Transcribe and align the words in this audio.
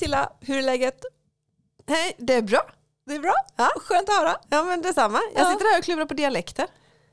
Silla, 0.00 0.32
hur 0.40 0.58
är 0.58 0.62
läget? 0.62 1.00
Hej, 1.86 2.16
det 2.18 2.34
är 2.34 2.42
bra. 2.42 2.70
Det 3.06 3.14
är 3.14 3.18
bra. 3.18 3.34
Ja. 3.56 3.68
Skönt 3.76 4.08
att 4.08 4.14
höra. 4.16 4.36
Ja 4.50 4.64
men 4.64 4.82
detsamma. 4.82 5.20
Jag 5.34 5.46
Ja. 5.46 5.52
sitter 5.52 5.72
här 5.72 5.78
och 5.78 5.84
klurar 5.84 6.06
på 6.06 6.14
dialekter. 6.14 6.66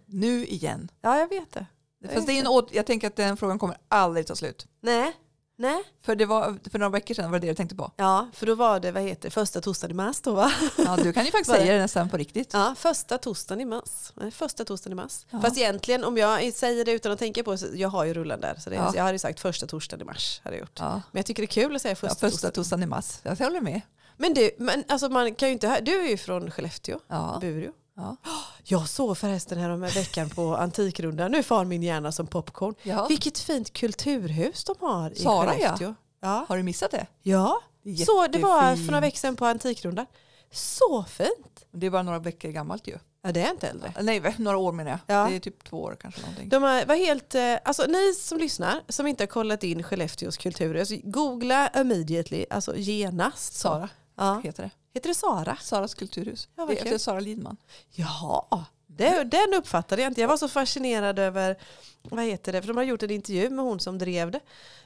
Nu 0.06 0.46
igen. 0.46 0.92
Ja 1.02 1.20
jag 1.20 1.28
vet 1.28 1.52
det. 1.52 1.66
Fast 2.14 2.28
det 2.28 2.34
är 2.34 2.40
en 2.40 2.48
åt- 2.48 2.74
jag 2.74 2.86
tänker 2.86 3.08
att 3.08 3.16
den 3.16 3.38
frågan 3.38 3.60
kommer 3.60 3.78
aldrig 3.88 4.28
ta 4.28 4.36
slut. 4.36 4.68
Nej. 4.82 5.14
Nej. 5.60 5.84
För, 6.02 6.16
det 6.16 6.26
var, 6.26 6.70
för 6.72 6.80
några 6.80 6.90
veckor 6.90 7.14
sedan 7.14 7.32
var 7.32 7.40
det 7.40 7.48
det 7.48 7.52
du 7.52 7.56
tänkte 7.56 7.76
på. 7.76 7.92
Ja, 7.96 8.28
för 8.34 8.46
då 8.46 8.56
var 8.56 8.80
det, 8.80 8.92
vad 8.92 9.04
heter 9.04 9.30
första 9.30 9.62
torsdagen 9.62 9.92
i 9.92 9.94
mars 9.94 10.22
då 10.22 10.34
va? 10.34 10.52
Ja, 10.78 10.96
du 11.04 11.14
kan 11.14 11.26
ju 11.26 11.32
faktiskt 11.32 11.52
säga 11.58 11.74
det 11.74 11.80
nästan 11.80 12.10
på 12.10 12.18
riktigt. 12.18 12.54
Ja, 12.54 12.76
första 12.78 13.18
torsdagen 13.18 13.62
i 13.62 13.66
mars. 13.66 14.12
Första 14.32 14.66
torsdagen 14.66 14.92
i 14.92 14.96
mars. 14.96 15.26
Ja. 15.30 15.42
Fast 15.42 15.58
egentligen 15.58 16.04
om 16.04 16.18
jag 16.18 16.54
säger 16.54 16.86
det 16.86 16.92
utan 16.92 17.12
att 17.12 17.20
tänka 17.20 17.44
på 17.44 17.52
det, 17.52 17.58
så 17.58 17.68
jag 17.74 17.90
har 17.90 18.04
ju 18.06 18.14
rullan 18.14 18.42
där. 18.42 18.56
Så 18.60 18.70
det, 18.70 18.76
Ja. 18.76 18.92
jag 18.96 19.02
hade 19.04 19.14
ju 19.16 19.20
sagt 19.20 19.40
första 19.40 19.68
torsdagen 19.68 20.02
i 20.02 20.06
mars. 20.06 20.42
Hade 20.44 20.56
jag 20.56 20.60
gjort. 20.62 20.80
Ja. 20.80 20.90
Men 21.12 21.20
jag 21.20 21.26
tycker 21.26 21.44
det 21.44 21.46
är 21.46 21.64
kul 21.64 21.76
att 21.76 21.82
säga 21.82 21.92
Ja, 21.92 21.96
första, 21.96 22.30
första 22.30 22.52
torsdagen. 22.52 22.84
i 22.84 22.86
mars. 22.86 23.20
Jag 23.24 23.36
håller 23.36 23.62
med. 23.62 23.82
Men 24.18 24.34
du, 24.34 24.52
men 24.58 24.84
alltså 24.88 25.10
man 25.10 25.36
kan 25.36 25.50
ju 25.50 25.54
inte, 25.54 25.80
du 25.82 26.02
är 26.06 26.10
ju 26.10 26.18
från 26.18 26.52
Skellefteå, 26.52 27.00
Ja. 27.08 27.38
Bureå. 27.42 27.72
Ja. 27.98 28.16
Jag 28.64 28.90
såg 28.90 29.18
förresten 29.18 29.58
här 29.58 29.70
om 29.70 29.82
veckan 29.82 30.30
på 30.30 30.56
Antikrundan, 30.56 31.32
nu 31.32 31.44
far 31.44 31.66
min 31.66 31.84
hjärna 31.84 32.12
som 32.12 32.28
popcorn. 32.28 32.76
Ja. 32.84 33.08
Vilket 33.08 33.40
fint 33.40 33.74
kulturhus 33.74 34.64
de 34.64 34.76
har 34.80 35.12
i 35.12 35.16
Sara, 35.16 35.46
ja. 35.46 35.52
Skellefteå. 35.54 35.94
Ja. 36.20 36.46
Har 36.50 36.58
du 36.58 36.64
missat 36.64 36.92
det? 36.92 37.08
ja. 37.24 37.62
Så 38.06 38.28
det 38.28 38.40
var 38.40 38.76
för 38.76 38.84
några 38.92 39.00
veckor 39.00 39.18
sedan 39.18 39.36
på 39.36 39.46
Antikrundan. 39.46 40.06
Så 40.52 41.06
fint. 41.10 41.66
Det 41.72 41.86
är 41.86 41.90
bara 41.90 42.04
några 42.04 42.20
veckor 42.20 42.50
gammalt 42.50 42.88
ju. 42.88 42.98
Ja, 43.22 43.32
det 43.32 43.42
är 43.42 43.52
inte 43.52 43.68
äldre. 43.68 43.94
Nej, 44.02 44.36
några 44.38 44.58
år 44.58 44.72
menar 44.72 44.92
jag. 44.92 45.00
Ja. 45.18 45.30
Det 45.30 45.36
är 45.36 45.40
typ 45.40 45.64
två 45.64 45.82
år 45.84 45.98
kanske 46.02 46.22
någonting. 46.22 46.50
De 46.50 46.62
var 46.62 46.96
helt, 46.96 47.36
eh, 47.36 47.56
alltså 47.66 47.86
ni 47.88 48.14
som 48.14 48.38
lyssnar, 48.38 48.82
som 48.90 49.08
inte 49.08 49.24
har 49.24 49.28
kollat 49.28 49.64
in 49.64 49.84
Skellefteås 49.84 50.38
kultur, 50.38 50.80
alltså 50.80 50.96
googla 51.04 51.70
immediately, 51.76 52.46
alltså 52.50 52.76
genast. 52.78 53.54
Sara 53.54 53.90
Ja. 54.18 54.42
heter 54.44 54.64
det. 54.64 54.70
Heter 54.98 55.10
det 55.10 55.16
Sara? 55.16 55.56
Saras 55.62 55.94
kulturhus. 55.94 56.50
Ja, 56.56 56.66
det 56.66 56.90
är 56.90 56.98
Sara 56.98 57.20
Lidman. 57.20 57.58
Jaha, 57.92 58.66
det, 58.88 59.24
den 59.24 59.54
uppfattade 59.58 60.02
jag 60.02 60.10
inte. 60.10 60.22
Jag 60.22 60.28
var 60.28 60.38
så 60.38 60.48
fascinerad 60.48 61.20
över, 61.20 61.58
vad 62.02 62.26
heter 62.26 62.52
det, 62.52 62.62
för 62.62 62.68
de 62.68 62.78
har 62.78 62.84
gjort 62.84 63.04
en 63.04 63.12
intervju 63.12 63.50
med 63.50 63.66
hon 63.66 63.80
som 63.80 63.98
drev 63.98 64.32
det. 64.32 64.40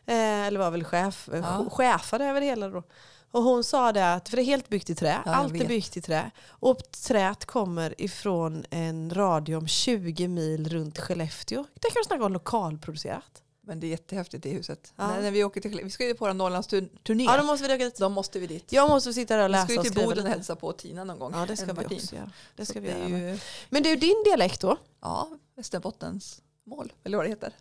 Eh, 0.05 0.47
eller 0.47 0.59
var 0.59 0.71
väl 0.71 0.83
chef, 0.83 1.29
eh, 1.33 1.39
Ja. 1.39 1.65
chefade 1.69 2.25
över 2.25 2.41
det 2.41 2.47
hela 2.47 2.69
då. 2.69 2.83
Och 3.31 3.43
hon 3.43 3.63
sa 3.63 3.91
det 3.91 4.13
att, 4.13 4.29
för 4.29 4.37
det 4.37 4.43
är 4.43 4.45
helt 4.45 4.69
byggt 4.69 4.89
i 4.89 4.95
trä, 4.95 5.21
jag 5.25 5.33
allt 5.33 5.53
är 5.53 5.59
vet. 5.59 5.67
byggt 5.67 5.97
i 5.97 6.01
trä. 6.01 6.31
Och 6.49 6.77
träet 7.07 7.45
kommer 7.45 8.01
ifrån 8.01 8.65
en 8.69 9.13
radie 9.13 9.55
om 9.55 9.67
20 9.67 10.27
mil 10.27 10.69
runt 10.69 10.99
Skellefteå. 10.99 11.65
Det 11.73 11.89
kan 11.89 12.01
du 12.01 12.07
snacka 12.07 12.25
om 12.25 12.33
lokalproducerat. 12.33 13.41
Men 13.71 13.79
det 13.79 13.87
är 13.87 13.89
jättehäftigt 13.89 14.43
det 14.43 14.49
huset. 14.49 14.93
Ja. 14.95 15.07
När, 15.07 15.21
när 15.21 15.31
vi, 15.31 15.43
åker 15.43 15.61
till, 15.61 15.79
vi 15.83 15.89
ska 15.89 16.07
ju 16.07 16.13
på 16.13 16.25
vår 16.25 16.33
Norrlandsturné. 16.33 17.23
Ja, 17.23 17.37
då 17.37 17.43
måste 17.43 17.67
vi 17.67 17.73
åka 17.73 17.83
dit. 17.85 17.97
Då 17.97 18.09
måste 18.09 18.39
vi 18.39 18.47
dit. 18.47 18.71
Jag 18.71 18.89
måste 18.89 19.13
sitta 19.13 19.35
där 19.35 19.43
och 19.43 19.49
vi 19.49 19.51
läsa 19.51 19.63
ska 19.65 19.73
ju 19.73 19.81
till 19.81 20.03
Boden 20.03 20.25
och 20.25 20.31
hälsa 20.31 20.55
på 20.55 20.71
Tina 20.73 21.03
någon 21.03 21.19
gång. 21.19 21.31
Ja, 21.35 21.45
det 21.45 21.57
ska 21.57 21.69
En 21.69 21.75
vi 21.75 21.81
Martin. 21.83 21.97
också 21.97 22.15
göra. 22.15 22.31
Det 22.55 22.65
Så 22.65 22.69
ska 22.71 22.79
vi 22.79 22.87
det 22.87 22.93
är 22.93 23.07
göra. 23.09 23.31
ju, 23.31 23.39
Men 23.69 23.83
du, 23.83 23.95
din 23.95 24.23
dialekt 24.25 24.61
då? 24.61 24.77
ja, 25.01 25.29
Västerbottens 25.55 26.41
mål, 26.65 26.93
eller 27.03 27.17
vad 27.17 27.25
det 27.25 27.29
heter. 27.29 27.53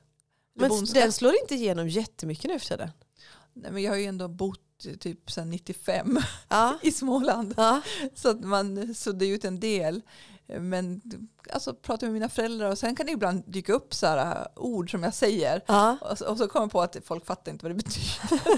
Men 0.55 0.69
Bonska. 0.69 1.00
den 1.00 1.12
slår 1.12 1.34
inte 1.42 1.55
igenom 1.55 1.88
jättemycket 1.88 2.50
nu 2.50 2.58
för 2.58 2.66
tiden. 2.66 2.91
Nej, 3.53 3.72
men 3.72 3.83
jag 3.83 3.92
har 3.92 3.97
ju 3.98 4.05
ändå 4.06 4.28
bott 4.28 4.61
typ 5.00 5.31
sedan 5.31 5.50
95 5.50 6.19
Ja. 6.48 6.78
i 6.83 6.92
Småland. 6.92 7.55
ja. 7.56 7.81
Så 8.14 8.28
att 8.28 8.41
man 8.44 8.94
suddar 8.94 9.27
ut 9.27 9.44
en 9.44 9.61
del. 9.61 10.00
Men 10.58 11.00
alltså, 11.50 11.74
pratar 11.74 12.06
med 12.06 12.14
mina 12.14 12.28
föräldrar 12.28 12.70
och 12.70 12.78
sen 12.78 12.96
kan 12.96 13.06
det 13.06 13.12
ibland 13.12 13.44
dyka 13.46 13.72
upp 13.72 13.94
så 13.94 14.06
här, 14.06 14.36
äh, 14.36 14.46
ord 14.56 14.90
som 14.90 15.02
jag 15.02 15.14
säger. 15.14 15.62
ja. 15.66 15.96
Och 16.00 16.18
så, 16.18 16.26
och 16.26 16.38
så 16.38 16.48
kommer 16.48 16.64
jag 16.64 16.72
på 16.72 16.82
att 16.82 16.96
folk 17.04 17.26
fattar 17.26 17.52
inte 17.52 17.64
vad 17.64 17.70
det 17.70 17.76
betyder. 17.84 18.20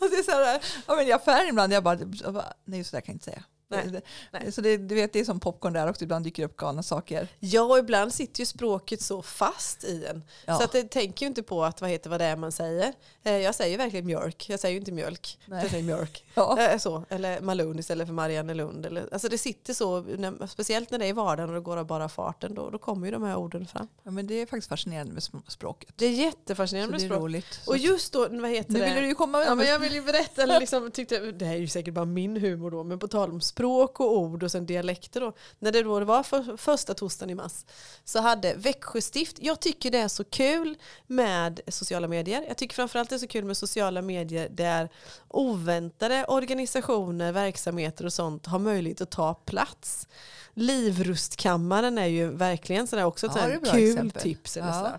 och 0.00 0.10
det 0.10 0.16
är 0.16 0.22
så 0.22 0.30
här, 0.30 0.60
ja, 0.86 0.96
men 0.96 1.06
i 1.06 1.12
affären 1.12 1.48
ibland, 1.48 1.72
jag 1.72 1.82
bara, 1.82 1.98
jag 2.24 2.34
bara 2.34 2.52
nej 2.64 2.84
så 2.84 2.96
där 2.96 3.00
kan 3.00 3.12
jag 3.12 3.14
inte 3.14 3.24
säga. 3.24 3.44
Nej, 3.70 4.00
nej. 4.32 4.52
Så 4.52 4.60
det, 4.60 4.76
du 4.76 4.94
vet, 4.94 5.12
det 5.12 5.20
är 5.20 5.24
som 5.24 5.40
popcorn 5.40 5.72
där 5.72 5.88
också, 5.90 6.04
ibland 6.04 6.24
dyker 6.24 6.42
det 6.42 6.46
upp 6.46 6.56
galna 6.56 6.82
saker. 6.82 7.28
Ja, 7.38 7.62
och 7.62 7.78
ibland 7.78 8.14
sitter 8.14 8.40
ju 8.40 8.46
språket 8.46 9.02
så 9.02 9.22
fast 9.22 9.84
i 9.84 10.04
en. 10.06 10.24
Ja. 10.46 10.56
Så 10.58 10.64
att 10.64 10.72
det 10.72 10.82
tänker 10.82 11.26
ju 11.26 11.28
inte 11.28 11.42
på 11.42 11.64
att 11.64 11.80
vad 11.80 11.90
heter 11.90 12.10
vad 12.10 12.20
det 12.20 12.24
är 12.24 12.36
man 12.36 12.52
säger. 12.52 12.92
Eh, 13.22 13.32
Jag 13.36 13.54
säger 13.54 13.78
verkligen 13.78 14.06
mjölk, 14.06 14.46
jag 14.48 14.60
säger 14.60 14.72
ju 14.72 14.78
inte 14.78 14.92
mjölk. 14.92 15.38
Nej. 15.46 15.62
Jag 15.62 15.70
säger 15.70 15.84
mjölk. 15.84 16.24
Ja. 16.34 16.60
Eh, 16.60 16.78
Så, 16.78 17.04
eller 17.08 17.40
Malun 17.40 17.78
istället 17.78 18.06
för 18.06 18.14
Marianne 18.14 18.54
Lund. 18.54 18.86
Eller, 18.86 19.08
alltså 19.12 19.28
det 19.28 19.38
sitter 19.38 19.74
så, 19.74 20.00
när, 20.00 20.46
speciellt 20.46 20.90
när 20.90 20.98
det 20.98 21.04
är 21.04 21.08
i 21.08 21.12
vardagen 21.12 21.48
och 21.48 21.54
det 21.54 21.60
går 21.60 21.76
av 21.76 21.86
bara 21.86 22.08
farten, 22.08 22.54
då, 22.54 22.70
då 22.70 22.78
kommer 22.78 23.06
ju 23.06 23.12
de 23.12 23.22
här 23.22 23.36
orden 23.36 23.66
fram. 23.66 23.88
ja, 24.02 24.10
men 24.10 24.26
det 24.26 24.34
är 24.34 24.46
faktiskt 24.46 24.68
fascinerande 24.68 25.12
med 25.14 25.22
språket. 25.48 25.92
Det 25.96 26.06
är 26.06 26.10
jättefascinerande 26.10 26.92
med 26.92 27.02
är 27.02 27.06
språk. 27.06 27.20
roligt. 27.20 27.60
Så 27.64 27.70
Och 27.70 27.78
just 27.78 28.12
då, 28.12 28.28
vad 28.30 28.50
heter 28.50 28.72
nu 28.72 28.78
det? 28.78 28.84
ville 28.86 29.00
du 29.00 29.06
ju 29.06 29.14
komma 29.14 29.38
med 29.38 29.46
Ja, 29.46 29.54
men 29.54 29.66
jag 29.66 29.78
vill 29.78 29.92
ju 29.94 30.02
berätta, 30.02 30.42
eller 30.42 30.60
liksom, 30.60 30.90
tyckte, 30.90 31.18
det 31.18 31.44
här 31.44 31.54
är 31.54 31.58
ju 31.58 31.68
säkert 31.68 31.94
bara 31.94 32.04
min 32.04 32.36
humor 32.36 32.70
då, 32.70 32.84
men 32.84 32.98
på 32.98 33.08
tal 33.08 33.30
om 33.30 33.40
språk 33.40 33.59
språk 33.60 34.00
och 34.00 34.18
ord 34.18 34.42
och 34.42 34.50
sen 34.50 34.66
dialekter 34.66 35.20
då. 35.20 35.32
När 35.58 35.72
det 35.72 35.82
då 35.82 36.04
var 36.04 36.22
för, 36.22 36.56
första 36.56 36.94
torsdagen 36.94 37.30
i 37.30 37.34
mars 37.34 37.64
så 38.04 38.20
hade 38.20 38.54
Växjö 38.54 39.00
stift, 39.00 39.36
jag 39.40 39.60
tycker 39.60 39.90
det 39.90 39.98
är 39.98 40.08
så 40.08 40.24
kul 40.24 40.76
med 41.06 41.60
sociala 41.68 42.08
medier. 42.08 42.44
Jag 42.48 42.56
tycker 42.56 42.74
framförallt 42.74 43.10
det 43.10 43.16
är 43.16 43.18
så 43.18 43.26
kul 43.26 43.44
med 43.44 43.56
sociala 43.56 44.02
medier 44.02 44.48
där 44.48 44.88
oväntade 45.28 46.24
organisationer, 46.24 47.32
verksamheter 47.32 48.06
och 48.06 48.12
sånt 48.12 48.46
har 48.46 48.58
möjlighet 48.58 49.00
att 49.00 49.10
ta 49.10 49.34
plats. 49.34 50.08
Livrustkammaren 50.54 51.98
är 51.98 52.06
ju 52.06 52.30
verkligen 52.30 52.86
sådär 52.86 53.04
också 53.04 53.26
ett 53.26 53.32
Ja, 53.36 53.70
kul 53.72 53.88
exempel. 53.90 54.22
tips. 54.22 54.56
Eller 54.56 54.68
Ja. 54.68 54.98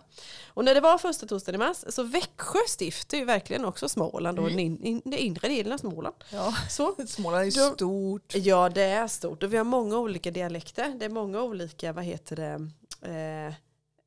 Och 0.54 0.66
när 0.66 0.76
det 0.76 0.82
var 0.82 0.98
första 0.98 1.26
torsdagen 1.28 1.62
i 1.62 1.66
mars, 1.66 1.78
så 1.90 2.04
Växjö 2.04 2.60
stift 2.68 3.14
är 3.14 3.18
ju 3.18 3.26
verkligen 3.26 3.66
också 3.66 3.90
Småland 3.90 4.40
och 4.40 4.46
Mm. 4.50 4.58
den, 4.58 4.66
in, 4.66 4.86
in, 4.86 5.02
den 5.06 5.20
inre 5.20 5.48
delen 5.48 5.74
av 5.74 5.78
Småland. 5.78 6.16
Ja. 6.30 6.54
Så. 6.70 6.96
Småland 7.08 7.42
är 7.42 7.46
ju 7.46 7.52
Då- 7.52 7.74
stort. 7.76 8.36
Ja, 8.36 8.70
det 8.70 8.82
är 8.84 9.08
stort 9.08 9.44
och 9.44 9.54
vi 9.54 9.58
har 9.58 9.64
många 9.64 9.98
olika 9.98 10.32
dialekter. 10.32 10.90
Det 11.00 11.06
är 11.06 11.10
många 11.10 11.42
olika, 11.42 11.94
vad 11.94 12.04
heter 12.04 12.36
det, 12.36 12.70
eh, 13.12 13.54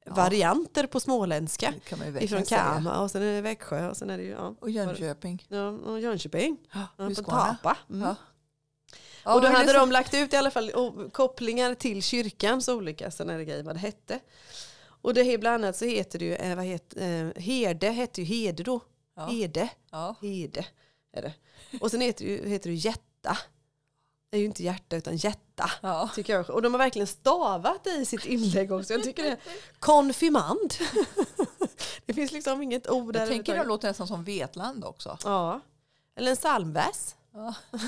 Ja. 0.07 0.15
varianter 0.15 0.87
på 0.87 1.01
småländska. 1.01 1.75
Ifrån. 2.21 2.43
Kama 2.45 2.99
och 2.99 3.11
sen 3.11 3.23
är 3.23 3.33
det 3.33 3.41
Växjö 3.41 3.89
och 3.91 3.97
sen 3.97 4.11
är 4.11 4.17
det 4.19 4.23
ju, 4.25 4.31
ja, 4.31 4.55
Och 4.61 4.71
Jönköping. 4.71 5.47
ja 5.49 5.69
och 5.69 6.01
Jönköping. 6.01 6.57
Ja, 6.73 7.07
på. 7.09 7.15
Tapa. 7.15 7.77
Mm. 7.91 8.03
Ja. 8.09 8.17
Ja, 9.25 9.35
och 9.35 9.41
då 9.41 9.49
hade 9.49 9.69
så- 9.73 9.79
de 9.79 9.93
lagt 9.93 10.15
ut 10.15 10.33
i 10.33 10.37
alla 10.37 10.51
fall 10.51 10.73
kopplingar 11.13 11.75
till 11.75 12.03
kyrkans 12.03 12.69
olika 12.69 13.11
sådana 13.11 13.33
här 13.33 13.41
grejer, 13.45 13.63
vad 13.63 13.75
det 13.75 13.79
hette. 13.81 14.21
Och 14.87 15.15
det 15.15 15.39
bland 15.41 15.65
annat 15.65 15.77
så 15.77 15.85
heter 15.85 16.19
det 16.19 16.25
ju, 16.25 16.35
eh, 16.35 16.57
vad 16.57 16.65
heter, 16.65 17.01
eh, 17.37 17.43
Herde 17.43 17.91
hette 17.91 18.21
ju 18.23 18.27
Hede 18.27 18.63
då. 18.63 18.81
Ja. 19.17 19.27
Hede, 19.27 19.69
Ja. 19.91 20.15
Hede 20.23 20.67
är 21.13 21.23
det. 21.23 21.33
Och 21.81 21.91
sen 21.91 22.01
heter 22.01 22.25
ju, 22.25 22.49
heter 22.49 22.71
det 22.71 22.77
Jätta. 22.77 23.39
Det 24.31 24.37
är 24.37 24.41
ju 24.41 24.47
inte 24.47 24.63
hjärta 24.63 24.97
utan 24.97 25.17
jätta. 25.17 25.71
Ja. 25.83 26.11
Tycker 26.15 26.33
jag. 26.33 26.51
Och 26.51 26.63
de 26.63 26.73
har 26.75 26.79
verkligen 26.79 27.07
stavat 27.07 27.85
det 27.85 27.91
i 27.91 28.05
sitt 28.05 28.25
inlägg 28.25 28.73
också. 28.73 28.93
Jag 28.93 29.03
tycker 29.03 29.23
det 29.23 29.29
är 29.31 29.39
konfirmand. 29.79 30.75
det 32.07 32.15
finns 32.15 32.33
liksom 32.33 32.63
inget 32.63 32.91
ord 32.91 33.13
där. 33.13 33.21
Jag 33.21 33.29
tänker 33.29 33.55
det 33.59 33.65
låter 33.65 33.89
nästan 33.89 34.07
som 34.07 34.25
Vetlanda 34.25 34.87
också. 34.87 35.19
Ja. 35.25 35.61
Eller 36.17 36.31
en 36.31 36.37
psalmvers. 36.37 37.15
Ja, 37.35 37.55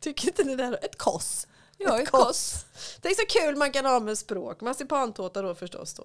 Tycker 0.00 0.28
inte 0.28 0.42
det 0.42 0.56
där? 0.56 0.78
Ett 0.82 0.98
koss. 0.98 1.46
ja 1.78 1.96
Ett 1.96 2.02
ett 2.02 2.10
kors. 2.10 2.54
Det 3.00 3.08
är 3.08 3.14
så 3.14 3.26
kul 3.26 3.56
man 3.56 3.72
kan 3.72 3.86
ha 3.86 4.00
med 4.00 4.18
språk. 4.18 4.60
Marsipantårta 4.60 5.42
då 5.42 5.54
förstås. 5.54 5.94
Då. 5.94 6.04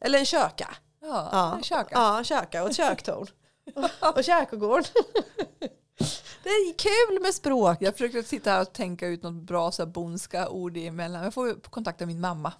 Eller 0.00 0.18
en 0.18 0.24
köka. 0.24 0.74
Ja, 1.02 1.28
Ja, 1.32 1.56
en 1.56 1.62
köka. 1.62 1.88
Ja, 1.92 2.24
köka 2.24 2.62
och 2.62 2.70
ett 2.70 2.76
köktorn. 2.76 3.26
och, 3.74 3.84
och 4.16 4.24
det 6.42 6.48
är 6.48 6.78
kul 6.78 7.22
med 7.22 7.34
språk. 7.34 7.76
Jag 7.80 7.92
försökte 7.92 8.22
sitta 8.22 8.50
här 8.50 8.60
och 8.60 8.72
tänka 8.72 9.06
ut 9.06 9.22
något 9.22 9.42
bra 9.42 9.72
så 9.72 9.82
här, 9.82 9.90
bondska 9.90 10.48
ord 10.48 10.76
emellan. 10.76 11.24
Jag 11.24 11.34
får 11.34 11.54
kontakta 11.54 12.06
min 12.06 12.20
mamma. 12.20 12.52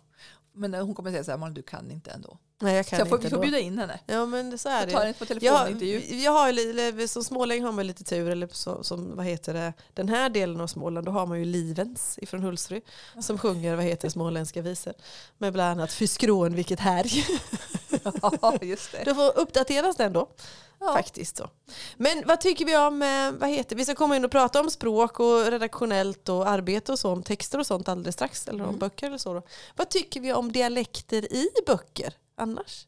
Men 0.55 0.75
hon 0.75 0.95
kommer 0.95 1.11
säga 1.11 1.25
så 1.25 1.31
här, 1.31 1.39
"Malin, 1.39 1.55
du 1.55 1.63
kan 1.63 1.91
inte 1.91 2.11
ändå. 2.11 2.39
Nej, 2.63 2.77
jag 2.77 2.85
Så 2.85 2.91
kan 2.91 2.99
jag 2.99 3.09
får, 3.09 3.19
inte 3.19 3.27
vi 3.27 3.31
får 3.31 3.37
då. 3.37 3.43
bjuda 3.43 3.59
in 3.59 3.79
henne. 3.79 4.01
Ja 4.07 4.27
men 4.27 4.59
så 4.59 4.69
är 4.69 4.79
Jag 4.81 4.89
det. 4.89 4.93
ju. 4.93 4.99
henne 4.99 5.13
på 5.13 5.25
Jag, 5.25 5.29
telefonintervju. 5.29 6.17
jag 6.23 6.33
har, 6.33 6.51
ju 6.51 6.73
li- 6.73 7.09
som 7.09 7.25
smålänning 7.25 7.65
har 7.65 7.73
man 7.73 7.87
lite 7.87 8.05
tur, 8.05 8.31
eller 8.31 8.49
så, 8.53 8.85
som, 8.85 9.17
vad 9.17 9.27
heter 9.27 9.55
det, 9.55 9.73
den 9.95 10.09
här 10.09 10.29
delen 10.31 10.61
av 10.61 10.67
Småland, 10.67 11.07
då 11.07 11.13
har 11.13 11.27
man 11.27 11.39
ju 11.39 11.45
Livens 11.45 12.19
ifrån 12.23 12.43
Hultsfred 12.43 12.83
som 13.21 13.39
sjunger 13.39 13.77
vad 13.77 13.85
heter 13.85 14.09
småländska 14.09 14.63
visor. 14.63 14.95
Med 15.39 15.53
bland 15.53 15.71
annat 15.81 15.93
Fyskrån 15.93 16.55
vilket 16.55 16.81
härj. 16.81 17.25
Ja, 18.43 18.59
just 18.63 18.93
det. 18.93 19.05
Då 19.05 19.15
får 19.15 19.39
uppdateras 19.39 19.97
den 19.97 20.13
då. 20.13 20.31
Ja. 20.81 20.93
Faktiskt 20.93 21.37
så. 21.37 21.51
Men 21.97 22.23
vad 22.27 22.41
tycker 22.41 22.65
vi 22.65 22.77
om, 22.77 23.03
eh, 23.03 23.33
vad 23.41 23.51
heter 23.51 23.77
vi 23.77 23.85
ska 23.85 23.95
komma 23.95 24.17
in 24.17 24.25
och 24.25 24.31
prata 24.31 24.61
om 24.61 24.71
språk 24.71 25.21
och 25.21 25.45
redaktionellt 25.47 26.29
och 26.29 26.49
arbete 26.49 26.93
och 26.93 26.99
så, 26.99 27.13
om 27.13 27.23
texter 27.23 27.59
och 27.59 27.67
sånt 27.67 27.89
alldeles 27.89 28.15
strax, 28.15 28.49
eller 28.49 28.63
om 28.65 28.69
Mm. 28.69 28.79
böcker 28.79 29.07
eller 29.07 29.19
så. 29.19 29.35
Då. 29.35 29.43
Vad 29.77 29.89
tycker 29.91 30.21
vi 30.21 30.33
om 30.33 30.53
dialekter 30.53 31.33
i 31.35 31.49
böcker 31.67 32.15
annars? 32.37 32.87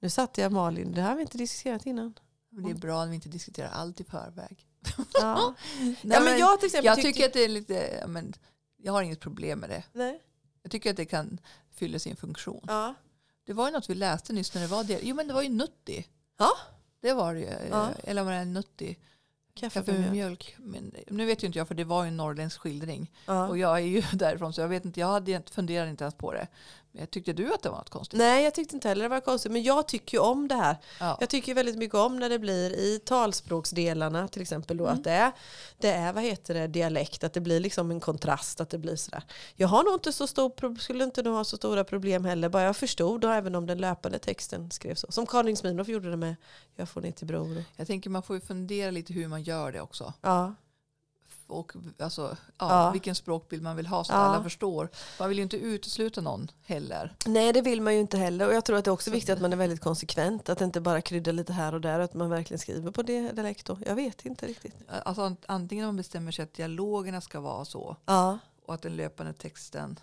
Nu 0.00 0.10
satte 0.10 0.40
jag 0.40 0.52
Malin, 0.52 0.92
det 0.92 1.00
här 1.00 1.08
har 1.08 1.16
vi 1.16 1.22
inte 1.22 1.38
diskuterat 1.38 1.86
innan. 1.86 2.14
Det 2.50 2.70
är 2.70 2.74
bra 2.74 3.00
när 3.00 3.08
vi 3.08 3.14
inte 3.14 3.28
diskuterar 3.28 3.68
allt 3.68 4.00
i 4.00 4.04
förväg. 4.04 4.66
Ja, 5.14 5.54
Nej, 5.80 5.96
ja 6.02 6.20
men 6.20 6.38
jag 6.38 6.58
till 6.60 6.66
exempel 6.66 6.86
jag 6.86 6.96
tyckte- 6.96 7.12
tycker 7.12 7.26
att 7.26 7.32
det 7.32 7.44
är 7.44 7.48
lite, 7.48 8.04
men, 8.08 8.34
jag 8.76 8.92
har 8.92 9.02
inget 9.02 9.20
problem 9.20 9.58
med 9.58 9.70
det. 9.70 9.82
Nej. 9.92 10.20
Jag 10.62 10.72
tycker 10.72 10.90
att 10.90 10.96
det 10.96 11.04
kan 11.04 11.40
fylla 11.74 11.98
sin 11.98 12.16
funktion. 12.16 12.64
Ja. 12.68 12.94
Det 13.44 13.52
var 13.52 13.66
ju 13.66 13.72
något 13.72 13.90
vi 13.90 13.94
läste 13.94 14.32
nyss 14.32 14.54
när 14.54 14.62
det 14.62 14.68
var 14.68 14.84
det. 14.84 15.00
Jo 15.02 15.16
men 15.16 15.28
det 15.28 15.34
var 15.34 15.42
ju 15.42 15.48
Nutti. 15.48 16.06
Ja. 16.38 16.50
Det 17.00 17.12
var 17.12 17.34
det 17.34 17.40
ju. 17.40 17.68
Ja. 17.70 17.90
Eller 18.04 18.22
var 18.22 18.32
det 18.32 18.38
en 18.38 18.52
nuttig 18.52 19.00
Kaffe, 19.54 19.80
kaffe 19.80 19.92
med 19.92 20.12
mjölk. 20.12 20.54
Men, 20.58 20.94
nu 21.06 21.26
vet 21.26 21.42
ju 21.42 21.46
inte 21.46 21.58
jag 21.58 21.68
för 21.68 21.74
det 21.74 21.84
var 21.84 22.04
ju 22.04 22.08
en 22.08 22.16
norrländsk 22.16 22.60
skildring. 22.60 23.10
Ja. 23.26 23.48
Och 23.48 23.58
jag 23.58 23.76
är 23.76 23.86
ju 23.86 24.02
därifrån 24.12 24.52
så 24.52 24.60
jag 24.60 24.68
vet 24.68 24.84
inte, 24.84 25.00
jag 25.00 25.06
hade, 25.06 25.42
funderade 25.50 25.90
inte 25.90 26.04
ens 26.04 26.14
på 26.14 26.32
det. 26.32 26.46
Men 26.96 27.06
tyckte 27.06 27.32
du 27.32 27.54
att 27.54 27.62
det 27.62 27.68
var 27.68 27.76
något 27.78 27.90
konstigt? 27.90 28.18
Nej, 28.18 28.44
jag 28.44 28.54
tyckte 28.54 28.74
inte 28.74 28.88
heller 28.88 29.02
det 29.02 29.08
var 29.08 29.20
konstigt. 29.20 29.52
Men 29.52 29.62
jag 29.62 29.88
tycker 29.88 30.18
ju 30.18 30.22
om 30.24 30.48
det 30.48 30.54
här. 30.54 30.76
Ja. 31.00 31.16
Jag 31.20 31.28
tycker 31.28 31.54
väldigt 31.54 31.76
mycket 31.78 31.94
om 31.94 32.18
när 32.18 32.28
det 32.28 32.38
blir 32.38 32.70
i 32.72 32.98
talspråksdelarna 33.04 34.28
till 34.28 34.42
exempel 34.42 34.76
då 34.76 34.84
Mm. 34.84 34.96
att 34.96 35.04
det 35.04 35.10
är, 35.10 35.32
det 35.78 35.88
är 35.90 36.12
vad 36.12 36.22
heter 36.22 36.54
det, 36.54 36.66
dialekt, 36.66 37.24
att 37.24 37.32
det 37.32 37.40
blir 37.40 37.60
liksom 37.60 37.90
en 37.90 38.00
kontrast, 38.00 38.60
att 38.60 38.70
det 38.70 38.78
blir 38.78 38.96
sådär. 38.96 39.22
Jag 39.54 39.68
har 39.68 39.84
nog 39.84 39.94
inte 39.94 40.12
så 40.12 40.26
stor, 40.26 40.78
skulle 40.78 41.04
inte 41.04 41.22
nog 41.22 41.34
ha 41.34 41.44
så 41.44 41.56
stora 41.56 41.84
problem 41.84 42.24
heller, 42.24 42.48
bara 42.48 42.62
jag 42.62 42.76
förstod 42.76 43.24
och 43.24 43.34
även 43.34 43.54
om 43.54 43.66
den 43.66 43.78
löpande 43.78 44.18
texten 44.18 44.70
skrevs 44.70 45.00
så. 45.00 45.12
Som 45.12 45.26
Karin 45.26 45.56
Smirnoff 45.56 45.88
gjorde 45.88 46.10
det 46.10 46.16
med 46.16 46.36
Jag 46.76 46.88
får 46.88 47.00
ner 47.00 47.12
till 47.12 47.26
bror. 47.26 47.64
Jag 47.76 47.86
tänker 47.86 48.10
man 48.10 48.22
får 48.22 48.36
ju 48.36 48.40
fundera 48.40 48.90
lite 48.90 49.12
hur 49.12 49.28
man 49.28 49.42
gör 49.42 49.72
det 49.72 49.80
också. 49.80 50.12
Ja, 50.20 50.54
Och 51.46 51.72
alltså, 51.98 52.36
ja, 52.58 52.84
Ja. 52.84 52.90
vilken 52.90 53.14
språkbild 53.14 53.62
man 53.62 53.76
vill 53.76 53.86
ha 53.86 54.04
så 54.04 54.12
att 54.12 54.18
Ja. 54.18 54.22
alla 54.24 54.42
förstår. 54.42 54.88
Man 55.18 55.28
vill 55.28 55.38
ju 55.38 55.42
inte 55.42 55.56
utesluta 55.56 56.20
någon 56.20 56.50
heller. 56.64 57.16
Nej 57.26 57.52
det 57.52 57.62
vill 57.62 57.80
man 57.82 57.94
ju 57.94 58.00
inte 58.00 58.16
heller 58.18 58.46
och 58.48 58.54
jag 58.54 58.64
tror 58.64 58.76
att 58.76 58.84
det 58.84 58.88
är 58.88 58.92
också 58.92 59.10
Så- 59.10 59.14
viktigt 59.14 59.30
att 59.34 59.40
man 59.40 59.52
är 59.52 59.56
väldigt 59.56 59.80
konsekvent. 59.80 60.48
Att 60.48 60.60
inte 60.60 60.80
bara 60.80 61.00
krydda 61.00 61.32
lite 61.32 61.52
här 61.52 61.74
och 61.74 61.80
där 61.80 62.00
att 62.00 62.14
man 62.14 62.30
verkligen 62.30 62.58
skriver 62.58 62.90
på 62.90 63.02
det 63.02 63.32
dialekt 63.32 63.66
då. 63.66 63.78
Jag 63.86 63.94
vet 63.94 64.26
inte 64.26 64.46
riktigt. 64.46 64.74
Alltså, 65.04 65.22
ant- 65.22 65.44
antingen 65.48 65.86
man 65.86 65.96
bestämmer 65.96 66.32
sig 66.32 66.42
att 66.42 66.54
dialogerna 66.54 67.20
ska 67.20 67.40
vara 67.40 67.64
så 67.64 67.96
Ja, 68.06 68.38
och 68.66 68.74
att 68.74 68.82
den 68.82 68.96
löpande 68.96 69.32
texten. 69.32 70.00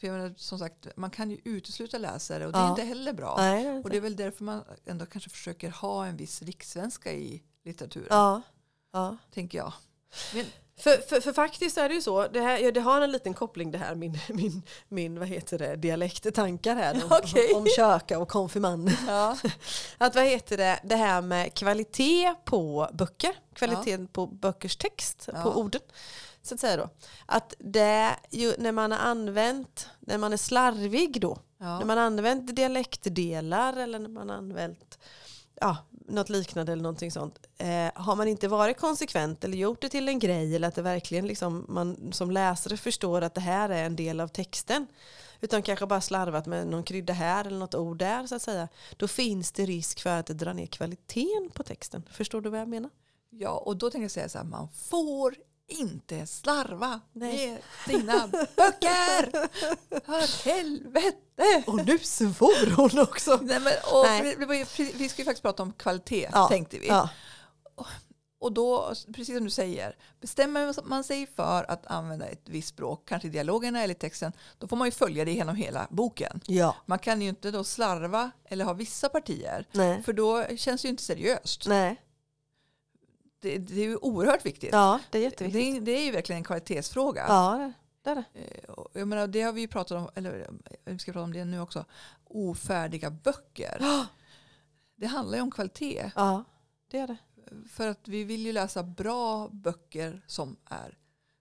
För 0.00 0.06
jag 0.06 0.16
menar, 0.16 0.34
som 0.36 0.58
sagt, 0.58 0.86
man 0.96 1.10
kan 1.10 1.30
ju 1.30 1.38
utesluta 1.44 1.98
läsare 1.98 2.46
och 2.46 2.52
det 2.52 2.58
är 2.58 2.62
Ja. 2.62 2.70
inte 2.70 2.82
heller 2.82 3.12
bra. 3.12 3.34
nej, 3.38 3.64
det 3.64 3.70
inte. 3.70 3.82
Och 3.86 3.90
det 3.90 3.96
är 3.96 4.00
väl 4.00 4.16
därför 4.16 4.44
man 4.44 4.64
ändå 4.84 5.06
kanske 5.06 5.30
försöker 5.30 5.70
ha 5.70 6.06
en 6.06 6.16
viss 6.16 6.42
rikssvenska 6.42 7.12
i 7.12 7.42
litteraturen. 7.64 8.06
ja, 8.10 8.42
ja. 8.92 9.16
Tänker 9.34 9.58
jag. 9.58 9.72
Men, 10.34 10.44
För, 10.76 10.96
för, 10.96 11.20
för 11.20 11.32
faktiskt 11.32 11.78
är 11.78 11.88
det 11.88 11.94
ju 11.94 12.02
så, 12.02 12.28
det, 12.28 12.40
här, 12.40 12.58
ja, 12.58 12.70
det 12.70 12.80
har 12.80 13.00
en 13.00 13.12
liten 13.12 13.34
koppling 13.34 13.70
det 13.70 13.78
här, 13.78 13.94
min, 13.94 14.18
min, 14.28 14.62
min 14.88 15.18
vad 15.18 15.28
heter 15.28 15.58
det, 15.58 15.76
dialekttankar 15.76 16.74
här 16.76 16.94
om, 16.94 17.12
Okej. 17.22 17.52
om 17.54 17.66
köka 17.76 18.18
och 18.18 18.28
konfirmand. 18.28 18.92
ja. 19.06 19.36
Att 19.98 20.14
vad 20.14 20.24
heter 20.24 20.56
det, 20.56 20.80
det 20.84 20.96
här 20.96 21.22
med 21.22 21.54
kvalitet 21.54 22.34
på 22.44 22.88
böcker, 22.92 23.32
kvaliteten 23.54 24.06
på 24.06 24.26
böckers 24.26 24.76
text, 24.76 25.28
Ja. 25.34 25.42
på 25.42 25.50
orden. 25.60 25.80
Så 26.42 26.54
att 26.54 26.60
säga 26.60 26.76
då. 26.76 26.88
Att 27.26 27.54
det 27.58 28.10
ju, 28.30 28.54
när 28.58 28.72
man 28.72 28.92
har 28.92 28.98
använt, 28.98 29.88
när 30.00 30.18
man 30.18 30.32
är 30.32 30.36
slarvig 30.36 31.20
då, 31.20 31.38
när 31.58 31.66
Ja. 31.80 31.84
man 31.84 31.98
har 31.98 32.04
använt 32.04 32.56
dialektdelar 32.56 33.76
eller 33.76 33.98
när 33.98 34.08
man 34.08 34.28
har 34.28 34.36
använt 34.36 34.98
ja, 35.60 35.76
något 36.10 36.28
liknande 36.28 36.72
eller 36.72 36.82
någonting 36.82 37.10
sånt. 37.10 37.46
Eh, 37.58 37.90
har 37.94 38.16
man 38.16 38.28
inte 38.28 38.48
varit 38.48 38.78
konsekvent 38.78 39.44
eller 39.44 39.58
gjort 39.58 39.80
det 39.80 39.88
till 39.88 40.08
en 40.08 40.18
grej 40.18 40.56
eller 40.56 40.68
att 40.68 40.74
det 40.74 40.82
verkligen 40.82 41.26
liksom 41.26 41.66
man 41.68 42.12
som 42.12 42.30
läsare 42.30 42.76
förstår 42.76 43.22
att 43.22 43.34
det 43.34 43.40
här 43.40 43.68
är 43.68 43.84
en 43.84 43.96
del 43.96 44.20
av 44.20 44.28
texten 44.28 44.86
utan 45.40 45.62
kanske 45.62 45.86
bara 45.86 46.00
slarvat 46.00 46.46
med 46.46 46.66
någon 46.66 46.82
krydda 46.82 47.12
här 47.12 47.44
eller 47.44 47.58
något 47.58 47.74
ord 47.74 47.98
där 47.98 48.26
så 48.26 48.34
att 48.34 48.42
säga. 48.42 48.68
Då 48.96 49.08
finns 49.08 49.52
det 49.52 49.66
risk 49.66 50.00
för 50.00 50.10
att 50.10 50.26
det 50.26 50.34
drar 50.34 50.54
ner 50.54 50.66
kvaliteten 50.66 51.50
på 51.52 51.62
texten. 51.62 52.02
Förstår 52.10 52.40
du 52.40 52.50
vad 52.50 52.60
jag 52.60 52.68
menar? 52.68 52.90
ja, 53.30 53.50
och 53.50 53.76
då 53.76 53.90
tänker 53.90 54.04
jag 54.04 54.10
säga 54.10 54.28
så 54.28 54.38
här, 54.38 54.44
man 54.44 54.68
får 54.68 55.34
inte 55.70 56.26
slarva 56.26 57.00
Nej. 57.12 57.50
med 57.50 57.62
sina 57.86 58.26
böcker. 58.56 59.30
För 60.06 60.44
helvete! 60.44 61.64
Och 61.66 61.86
nu 61.86 61.98
svor 61.98 62.70
hon 62.76 62.98
också. 62.98 63.38
Nej, 63.42 63.60
men, 63.60 63.72
och, 63.92 64.04
Nej. 64.06 64.64
vi 64.94 65.08
ska 65.08 65.22
ju 65.22 65.24
faktiskt 65.24 65.42
prata 65.42 65.62
om 65.62 65.72
kvalitet, 65.72 66.28
Ja. 66.32 66.48
tänkte 66.48 66.78
vi. 66.78 66.86
Ja, 66.86 67.08
Och 68.40 68.52
då, 68.52 68.94
precis 69.14 69.36
som 69.36 69.44
du 69.44 69.50
säger, 69.50 69.96
bestämmer 70.20 70.74
man 70.88 71.04
sig 71.04 71.26
för 71.36 71.70
att 71.70 71.86
använda 71.86 72.26
ett 72.26 72.42
visst 72.48 72.68
språk, 72.68 73.08
kanske 73.08 73.28
i 73.28 73.30
dialogerna 73.30 73.82
eller 73.82 73.94
texten, 73.94 74.32
då 74.58 74.68
får 74.68 74.76
man 74.76 74.86
ju 74.88 74.92
följa 74.92 75.24
det 75.24 75.32
genom 75.32 75.56
hela 75.56 75.86
boken. 75.90 76.40
ja. 76.46 76.76
Man 76.86 76.98
kan 76.98 77.22
ju 77.22 77.28
inte 77.28 77.50
då 77.50 77.64
slarva 77.64 78.30
eller 78.48 78.64
ha 78.64 78.72
vissa 78.72 79.08
partier, 79.08 79.66
Nej. 79.72 80.02
för 80.02 80.12
då 80.12 80.44
känns 80.56 80.82
det 80.82 80.86
ju 80.86 80.90
inte 80.90 81.02
seriöst. 81.02 81.66
Nej. 81.66 82.00
Det, 83.40 83.58
det 83.58 83.74
är 83.74 83.84
ju 83.88 83.96
oerhört 83.96 84.46
viktigt. 84.46 84.72
Ja, 84.72 85.00
det 85.10 85.18
är 85.18 85.20
det, 85.20 85.24
jätteviktigt. 85.24 85.76
är, 85.76 85.80
det 85.80 85.92
är 85.92 86.04
ju 86.04 86.10
verkligen 86.10 86.36
en 86.36 86.44
kvalitetsfråga. 86.44 87.24
Ja, 87.28 87.72
det 88.02 88.10
är 88.10 88.14
det. 88.14 88.24
Eh, 88.34 88.74
Jag 88.92 89.08
menar, 89.08 89.26
det 89.26 89.42
har 89.42 89.52
vi 89.52 89.60
ju 89.60 89.68
pratat 89.68 89.98
om, 89.98 90.10
eller 90.14 90.50
vi 90.84 90.98
ska 90.98 91.12
prata 91.12 91.24
om 91.24 91.32
det 91.32 91.44
nu 91.44 91.60
också, 91.60 91.84
ofärdiga 92.24 93.10
böcker. 93.10 93.78
Det 94.96 95.06
handlar 95.06 95.36
ju 95.38 95.42
om 95.42 95.50
kvalitet. 95.50 96.10
Ja, 96.14 96.44
det 96.90 96.98
är 96.98 97.06
det. 97.06 97.16
För 97.68 97.88
att 97.88 98.08
vi 98.08 98.24
vill 98.24 98.46
ju 98.46 98.52
läsa 98.52 98.82
bra 98.82 99.48
böcker 99.48 100.22
som 100.26 100.56
är 100.64 100.98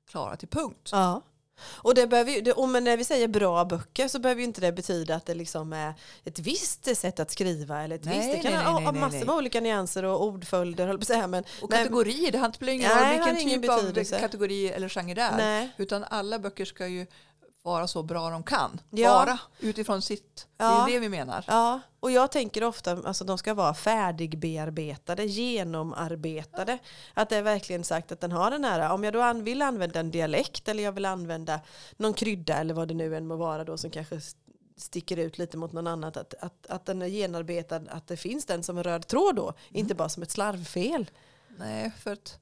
klara 0.08 0.36
till 0.36 0.48
punkt. 0.48 0.90
Ja. 0.92 1.22
Och, 1.64 1.96
det 1.96 2.08
behöver, 2.08 2.32
ju- 2.32 2.42
det, 2.42 2.52
och 2.54 2.70
men 2.70 2.84
när 2.84 2.98
vi 2.98 3.04
säger 3.04 3.28
bra 3.28 3.66
böcker 3.66 4.08
så 4.08 4.20
behöver 4.20 4.42
ju 4.42 4.46
inte 4.48 4.62
det 4.62 4.72
betyda 4.72 5.16
att 5.16 5.26
det 5.26 5.34
liksom 5.34 5.74
är 5.74 5.94
ett 6.26 6.40
visst 6.40 6.98
sätt 6.98 7.20
att 7.20 7.32
skriva. 7.32 7.82
Eller 7.84 7.96
ett 7.96 8.06
Nej, 8.06 8.18
visst, 8.20 8.32
det 8.32 8.40
kan 8.40 8.52
nej, 8.54 8.64
ha 8.64 8.74
nej, 8.76 8.84
ha 8.86 8.92
nej, 8.92 9.02
massor 9.02 9.18
nej. 9.18 9.26
med 9.26 9.36
olika 9.36 9.60
nyanser 9.62 10.04
och 10.06 10.24
ordföljder. 10.24 10.88
Höll 10.88 11.00
på 11.00 11.06
säga, 11.06 11.28
men, 11.28 11.44
Och 11.62 11.70
men- 11.70 11.78
kategorier, 11.80 12.32
det 12.32 12.52
spelar 12.56 12.74
ingen 12.74 12.88
Nej, 12.90 12.98
roll 12.98 13.04
det 13.28 13.34
vilken 13.34 13.52
har 13.52 13.62
typ 13.62 13.70
av 13.72 13.78
betydelse. 13.82 14.20
kategori 14.20 14.68
eller 14.70 14.90
genre 14.90 15.14
det 15.14 15.22
är. 15.22 15.38
nej. 15.38 15.70
Utan 15.78 16.04
alla 16.04 16.40
böcker 16.40 16.66
ska 16.66 16.88
ju 16.88 17.08
vara 17.64 17.88
så 17.88 18.04
bra 18.04 18.30
de 18.30 18.44
kan. 18.44 18.82
Ja. 18.90 19.14
Vara 19.14 19.40
utifrån 19.60 20.02
sitt. 20.02 20.48
Ja. 20.58 20.86
Det 20.86 20.92
är 20.92 20.94
det 20.94 21.00
vi 21.00 21.10
menar. 21.10 21.46
Ja, 21.48 21.80
och 22.00 22.12
jag 22.12 22.32
tänker 22.32 22.64
ofta 22.64 22.92
att 22.92 23.06
alltså, 23.06 23.24
de 23.24 23.38
ska 23.38 23.54
vara 23.54 23.74
färdigbearbetade, 23.74 25.26
genomarbetade. 25.26 26.78
Att 27.14 27.30
det 27.30 27.36
är 27.36 27.42
verkligen 27.42 27.84
sagt 27.84 28.12
att 28.12 28.22
den 28.22 28.32
har 28.32 28.52
den 28.52 28.64
här, 28.64 28.92
om 28.94 29.04
jag 29.04 29.14
då 29.14 29.34
vill 29.34 29.62
använda 29.62 30.00
en 30.00 30.12
dialekt 30.12 30.68
eller 30.68 30.84
jag 30.84 30.92
vill 30.92 31.06
använda 31.06 31.60
någon 31.98 32.14
krydda 32.14 32.54
eller 32.54 32.74
vad 32.74 32.88
det 32.88 32.94
nu 32.94 33.16
än 33.16 33.28
må 33.28 33.36
vara 33.36 33.64
då 33.64 33.78
som 33.78 33.92
kanske 33.92 34.16
st- 34.16 34.40
sticker 34.78 35.18
ut 35.18 35.38
lite 35.38 35.58
mot 35.58 35.72
någon 35.72 35.88
annat. 35.88 36.18
Att, 36.18 36.34
att, 36.34 36.68
att 36.70 36.86
den 36.86 37.02
är 37.02 37.08
genomarbetad, 37.08 37.82
att 37.90 38.08
det 38.08 38.18
finns 38.18 38.46
den 38.46 38.64
som 38.64 38.78
en 38.78 38.84
röd 38.84 39.08
tråd 39.08 39.36
då, 39.36 39.54
inte 39.70 39.96
bara 39.96 40.10
som 40.10 40.24
ett 40.24 40.32
slarvfel. 40.32 41.10
Nej, 41.58 41.92
för 42.00 42.12
att 42.14 42.40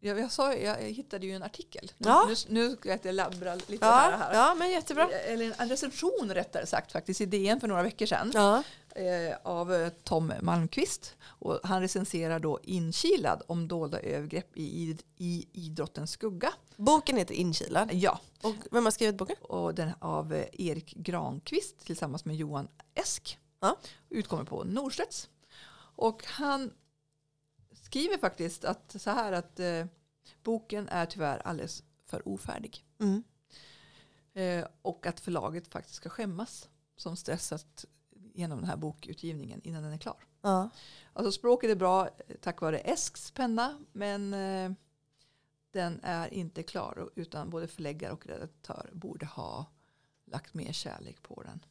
jag, 0.00 0.20
jag, 0.20 0.32
sa, 0.32 0.54
jag, 0.54 0.76
hittade 0.82 1.26
ju 1.26 1.32
en 1.32 1.42
artikel. 1.42 1.92
Nu, 1.98 2.08
Ja. 2.08 2.28
nu, 2.28 2.34
nu 2.48 2.76
ska 2.76 2.98
jag 3.02 3.14
labbra 3.14 3.54
lite 3.54 3.74
Ja, 3.80 3.90
här. 3.92 4.18
här. 4.18 4.34
ja 4.34 4.54
men 4.54 4.70
jättebra. 4.70 5.10
Eller 5.10 5.44
en, 5.46 5.54
en 5.58 5.68
recension 5.68 6.30
rättare 6.34 6.66
sagt 6.66 6.92
faktiskt 6.92 7.20
i 7.20 7.26
DN 7.26 7.60
för 7.60 7.68
några 7.68 7.82
veckor 7.82 8.06
sedan. 8.06 8.30
Ja, 8.34 8.62
eh, 8.94 9.36
av 9.42 9.74
eh, 9.74 9.88
Tom 9.88 10.32
Malmqvist. 10.42 11.14
Och 11.24 11.60
han 11.64 11.80
recenserar 11.80 12.38
då 12.38 12.60
Inkilad 12.62 13.42
om 13.46 13.68
dolda 13.68 14.00
övergrepp 14.00 14.56
i, 14.56 14.86
id- 14.92 15.02
i 15.16 15.46
idrottens 15.52 16.10
skugga. 16.10 16.52
boken 16.76 17.16
heter 17.16 17.34
Inkilad. 17.34 17.88
Ja, 17.92 18.20
Och 18.42 18.54
vem 18.70 18.84
har 18.84 18.92
skrivit 18.92 19.16
boken? 19.16 19.36
och 19.42 19.74
den 19.74 19.90
av 20.00 20.34
eh, 20.34 20.44
Erik 20.52 20.94
Granqvist 20.96 21.78
tillsammans 21.86 22.24
med 22.24 22.36
Johan 22.36 22.68
Esk. 22.94 23.38
Ja. 23.60 23.76
Utkommer 24.10 24.44
på 24.44 24.64
Norstedts. 24.64 25.28
Och 25.96 26.22
han 26.26 26.70
skriver 27.92 28.18
faktiskt 28.18 28.64
att 28.64 28.94
så 28.98 29.10
här 29.10 29.32
att 29.32 29.60
eh, 29.60 29.86
boken 30.42 30.88
är 30.88 31.06
tyvärr 31.06 31.38
alldeles 31.38 31.82
för 32.06 32.28
ofärdig. 32.28 32.84
Mm. 32.98 33.22
Eh, 34.32 34.66
och 34.82 35.06
att 35.06 35.20
förlaget 35.20 35.68
faktiskt 35.68 35.94
ska 35.94 36.08
skämmas 36.08 36.68
som 36.96 37.16
stressat 37.16 37.84
genom 38.34 38.58
den 38.58 38.68
här 38.68 38.76
bokutgivningen 38.76 39.60
innan 39.64 39.82
den 39.82 39.92
är 39.92 39.98
klar. 39.98 40.26
Ja. 40.40 40.70
Alltså 41.12 41.32
språket 41.32 41.70
är 41.70 41.74
bra 41.74 42.06
eh, 42.06 42.36
tack 42.40 42.60
vare 42.60 42.78
Esks 42.78 43.30
penna 43.30 43.78
men 43.92 44.34
eh, 44.34 44.72
den 45.70 46.00
är 46.02 46.34
inte 46.34 46.62
klar 46.62 47.10
utan 47.14 47.50
både 47.50 47.68
förläggare 47.68 48.12
och 48.12 48.26
redaktör 48.26 48.90
borde 48.92 49.26
ha 49.26 49.66
lagt 50.24 50.54
mer 50.54 50.72
kärlek 50.72 51.22
på 51.22 51.42
den. 51.42 51.64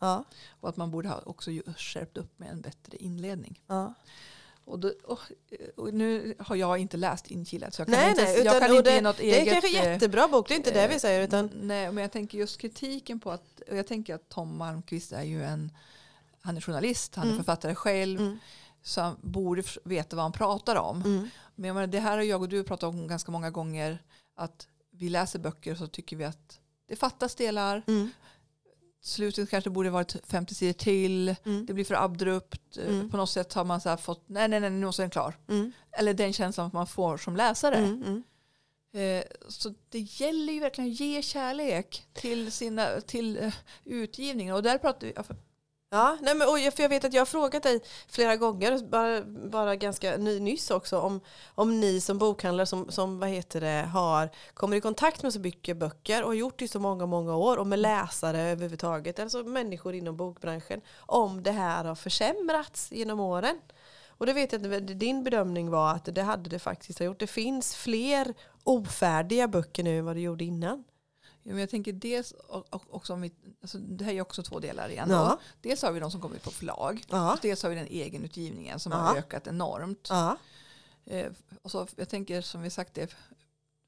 Ja. 0.00 0.24
Och 0.48 0.68
att 0.68 0.76
man 0.76 0.90
borde 0.90 1.08
ha 1.08 1.20
också 1.20 1.50
skärpt 1.76 2.16
upp 2.16 2.38
med 2.38 2.50
en 2.50 2.60
bättre 2.60 2.96
inledning. 2.96 3.62
Ja. 3.66 3.94
Och, 4.66 4.78
då, 4.78 4.92
och, 5.04 5.18
och 5.76 5.94
nu 5.94 6.34
har 6.38 6.56
jag 6.56 6.78
inte 6.78 6.96
läst 6.96 7.26
Inkilad 7.26 7.74
så 7.74 7.80
jag 7.80 7.86
kan 7.88 7.94
Nej, 7.96 8.10
inte, 8.10 8.22
nej, 8.22 8.32
jag 8.36 8.40
utan, 8.46 8.60
kan 8.60 8.70
och 8.70 8.76
inte 8.76 8.90
det, 8.90 8.94
ge 8.94 9.00
något 9.00 9.16
det 9.16 9.22
eget. 9.22 9.46
är 9.48 9.60
kanske 9.60 9.78
eh, 9.78 9.92
jättebra 9.92 10.28
bok, 10.28 10.48
det 10.48 10.54
är 10.54 10.56
inte 10.56 10.70
det 10.70 10.88
vi 10.88 11.00
säger. 11.00 11.22
Utan, 11.22 11.50
Nej, 11.54 11.92
men 11.92 12.02
jag 12.02 12.12
tänker 12.12 12.38
just 12.38 12.60
kritiken 12.60 13.20
på 13.20 13.30
att, 13.30 13.60
och 13.70 13.76
jag 13.76 13.86
tänker 13.86 14.14
att 14.14 14.28
Tom 14.28 14.56
Malmqvist 14.56 15.12
är 15.12 15.22
ju 15.22 15.44
en, 15.44 15.72
han 16.40 16.56
är 16.56 16.60
journalist, 16.60 17.14
han 17.14 17.24
är 17.26 17.30
Mm. 17.32 17.44
författare 17.44 17.74
själv, 17.74 18.20
Mm. 18.20 18.38
så 18.82 19.00
han 19.00 19.16
borde 19.22 19.62
veta 19.84 20.16
vad 20.16 20.22
han 20.22 20.32
pratar 20.32 20.76
om. 20.76 21.02
mm. 21.02 21.28
Men 21.54 21.68
jag 21.68 21.74
menar, 21.74 21.86
det 21.86 22.00
här 22.00 22.16
har 22.16 22.24
jag 22.24 22.42
och 22.42 22.48
du 22.48 22.64
pratat 22.64 22.88
om 22.88 23.08
ganska 23.08 23.32
många 23.32 23.50
gånger, 23.50 23.98
att 24.34 24.66
vi 24.90 25.08
läser 25.08 25.38
böcker 25.38 25.74
så 25.74 25.86
tycker 25.86 26.16
vi 26.16 26.24
att 26.24 26.60
det 26.88 26.96
fattas 26.96 27.34
delar, 27.34 27.82
Mm. 27.86 28.10
Slutet 29.06 29.50
kanske 29.50 29.70
borde 29.70 29.90
varit 29.90 30.16
50 30.26 30.54
sidor 30.54 30.72
till, 30.72 31.34
Mm. 31.44 31.66
det 31.66 31.74
blir 31.74 31.84
för 31.84 31.94
abrupt, 31.94 32.76
eh, 32.78 32.86
Mm. 32.88 33.10
på 33.10 33.16
något 33.16 33.30
sätt 33.30 33.52
har 33.52 33.64
man 33.64 33.80
så 33.80 33.88
här 33.88 33.96
fått, 33.96 34.24
nej 34.28 34.48
nej 34.48 34.60
nej 34.60 34.70
nu 34.70 34.86
måste 34.86 35.02
den 35.02 35.10
klar. 35.10 35.36
Mm. 35.48 35.72
Eller 35.92 36.14
den 36.14 36.32
känslan 36.32 36.70
man 36.72 36.86
får 36.86 37.16
som 37.16 37.36
läsare. 37.36 37.76
Mm. 37.76 38.02
Mm. 38.02 38.22
Eh, 39.18 39.24
Så 39.48 39.74
det 39.88 39.98
gäller 39.98 40.52
ju 40.52 40.60
verkligen 40.60 40.90
att 40.90 41.00
ge 41.00 41.22
kärlek 41.22 42.06
till, 42.12 42.52
sina, 42.52 43.00
till 43.00 43.38
eh, 43.38 43.54
utgivningen. 43.84 44.54
Och 44.54 44.62
där 44.62 44.78
pratar 44.78 45.06
vi, 45.06 45.12
Ja, 45.90 46.18
nej 46.22 46.34
men, 46.34 46.48
och 46.48 46.58
jag, 46.58 46.74
för 46.74 46.82
jag 46.82 46.88
vet 46.88 47.04
att 47.04 47.12
jag 47.12 47.20
har 47.20 47.26
frågat 47.26 47.62
dig 47.62 47.80
flera 48.08 48.36
gånger, 48.36 48.78
bara, 48.88 49.22
bara 49.24 49.76
ganska 49.76 50.16
ny, 50.16 50.40
nyss 50.40 50.70
också, 50.70 50.98
om, 50.98 51.20
om 51.54 51.80
ni 51.80 52.00
som 52.00 52.18
bokhandlare 52.18 52.66
som, 52.66 52.90
som 52.90 53.18
vad 53.18 53.28
heter 53.28 53.60
det, 53.60 53.88
har, 53.92 54.30
kommer 54.54 54.76
i 54.76 54.80
kontakt 54.80 55.22
med 55.22 55.32
så 55.32 55.40
mycket 55.40 55.76
böcker 55.76 56.22
och 56.22 56.28
har 56.28 56.34
gjort 56.34 56.58
det 56.58 56.64
i 56.64 56.68
så 56.68 56.80
många, 56.80 57.06
många 57.06 57.36
år 57.36 57.56
och 57.56 57.66
med 57.66 57.78
läsare 57.78 58.40
överhuvudtaget, 58.40 59.18
alltså 59.18 59.42
människor 59.42 59.94
inom 59.94 60.16
bokbranschen, 60.16 60.80
om 60.98 61.42
det 61.42 61.52
här 61.52 61.84
har 61.84 61.94
försämrats 61.94 62.92
genom 62.92 63.20
åren. 63.20 63.60
Och 64.08 64.26
det 64.26 64.32
vet 64.32 64.52
jag 64.52 64.74
att 64.74 64.98
din 64.98 65.24
bedömning 65.24 65.70
var 65.70 65.90
att 65.92 66.14
det 66.14 66.22
hade 66.22 66.50
det 66.50 66.58
faktiskt 66.58 67.00
gjort. 67.00 67.20
Det 67.20 67.26
finns 67.26 67.76
fler 67.76 68.34
ofärdiga 68.64 69.48
böcker 69.48 69.82
nu 69.82 69.98
än 69.98 70.04
vad 70.04 70.16
det 70.16 70.20
gjorde 70.20 70.44
innan. 70.44 70.84
Ja, 71.48 71.52
men 71.52 71.60
jag 71.60 71.70
tänker 71.70 71.92
dels 71.92 72.34
också 72.70 73.12
om 73.12 73.20
vi, 73.20 73.32
alltså 73.62 73.78
det 73.78 74.04
här 74.04 74.12
är 74.12 74.20
också 74.20 74.42
två 74.42 74.58
delar 74.60 74.88
igen. 74.88 75.08
Ja. 75.10 75.40
Dels 75.60 75.82
har 75.82 75.92
vi 75.92 76.00
de 76.00 76.10
som 76.10 76.20
kommer 76.20 76.36
ut 76.36 76.42
på 76.42 76.50
förlag. 76.50 77.04
Ja. 77.08 77.38
Dels 77.42 77.62
har 77.62 77.70
vi 77.70 77.76
den 77.76 77.86
egenutgivningen 77.86 78.80
som 78.80 78.92
Ja. 78.92 78.98
har 78.98 79.16
ökat 79.16 79.46
enormt. 79.46 80.08
Eh, 81.04 81.32
och 81.62 81.70
så, 81.70 81.86
jag 81.96 82.08
tänker 82.08 82.40
som 82.40 82.62
vi 82.62 82.70
sagt 82.70 82.94
det, 82.94 83.14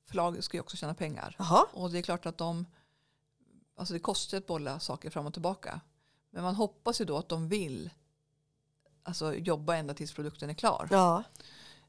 förlag 0.07 0.45
ska 0.45 0.57
ju 0.57 0.61
också 0.61 0.77
tjäna 0.77 0.95
pengar. 0.95 1.37
Och 1.73 1.91
det 1.91 1.99
är 1.99 2.03
klart 2.03 2.27
att 2.27 2.39
de, 2.39 2.67
alltså 3.77 3.95
det 3.95 4.01
kostar 4.01 4.39
att 4.39 4.47
bolla 4.47 4.81
saker 4.81 5.11
fram 5.11 5.27
och 5.27 5.33
tillbaka. 5.33 5.81
Men 6.31 6.43
man 6.43 6.55
hoppas 6.55 7.01
ju 7.01 7.05
då 7.05 7.17
att 7.19 7.29
de 7.29 7.49
vill 7.49 7.91
alltså 9.03 9.35
jobba 9.35 9.77
ända 9.77 9.95
tills 9.95 10.13
produkten 10.13 10.51
är 10.51 10.55
klar. 10.55 10.87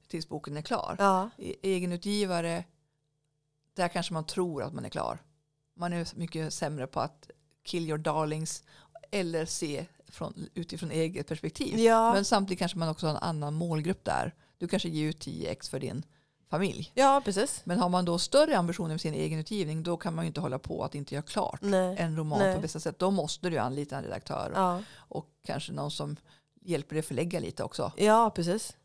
Tills 0.07 0.29
boken 0.29 0.57
är 0.57 0.61
klar. 0.61 0.95
E- 1.37 1.55
Egenutgivare, 1.61 2.63
där 3.73 3.87
kanske 3.87 4.13
man 4.13 4.25
tror 4.25 4.63
att 4.63 4.73
man 4.73 4.85
är 4.85 4.89
klar. 4.89 5.19
Man 5.79 5.93
är 5.93 6.07
mycket 6.15 6.53
sämre 6.53 6.87
på 6.87 6.99
att 6.99 7.29
kill 7.63 7.87
your 7.87 7.97
darlings 7.97 8.63
eller 9.11 9.45
se 9.45 9.85
från, 10.07 10.49
utifrån 10.53 10.91
eget 10.91 11.27
perspektiv. 11.27 11.79
Ja. 11.79 12.13
Men 12.13 12.25
samtidigt 12.25 12.59
kanske 12.59 12.77
man 12.77 12.89
också 12.89 13.07
har 13.07 13.11
en 13.13 13.21
annan 13.23 13.53
målgrupp 13.53 14.03
där. 14.05 14.35
Du 14.57 14.67
kanske 14.67 14.89
ger 14.89 15.09
ut 15.09 15.25
10x 15.25 15.69
för 15.69 15.79
din 15.79 16.05
familj. 16.49 16.91
ja, 16.95 17.21
precis. 17.25 17.61
Men 17.63 17.79
har 17.79 17.89
man 17.89 18.05
då 18.05 18.19
större 18.19 18.57
ambitioner 18.57 18.89
med 18.89 19.01
sin 19.01 19.13
egen 19.13 19.39
utgivning 19.39 19.83
då 19.83 19.97
kan 19.97 20.15
man 20.15 20.25
ju 20.25 20.27
inte 20.27 20.41
hålla 20.41 20.59
på 20.59 20.83
att 20.83 20.95
inte 20.95 21.15
göra 21.15 21.23
klart 21.25 21.59
Nej. 21.61 21.95
en 21.99 22.17
roman 22.17 22.39
Nej. 22.39 22.55
på 22.55 22.61
bästa 22.61 22.79
sätt. 22.79 22.99
Då 22.99 23.11
måste 23.11 23.49
du 23.49 23.57
anlita 23.57 23.97
en 23.97 24.03
redaktör 24.03 24.51
Ja. 24.55 24.81
och 24.95 25.25
kanske 25.45 25.71
någon 25.73 25.91
som 25.91 26.15
hjälper 26.61 26.95
dig 26.95 27.03
förlägga 27.03 27.39
lite 27.39 27.63
också. 27.63 27.91
Ja, 27.97 28.29
precis. 28.35 28.75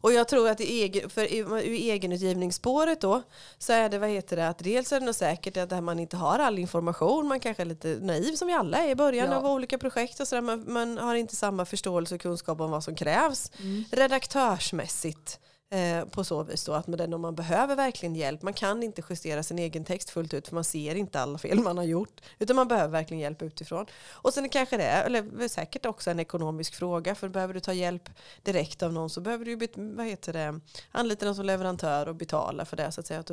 Och 0.00 0.12
jag 0.12 0.28
tror 0.28 0.48
att 0.48 0.60
i 0.60 0.82
egen, 0.82 1.10
för 1.10 1.24
i- 1.32 1.90
egenutgivningsspåret 1.90 3.00
då 3.00 3.22
så 3.58 3.72
är 3.72 3.88
det, 3.88 3.98
vad 3.98 4.08
heter 4.10 4.36
det, 4.36 4.48
att 4.48 4.58
dels 4.58 4.92
är 4.92 5.00
det 5.00 5.06
nog 5.06 5.14
säkert 5.14 5.56
att 5.56 5.84
man 5.84 5.98
inte 5.98 6.16
har 6.16 6.38
all 6.38 6.58
information, 6.58 7.26
man 7.28 7.40
kanske 7.40 7.62
är 7.62 7.64
lite 7.66 7.98
naiv 8.00 8.34
som 8.36 8.48
vi 8.48 8.54
alla 8.54 8.78
är 8.78 8.88
i 8.88 8.94
början 8.94 9.30
Ja. 9.30 9.36
av 9.36 9.46
olika 9.46 9.78
projekt 9.78 10.20
och 10.20 10.28
sådär, 10.28 10.42
man, 10.42 10.64
man 10.72 10.98
har 10.98 11.14
inte 11.14 11.36
samma 11.36 11.64
förståelse 11.64 12.14
och 12.14 12.20
kunskap 12.20 12.60
om 12.60 12.70
vad 12.70 12.84
som 12.84 12.94
krävs 12.94 13.50
Mm. 13.60 13.84
redaktörsmässigt. 13.92 15.38
Eh, 15.70 16.04
på 16.04 16.24
så 16.24 16.42
vis 16.42 16.64
då 16.64 16.72
att 16.72 16.88
om 16.88 17.20
man 17.20 17.34
behöver 17.34 17.76
verkligen 17.76 18.14
hjälp, 18.14 18.42
man 18.42 18.52
kan 18.52 18.82
inte 18.82 19.02
justera 19.10 19.42
sin 19.42 19.58
egen 19.58 19.84
text 19.84 20.10
fullt 20.10 20.34
ut 20.34 20.48
för 20.48 20.54
man 20.54 20.64
ser 20.64 20.94
inte 20.94 21.20
alla 21.20 21.38
fel 21.38 21.60
man 21.60 21.76
har 21.76 21.84
gjort. 21.84 22.20
Utan 22.38 22.56
man 22.56 22.68
behöver 22.68 22.92
verkligen 22.92 23.20
hjälp 23.20 23.42
utifrån. 23.42 23.86
Och 24.10 24.34
sen 24.34 24.48
kanske 24.48 24.76
det 24.76 24.84
är, 24.84 25.04
eller 25.04 25.48
säkert 25.48 25.86
också 25.86 26.10
en 26.10 26.20
ekonomisk 26.20 26.74
fråga, 26.74 27.14
för 27.14 27.28
behöver 27.28 27.54
du 27.54 27.60
ta 27.60 27.72
hjälp 27.72 28.10
direkt 28.42 28.82
av 28.82 28.92
någon 28.92 29.10
så 29.10 29.20
behöver 29.20 29.44
du 29.44 29.68
vad 29.76 30.06
heter 30.06 30.32
det, 30.32 30.60
anlita 30.92 31.26
någon 31.26 31.34
som 31.34 31.44
leverantör 31.46 32.08
och 32.08 32.14
betala 32.14 32.64
för 32.64 32.76
det 32.76 32.92
så 32.92 33.00
att 33.00 33.06
säga. 33.06 33.24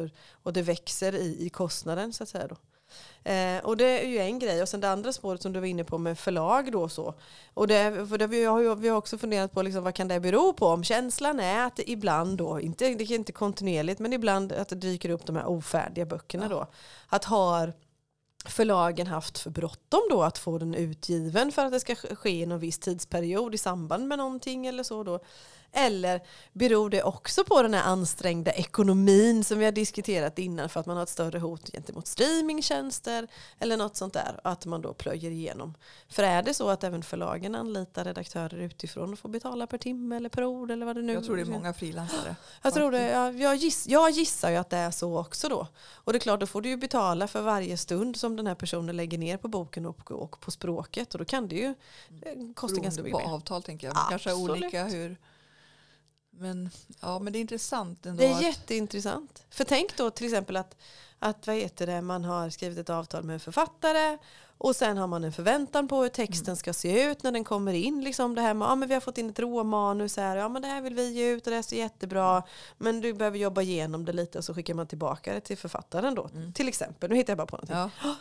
Och 0.43 0.53
det 0.53 0.61
växer 0.61 1.15
i, 1.15 1.45
i 1.45 1.49
kostnaden 1.49 2.13
så 2.13 2.23
att 2.23 2.29
säga 2.29 2.47
då. 2.47 2.55
Eh, 3.23 3.57
och 3.63 3.77
det 3.77 4.03
är 4.03 4.07
ju 4.07 4.17
en 4.17 4.39
grej. 4.39 4.61
Och 4.61 4.69
sen 4.69 4.81
det 4.81 4.89
andra 4.89 5.13
spåret 5.13 5.41
som 5.41 5.53
du 5.53 5.59
var 5.59 5.67
inne 5.67 5.83
på 5.83 5.97
med 5.97 6.19
förlag 6.19 6.71
då 6.71 6.89
så. 6.89 7.13
Och 7.53 7.67
det, 7.67 8.07
för 8.09 8.17
det, 8.17 8.27
vi, 8.27 8.45
har 8.45 8.59
ju, 8.59 8.75
vi 8.75 8.89
har 8.89 8.97
också 8.97 9.17
funderat 9.17 9.51
på 9.51 9.61
liksom, 9.61 9.83
vad 9.83 9.95
kan 9.95 10.07
det 10.07 10.19
bero 10.19 10.53
på? 10.53 10.67
Om 10.67 10.83
känslan 10.83 11.39
är 11.39 11.65
att 11.65 11.79
ibland 11.85 12.37
då, 12.37 12.59
inte, 12.59 12.93
det 12.93 13.03
är 13.03 13.11
inte 13.11 13.31
kontinuerligt, 13.31 13.99
men 13.99 14.13
ibland 14.13 14.51
att 14.51 14.69
det 14.69 14.75
dyker 14.75 15.09
upp 15.09 15.25
de 15.25 15.35
här 15.35 15.45
ofärdiga 15.45 16.05
böckerna 16.05 16.47
då. 16.47 16.67
Att 17.07 17.23
har 17.23 17.73
förlagen 18.45 19.07
haft 19.07 19.37
för 19.37 19.49
bråttom 19.49 20.01
då 20.09 20.23
att 20.23 20.37
få 20.37 20.57
den 20.57 20.75
utgiven 20.75 21.51
för 21.51 21.65
att 21.65 21.71
det 21.71 21.79
ska 21.79 21.95
ske 21.95 22.29
i 22.29 22.45
någon 22.45 22.59
viss 22.59 22.79
tidsperiod 22.79 23.55
i 23.55 23.57
samband 23.57 24.07
med 24.07 24.17
någonting 24.17 24.67
eller 24.67 24.83
så 24.83 25.03
då. 25.03 25.19
Eller 25.77 26.21
beror 26.53 26.89
det 26.89 27.03
också 27.03 27.43
på 27.43 27.61
den 27.61 27.73
här 27.73 27.83
ansträngda 27.83 28.51
ekonomin 28.51 29.43
som 29.43 29.59
vi 29.59 29.65
har 29.65 29.71
diskuterat 29.71 30.39
innan 30.39 30.69
för 30.69 30.79
att 30.79 30.85
man 30.85 30.95
har 30.97 31.03
ett 31.03 31.09
större 31.09 31.39
hot 31.39 31.71
gentemot 31.71 32.07
streamingtjänster 32.07 33.27
eller 33.59 33.77
något 33.77 33.95
sånt 33.95 34.13
där 34.13 34.39
att 34.43 34.65
man 34.65 34.81
då 34.81 34.93
plöjer 34.93 35.31
igenom. 35.31 35.73
För 36.09 36.23
är 36.23 36.43
det 36.43 36.53
så 36.53 36.69
att 36.69 36.83
även 36.83 37.03
förlagen 37.03 37.55
anlitar 37.55 38.03
redaktörer 38.03 38.57
utifrån 38.57 39.13
och 39.13 39.19
får 39.19 39.29
betala 39.29 39.67
per 39.67 39.77
timme 39.77 40.15
eller 40.15 40.29
per 40.29 40.43
ord 40.43 40.71
eller 40.71 40.85
vad 40.85 40.95
det 40.95 41.01
nu 41.01 41.13
Jag 41.13 41.23
tror 41.25 41.35
det 41.35 41.41
är 41.41 41.45
många 41.45 41.73
frilansare. 41.73 42.35
jag 42.63 42.73
tror 42.73 42.91
det. 42.91 43.09
Jag, 43.09 43.39
jag, 43.39 43.55
giss, 43.55 43.87
jag 43.87 44.11
gissar 44.11 44.49
ju 44.49 44.55
att 44.55 44.69
det 44.69 44.77
är 44.77 44.91
så 44.91 45.19
också 45.19 45.49
då. 45.49 45.67
Och 45.93 46.13
det 46.13 46.17
är 46.17 46.19
klart, 46.19 46.39
då 46.39 46.45
får 46.47 46.61
du 46.61 46.69
ju 46.69 46.77
betala 46.77 47.27
för 47.27 47.41
varje 47.41 47.77
stund 47.77 48.17
som 48.17 48.35
den 48.35 48.47
här 48.47 48.55
personen 48.55 48.97
lägger 48.97 49.17
ner 49.17 49.37
på 49.37 49.47
boken 49.47 49.85
och, 49.85 50.11
och 50.11 50.39
på 50.39 50.51
språket. 50.51 51.13
Och 51.13 51.19
då 51.19 51.25
kan 51.25 51.47
det 51.47 51.55
ju 51.55 51.65
eh, 51.65 51.73
kosta 52.55 52.81
ganska 52.81 53.01
Beroende 53.01 53.03
mycket 53.03 53.23
på 53.23 53.29
mer. 53.29 53.35
avtal 53.35 53.63
tänker 53.63 53.87
jag. 53.87 53.95
Men 53.95 54.03
kanske 54.09 54.29
Absolut. 54.31 54.57
olika 54.63 54.83
hur. 54.83 55.17
Men, 56.39 56.69
ja, 57.01 57.19
men 57.19 57.33
det 57.33 57.39
är 57.39 57.41
intressant 57.41 58.05
ändå. 58.05 58.21
Det 58.23 58.27
är 58.29 58.33
att- 58.35 58.41
jätteintressant. 58.41 59.43
För 59.49 59.63
tänk 59.63 59.97
då 59.97 60.09
till 60.09 60.25
exempel 60.25 60.57
att, 60.57 60.75
att 61.19 61.47
vad 61.47 61.55
heter 61.55 61.87
det, 61.87 62.01
man 62.01 62.23
har 62.23 62.49
skrivit 62.49 62.77
ett 62.77 62.89
avtal 62.89 63.23
med 63.23 63.33
en 63.33 63.39
författare 63.39 64.17
och 64.57 64.75
sen 64.75 64.97
har 64.97 65.07
man 65.07 65.23
en 65.23 65.33
förväntan 65.33 65.87
på 65.87 66.01
hur 66.01 66.09
texten 66.09 66.57
ska 66.57 66.73
se 66.73 67.03
ut 67.03 67.23
när 67.23 67.31
den 67.31 67.43
kommer 67.43 67.73
in. 67.73 68.03
Liksom 68.03 68.35
det 68.35 68.41
här 68.41 68.53
med, 68.53 68.65
ja 68.65 68.75
men 68.75 68.87
vi 68.89 68.93
har 68.93 69.01
fått 69.01 69.17
in 69.17 69.29
ett 69.29 69.39
råmanus 69.39 70.17
här, 70.17 70.37
ja 70.37 70.49
men 70.49 70.61
det 70.61 70.67
här 70.67 70.81
vill 70.81 70.93
vi 70.95 71.11
ge 71.11 71.29
ut 71.29 71.47
och 71.47 71.51
det 71.51 71.55
här 71.55 71.63
ser 71.63 71.77
jättebra. 71.77 72.43
Men 72.77 73.01
du 73.01 73.13
behöver 73.13 73.37
jobba 73.37 73.61
igenom 73.61 74.05
det 74.05 74.13
lite 74.13 74.37
och 74.37 74.43
så 74.45 74.53
skickar 74.53 74.73
man 74.73 74.87
tillbaka 74.87 75.33
det 75.33 75.39
till 75.41 75.57
författaren 75.57 76.15
då. 76.15 76.29
Till 76.53 76.67
exempel, 76.67 77.09
nu 77.09 77.15
hittar 77.15 77.31
jag 77.31 77.37
bara 77.37 77.47
på 77.47 77.55
någonting. 77.55 77.91
Ja, 78.03 78.15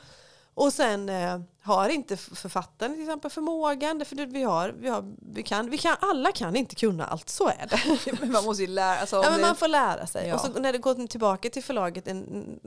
Och 0.54 0.72
sen 0.72 1.08
eh, 1.08 1.40
har 1.62 1.88
inte 1.88 2.16
författaren 2.16 2.92
till 2.92 3.02
exempel 3.02 3.30
förmågan, 3.30 4.04
för 4.04 4.26
vi, 4.26 4.42
har, 4.42 4.68
vi, 4.68 4.88
har, 4.88 5.14
vi, 5.32 5.42
kan, 5.42 5.70
vi 5.70 5.78
kan, 5.78 5.96
alla 6.00 6.32
kan 6.32 6.56
inte 6.56 6.74
kunna 6.74 7.06
allt, 7.06 7.28
så 7.28 7.48
är 7.48 7.66
det. 7.66 8.12
men 8.20 8.32
man 8.32 8.44
måste 8.44 8.62
ju 8.62 8.68
lära 8.68 8.98
alltså, 8.98 9.16
om 9.16 9.24
Ja, 9.24 9.30
men 9.30 9.40
man 9.40 9.56
får 9.56 9.68
lära 9.68 10.06
sig. 10.06 10.28
Ja. 10.28 10.34
Och 10.34 10.40
så 10.40 10.48
när 10.48 10.72
det 10.72 10.78
går 10.78 11.06
tillbaka 11.06 11.50
till 11.50 11.64
förlaget, 11.64 12.08
en, 12.08 12.60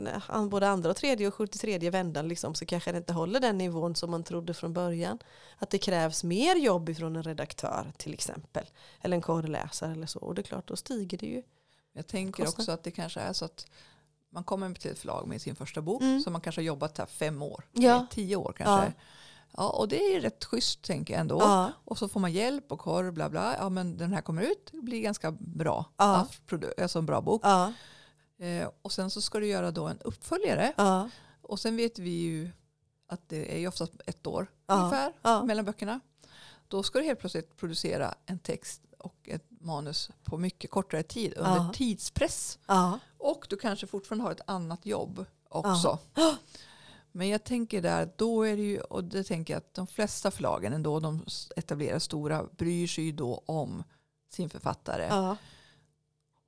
både 0.50 0.70
andra 0.70 0.90
och 0.90 0.96
tredje 0.96 1.28
och 1.28 1.34
73 1.34 1.90
vändan, 1.90 2.28
liksom, 2.28 2.56
så 2.56 2.66
kanske 2.66 2.92
det 2.92 2.98
inte 2.98 3.14
håller 3.14 3.40
den 3.40 3.58
nivån 3.58 3.96
som 3.96 4.12
man 4.12 4.24
trodde 4.24 4.54
från 4.54 4.74
början. 4.74 5.20
Att 5.58 5.70
det 5.70 5.78
krävs 5.78 6.24
mer 6.24 6.56
jobb 6.56 6.90
ifrån 6.90 7.16
en 7.16 7.24
redaktör 7.24 7.92
till 7.98 8.14
exempel. 8.14 8.66
Eller 9.02 9.16
en 9.16 9.22
korreläsare 9.22 9.92
eller 9.92 10.08
så. 10.08 10.20
Och 10.20 10.36
det 10.36 10.42
är 10.42 10.44
klart, 10.44 10.68
då 10.68 10.76
stiger 10.76 11.18
det 11.18 11.28
ju. 11.28 11.44
Jag 11.94 12.08
tänker 12.08 12.48
också 12.48 12.72
att 12.72 12.84
det 12.84 12.92
kanske 12.92 13.20
är 13.20 13.34
så 13.34 13.46
att 13.46 13.66
man 14.30 14.44
kommer 14.44 14.74
till 14.74 14.92
ett 14.92 15.00
förlag 15.00 15.28
med 15.28 15.42
sin 15.42 15.56
första 15.56 15.82
bok 15.82 16.02
Mm. 16.02 16.22
som 16.22 16.34
man 16.34 16.42
kanske 16.42 16.62
har 16.62 16.66
jobbat 16.66 16.98
här 16.98 17.06
fem 17.06 17.42
år, 17.42 17.64
Ja. 17.74 18.08
tio 18.12 18.36
år 18.36 18.54
kanske. 18.58 18.94
Ja. 19.58 19.70
och 19.70 19.88
det 19.88 20.16
är 20.16 20.22
rätt 20.22 20.46
schysst 20.46 20.82
tänker 20.82 21.14
jag 21.14 21.22
ändå. 21.22 21.38
Ja. 21.42 21.72
Och 21.86 21.98
så 21.98 22.08
får 22.10 22.20
man 22.20 22.32
hjälp 22.32 22.72
och 22.72 22.80
korr, 22.80 23.12
bla 23.12 23.30
bla. 23.30 23.56
Ja 23.60 23.70
men 23.70 23.98
den 23.98 24.14
här 24.14 24.22
kommer 24.22 24.42
ut, 24.42 24.70
det 24.72 24.82
blir 24.82 25.02
ganska 25.02 25.32
bra. 25.32 25.86
Ja. 25.98 26.28
Alltså 26.82 27.00
en 27.00 27.06
bra 27.06 27.22
bok. 27.22 27.42
Ja. 27.44 27.74
Eh, 28.40 28.70
och 28.82 28.92
sen 28.92 29.10
så 29.10 29.22
ska 29.22 29.40
du 29.40 29.48
göra 29.48 29.72
då 29.72 29.88
en 29.88 30.00
uppföljare. 30.00 30.74
Ja. 30.78 31.10
Och 31.42 31.60
sen 31.60 31.76
vet 31.76 32.00
vi 32.00 32.10
ju 32.10 32.50
att 33.08 33.30
det 33.30 33.56
är 33.56 33.60
ju 33.60 33.68
oftast 33.68 33.94
ett 34.06 34.28
år 34.28 34.48
Ja. 34.68 34.76
ungefär 34.76 35.14
Ja. 35.22 35.44
mellan 35.44 35.66
böckerna. 35.66 36.00
Då 36.68 36.84
ska 36.84 37.00
du 37.00 37.06
helt 37.06 37.20
plötsligt 37.20 37.58
producera 37.58 38.16
en 38.26 38.40
text 38.40 38.82
och 39.00 39.16
ett 39.30 39.46
manus 39.60 40.10
på 40.24 40.38
mycket 40.38 40.72
kortare 40.72 41.04
tid 41.04 41.34
under 41.38 41.56
Ja. 41.56 41.72
tidspress. 41.74 42.60
Ja. 42.68 43.00
Och 43.18 43.46
du 43.50 43.58
kanske 43.58 43.88
fortfarande 43.88 44.24
har 44.26 44.32
ett 44.32 44.42
annat 44.48 44.86
jobb 44.86 45.26
också. 45.50 46.00
Men 47.12 47.30
jag 47.30 47.44
tänker 47.44 47.82
där, 47.82 48.10
då 48.18 48.44
är 48.44 48.58
det 48.58 48.64
ju, 48.64 48.80
och 48.80 49.04
det 49.04 49.24
tänker 49.24 49.54
jag 49.54 49.58
att 49.58 49.74
de 49.74 49.88
flesta 49.88 50.32
förlagen 50.32 50.74
ändå, 50.74 51.00
de 51.00 51.26
etablerar 51.56 52.00
stora, 52.00 52.44
bryr 52.58 52.88
sig 52.88 53.04
ju 53.04 53.12
då 53.12 53.44
om 53.46 53.84
sin 54.30 54.50
författare. 54.50 55.08
Ja. 55.10 55.38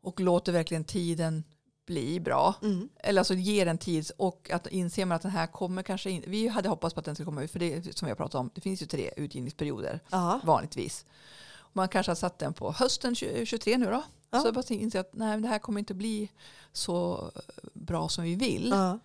Och 0.01 0.19
låter 0.19 0.51
verkligen 0.51 0.83
tiden 0.83 1.43
bli 1.85 2.19
bra. 2.19 2.55
Mm. 2.61 2.89
Eller 2.95 3.21
alltså 3.21 3.33
ger 3.33 3.65
den 3.65 3.77
tid 3.77 4.11
och 4.17 4.49
att 4.53 4.67
inser 4.67 5.05
man 5.05 5.15
att 5.15 5.21
den 5.21 5.31
här 5.31 5.47
kommer 5.47 5.83
kanske 5.83 6.09
in. 6.11 6.23
Vi 6.27 6.47
hade 6.47 6.69
hoppats 6.69 6.93
på 6.93 6.99
att 6.99 7.05
den 7.05 7.15
skulle 7.15 7.25
komma 7.25 7.43
ut, 7.43 7.51
för 7.51 7.59
det 7.59 7.97
som 7.97 8.05
vi 8.05 8.11
har 8.11 8.15
pratat 8.15 8.35
om, 8.35 8.49
det 8.55 8.61
finns 8.61 8.81
ju 8.81 8.85
tre 8.85 9.11
utgivningsperioder 9.17 9.99
Ja. 10.11 10.39
vanligtvis. 10.43 11.05
Man 11.73 11.87
kanske 11.89 12.09
har 12.09 12.15
satt 12.15 12.39
den 12.39 12.53
på 12.53 12.71
hösten 12.71 13.15
2023 13.15 13.77
nu 13.77 13.85
då. 13.85 14.03
Ja. 14.31 14.39
Så 14.39 14.51
bara 14.51 14.63
inser 14.69 14.99
att 14.99 15.13
nej, 15.13 15.41
det 15.41 15.47
här 15.47 15.59
kommer 15.59 15.79
inte 15.79 15.93
bli 15.93 16.31
så 16.71 17.31
bra 17.73 18.09
som 18.09 18.23
vi 18.23 18.35
vill. 18.35 18.69
Ja. 18.69 18.99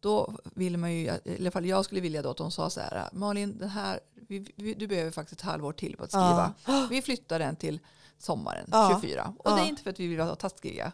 Då 0.00 0.32
vill 0.54 0.76
man 0.76 0.92
ju, 0.92 0.98
i 1.24 1.36
alla 1.40 1.50
fall 1.50 1.66
jag 1.66 1.84
skulle 1.84 2.00
vilja 2.00 2.22
då 2.22 2.30
att 2.30 2.36
de 2.36 2.50
sa 2.50 2.70
så 2.70 2.80
här, 2.80 3.08
Malin, 3.12 3.58
den 3.58 3.68
här, 3.68 4.00
vi, 4.28 4.52
vi, 4.56 4.74
du 4.74 4.86
behöver 4.86 5.10
faktiskt 5.10 5.40
ett 5.40 5.46
halvår 5.46 5.72
till 5.72 5.96
på 5.96 6.04
att 6.04 6.10
skriva. 6.10 6.54
Vi 6.90 7.02
flyttar 7.02 7.38
den 7.38 7.56
till 7.56 7.80
sommaren 8.18 8.68
Ja. 8.72 8.98
24. 9.02 9.34
Och 9.38 9.50
Ja. 9.50 9.56
det 9.56 9.62
är 9.62 9.66
inte 9.66 9.82
för 9.82 9.90
att 9.90 10.00
vi 10.00 10.06
vill 10.06 10.18
vara 10.18 10.36
taskiga, 10.36 10.92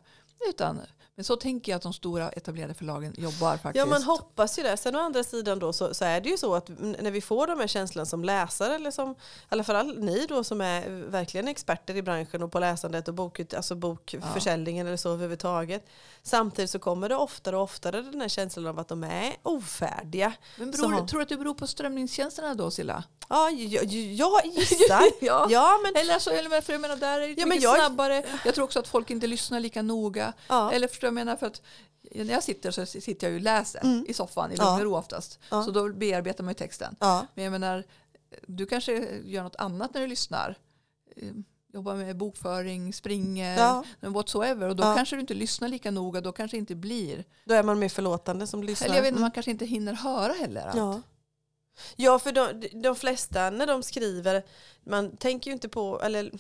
utan 0.49 0.81
Men 1.15 1.25
så 1.25 1.37
tänker 1.37 1.73
jag 1.73 1.77
att 1.77 1.83
de 1.83 1.93
stora 1.93 2.31
etablerade 2.31 2.75
förlagen 2.75 3.15
jobbar 3.19 3.57
faktiskt. 3.57 3.77
Ja 3.77 3.87
man 3.87 4.03
hoppas 4.03 4.59
ju 4.59 4.63
det. 4.63 4.77
Sen 4.77 4.97
å 4.97 4.99
andra 4.99 5.25
sidan 5.25 5.59
då 5.59 5.73
så, 5.73 5.95
så 5.95 6.05
är 6.05 6.21
det 6.21 6.29
ju 6.29 6.37
så 6.37 6.55
att 6.55 6.69
när 6.79 7.11
vi 7.11 7.21
får 7.21 7.47
de 7.47 7.61
här 7.61 7.67
känslorna 7.67 8.07
som 8.07 8.25
läsare 8.25 8.75
eller 8.75 8.91
som, 8.91 9.11
i 9.11 9.15
alla 9.49 9.65
fall 9.65 9.99
ni 9.99 10.27
då 10.29 10.45
som 10.45 10.61
är 10.61 10.89
verkligen 10.89 11.49
experter 11.49 11.97
i 11.97 12.03
branschen 12.03 12.43
och 12.43 12.53
på 12.53 12.59
läsandet 12.59 13.09
och 13.09 13.15
bok, 13.15 13.55
alltså 13.55 13.75
bokförsäljningen 13.75 14.87
ja. 14.87 14.91
eller 14.91 14.97
så 14.97 15.13
överhuvudtaget. 15.13 15.87
Samtidigt 16.23 16.71
så 16.71 16.79
kommer 16.79 17.09
det 17.09 17.17
oftare 17.17 17.57
och 17.57 17.63
oftare 17.63 18.03
den 18.03 18.21
här 18.21 18.29
känslan 18.29 18.67
av 18.67 18.79
att 18.79 18.89
de 18.89 19.05
är 19.05 19.33
ofärdiga. 19.43 20.33
Men 20.59 20.71
beror, 20.71 20.93
har... 20.93 21.07
tror 21.07 21.19
du 21.19 21.23
att 21.23 21.29
det 21.29 21.37
beror 21.37 21.55
på 21.55 21.67
strömningstjänsterna 21.67 22.55
då 22.55 22.71
Silla? 22.71 23.05
Ja, 23.29 23.51
jag, 23.51 23.85
jag 23.85 24.47
gissar. 24.47 25.05
ja. 25.21 25.47
ja, 25.51 25.81
men... 25.83 26.03
Eller 26.03 26.15
alltså, 26.15 26.31
för 26.63 26.73
jag 26.73 26.81
menar, 26.81 26.97
där 26.97 27.21
är 27.21 27.29
det 27.29 27.41
ja, 27.41 27.47
mycket 27.47 27.63
jag... 27.63 27.77
snabbare. 27.77 28.25
Jag 28.45 28.55
tror 28.55 28.65
också 28.65 28.79
att 28.79 28.89
folk 28.89 29.11
inte 29.11 29.27
lyssnar 29.27 29.61
lika 29.61 29.83
noga. 29.83 30.33
Ja. 30.49 30.73
Eller 30.73 30.89
förstår 30.89 31.07
jag 31.07 31.15
menar, 31.15 31.37
för 31.37 31.47
att 31.47 31.63
när 32.15 32.35
jag 32.35 32.43
sitter 32.43 32.71
så 32.71 32.87
sitter 32.87 33.27
jag 33.27 33.35
och 33.35 33.41
läser 33.41 33.81
mm. 33.85 34.05
i 34.09 34.15
soffan 34.15 34.53
i 34.53 34.57
lugn 34.57 34.69
och 34.69 34.81
ro 34.81 34.97
oftast. 34.97 35.39
Så 35.49 35.71
då 35.71 35.89
bearbetar 35.89 36.45
man 36.45 36.51
ju 36.51 36.55
texten. 36.55 36.97
Men 37.35 37.45
jag 37.45 37.51
menar, 37.51 37.85
du 38.47 38.67
kanske 38.67 38.93
gör 39.25 39.43
något 39.43 39.57
annat 39.57 39.95
när 39.95 40.01
du 40.01 40.07
lyssnar. 40.07 40.57
Eh, 41.17 41.29
jobbar 41.73 41.95
med 41.95 42.17
bokföring, 42.17 42.93
springer, 42.93 43.59
ja. 43.59 43.85
whatsoever. 44.01 44.69
Och 44.69 44.77
då 44.77 44.83
ja. 44.83 44.95
kanske 44.97 45.17
du 45.17 45.21
inte 45.21 45.35
lyssnar 45.35 45.69
lika 45.69 45.91
noga. 45.91 46.21
Då 46.21 46.33
kanske 46.33 46.57
det 46.57 46.59
inte 46.59 46.75
blir. 46.75 47.25
Då 47.45 47.55
är 47.55 47.63
man 47.63 47.79
mer 47.79 47.89
förlåtande 47.89 48.47
som 48.47 48.63
lyssnar. 48.63 48.87
Eller 48.87 48.97
jag 48.97 49.03
vet 49.03 49.09
inte, 49.09 49.17
mm. 49.17 49.23
man 49.23 49.31
kanske 49.31 49.51
inte 49.51 49.67
hinner 49.67 49.93
höra 49.93 50.33
heller. 50.33 50.67
Allt. 50.67 50.77
Ja. 50.77 51.01
Ja, 51.97 52.19
för 52.19 52.33
de, 52.33 52.69
de 52.83 52.97
flesta 52.97 53.51
när 53.51 53.67
de 53.67 53.83
skriver, 53.83 54.43
man 54.85 55.17
tänker 55.17 55.51
ju 55.51 55.53
inte 55.53 55.69
på, 55.69 56.01
eller 56.03 56.31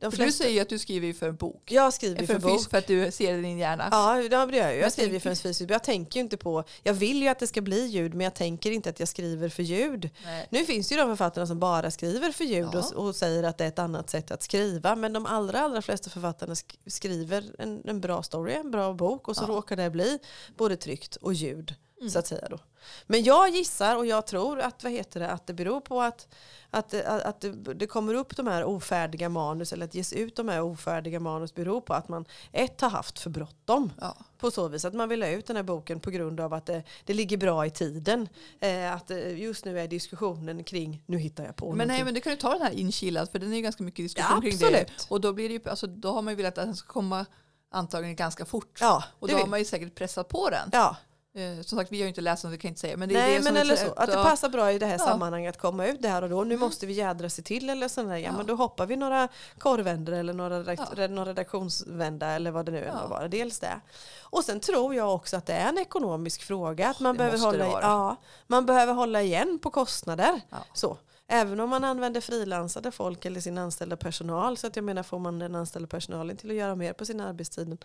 de 0.00 0.12
flesta... 0.12 0.24
Du 0.24 0.32
säger 0.32 0.54
ju 0.54 0.60
att 0.60 0.68
du 0.68 0.78
skriver 0.78 1.12
för 1.12 1.28
en 1.28 1.36
bok. 1.36 1.72
Jag 1.72 1.92
skriver 1.92 2.26
för, 2.26 2.34
en 2.34 2.40
bok. 2.40 2.70
För 2.70 2.78
att 2.78 2.86
du 2.86 3.10
ser 3.12 3.32
det 3.32 3.38
i 3.38 3.42
din 3.42 3.58
hjärna. 3.58 3.88
Ja, 3.90 4.14
det 4.46 4.56
gör 4.56 4.68
jag. 4.68 4.76
Jag 4.76 4.92
skriver 4.92 5.20
för 5.20 5.30
en 5.30 5.36
fysisk 5.36 5.70
Jag 5.70 5.84
tänker 5.84 6.16
ju 6.16 6.20
inte 6.20 6.36
på, 6.36 6.64
jag 6.82 6.94
vill 6.94 7.22
ju 7.22 7.28
att 7.28 7.38
det 7.38 7.46
ska 7.46 7.60
bli 7.60 7.86
ljud 7.86 8.14
men 8.14 8.24
jag 8.24 8.34
tänker 8.34 8.70
inte 8.70 8.90
att 8.90 9.00
jag 9.00 9.08
skriver 9.08 9.48
för 9.48 9.62
ljud. 9.62 10.10
Nej. 10.24 10.46
Nu 10.50 10.64
finns 10.64 10.88
det 10.88 10.94
ju 10.94 11.00
de 11.00 11.08
författarna 11.08 11.46
som 11.46 11.58
bara 11.58 11.90
skriver 11.90 12.32
för 12.32 12.44
ljud 12.44 12.68
ja. 12.72 12.78
och, 12.78 13.06
och, 13.06 13.16
säger 13.16 13.42
att 13.42 13.58
det 13.58 13.64
är 13.64 13.68
ett 13.68 13.78
annat 13.78 14.10
sätt 14.10 14.30
att 14.30 14.42
skriva. 14.42 14.96
Men 14.96 15.12
de 15.12 15.26
allra, 15.26 15.60
allra 15.60 15.82
flesta 15.82 16.10
författarna 16.10 16.54
skriver 16.86 17.44
en, 17.58 17.82
en 17.84 18.00
bra 18.00 18.22
story, 18.22 18.52
en 18.52 18.70
bra 18.70 18.92
bok 18.92 19.28
och 19.28 19.36
så 19.36 19.44
ja. 19.48 19.54
råkar 19.54 19.76
det 19.76 19.90
bli 19.90 20.18
både 20.56 20.76
tryckt 20.76 21.16
och 21.16 21.34
ljud. 21.34 21.74
Mm. 22.00 22.10
Så 22.10 22.18
att 22.18 22.26
säga 22.26 22.48
då. 22.50 22.58
Men 23.06 23.22
jag 23.22 23.48
gissar 23.48 23.96
och 23.96 24.06
jag 24.06 24.26
tror 24.26 24.60
att, 24.60 24.84
vad 24.84 24.92
heter 24.92 25.20
det, 25.20 25.30
att 25.30 25.46
det 25.46 25.52
beror 25.52 25.80
på 25.80 26.02
att, 26.02 26.28
att, 26.70 26.94
att, 26.94 27.22
att 27.22 27.40
det, 27.40 27.74
det, 27.74 27.86
kommer 27.86 28.14
upp 28.14 28.36
de 28.36 28.46
här 28.46 28.64
ofärdiga 28.64 29.28
manus 29.28 29.72
eller 29.72 29.84
att 29.84 29.94
ges 29.94 30.12
ut 30.12 30.36
de 30.36 30.48
här 30.48 30.62
ofärdiga 30.62 31.20
manus 31.20 31.54
beror 31.54 31.80
på 31.80 31.94
att 31.94 32.08
man 32.08 32.24
ett 32.52 32.80
har 32.80 32.90
haft 32.90 33.18
för 33.18 33.30
bråttom. 33.30 33.92
Ja. 34.00 34.16
På 34.38 34.50
så 34.50 34.68
vis 34.68 34.84
att 34.84 34.94
man 34.94 35.08
vill 35.08 35.22
ha 35.22 35.28
ut 35.28 35.46
den 35.46 35.56
här 35.56 35.62
boken 35.62 36.00
på 36.00 36.10
grund 36.10 36.40
av 36.40 36.54
att 36.54 36.66
det, 36.66 36.82
det 37.04 37.14
ligger 37.14 37.36
bra 37.36 37.66
i 37.66 37.70
tiden. 37.70 38.28
Eh, 38.60 38.92
att 38.92 39.10
eh, 39.10 39.38
just 39.40 39.64
nu 39.64 39.80
är 39.80 39.88
diskussionen 39.88 40.64
kring, 40.64 41.02
nu 41.06 41.18
hittar 41.18 41.44
jag 41.44 41.56
på 41.56 41.66
Men 41.66 41.70
någonting. 41.72 41.96
nej 41.96 42.04
men 42.04 42.14
du 42.14 42.20
kan 42.20 42.32
ju 42.32 42.38
ta 42.38 42.52
den 42.52 42.62
här 42.62 42.72
inkilad 42.72 43.30
för 43.30 43.38
den 43.38 43.52
är 43.52 43.56
ju 43.56 43.62
ganska 43.62 43.82
mycket 43.82 44.04
diskussion 44.04 44.40
ja, 44.44 44.50
kring 44.50 44.72
det. 44.72 44.86
Och 45.08 45.20
då, 45.20 45.32
blir 45.32 45.48
det 45.48 45.54
ju, 45.54 45.70
alltså, 45.70 45.86
då 45.86 46.12
har 46.12 46.22
man 46.22 46.32
ju 46.32 46.36
velat 46.36 46.58
att 46.58 46.64
den 46.64 46.76
ska 46.76 46.92
komma 46.92 47.26
antagligen 47.70 48.16
ganska 48.16 48.44
fort. 48.44 48.78
Ja, 48.80 49.04
och 49.18 49.28
då 49.28 49.36
har 49.36 49.46
man 49.46 49.58
ju 49.58 49.64
säkert 49.64 49.94
pressat 49.94 50.28
på 50.28 50.50
den. 50.50 50.70
Ja. 50.72 50.96
Eh, 51.38 51.62
som 51.62 51.78
sagt, 51.78 51.92
vi 51.92 51.96
har 51.96 52.02
ju 52.02 52.08
inte 52.08 52.20
läst 52.20 52.42
den, 52.42 52.50
vi 52.50 52.58
kan 52.58 52.68
inte 52.68 52.80
säga. 52.80 52.96
Men 52.96 53.08
det 53.08 53.14
Nej, 53.14 53.34
är 53.34 53.38
det 53.38 53.44
men 53.44 53.56
eller 53.56 53.76
så. 53.76 53.92
Att 53.96 54.10
det 54.10 54.14
passar 54.14 54.48
bra 54.48 54.72
i 54.72 54.78
det 54.78 54.86
här 54.86 54.98
ja. 54.98 55.04
sammanhanget 55.04 55.54
att 55.54 55.60
komma 55.60 55.86
ut 55.86 56.02
där 56.02 56.22
och 56.22 56.28
då. 56.28 56.44
Nu 56.44 56.54
mm. 56.54 56.60
måste 56.60 56.86
vi 56.86 56.92
jädra 56.92 57.30
sig 57.30 57.44
till 57.44 57.70
eller 57.70 57.88
sådär. 57.88 58.10
Ja, 58.10 58.18
ja, 58.18 58.32
men 58.32 58.46
då 58.46 58.54
hoppar 58.54 58.86
vi 58.86 58.96
några 58.96 59.28
korrvändor 59.58 60.12
eller 60.12 60.32
några, 60.32 60.60
redakt 60.60 60.82
ja. 60.96 61.08
några 61.08 61.30
redaktionsvända 61.30 62.26
eller 62.26 62.50
vad 62.50 62.66
det 62.66 62.72
nu 62.72 62.84
ja. 62.86 63.06
vara. 63.06 63.28
Dels 63.28 63.58
det. 63.58 63.80
Och 64.20 64.44
sen 64.44 64.60
tror 64.60 64.94
jag 64.94 65.14
också 65.14 65.36
att 65.36 65.46
det 65.46 65.52
är 65.52 65.68
en 65.68 65.78
ekonomisk 65.78 66.42
fråga. 66.42 66.88
Att 66.88 67.00
man, 67.00 67.16
behöver 67.16 67.38
hålla, 67.38 67.64
ja, 67.64 68.16
man 68.46 68.66
behöver 68.66 68.92
hålla 68.92 69.22
igen 69.22 69.58
på 69.62 69.70
kostnader. 69.70 70.40
Så. 70.74 70.96
Även 71.30 71.60
om 71.60 71.70
man 71.70 71.84
använder 71.84 72.20
frilansade 72.20 72.90
folk 72.90 73.24
eller 73.24 73.40
sin 73.40 73.58
anställda 73.58 73.96
personal. 73.96 74.56
Så 74.56 74.66
att 74.66 74.76
jag 74.76 74.84
menar 74.84 75.02
får 75.02 75.18
man 75.18 75.38
den 75.38 75.54
anställda 75.54 75.88
personalen 75.88 76.36
till 76.36 76.50
att 76.50 76.56
göra 76.56 76.74
mer 76.74 76.92
på 76.92 77.04
sin 77.04 77.20
arbetstid 77.20 77.66
mm. 77.66 77.78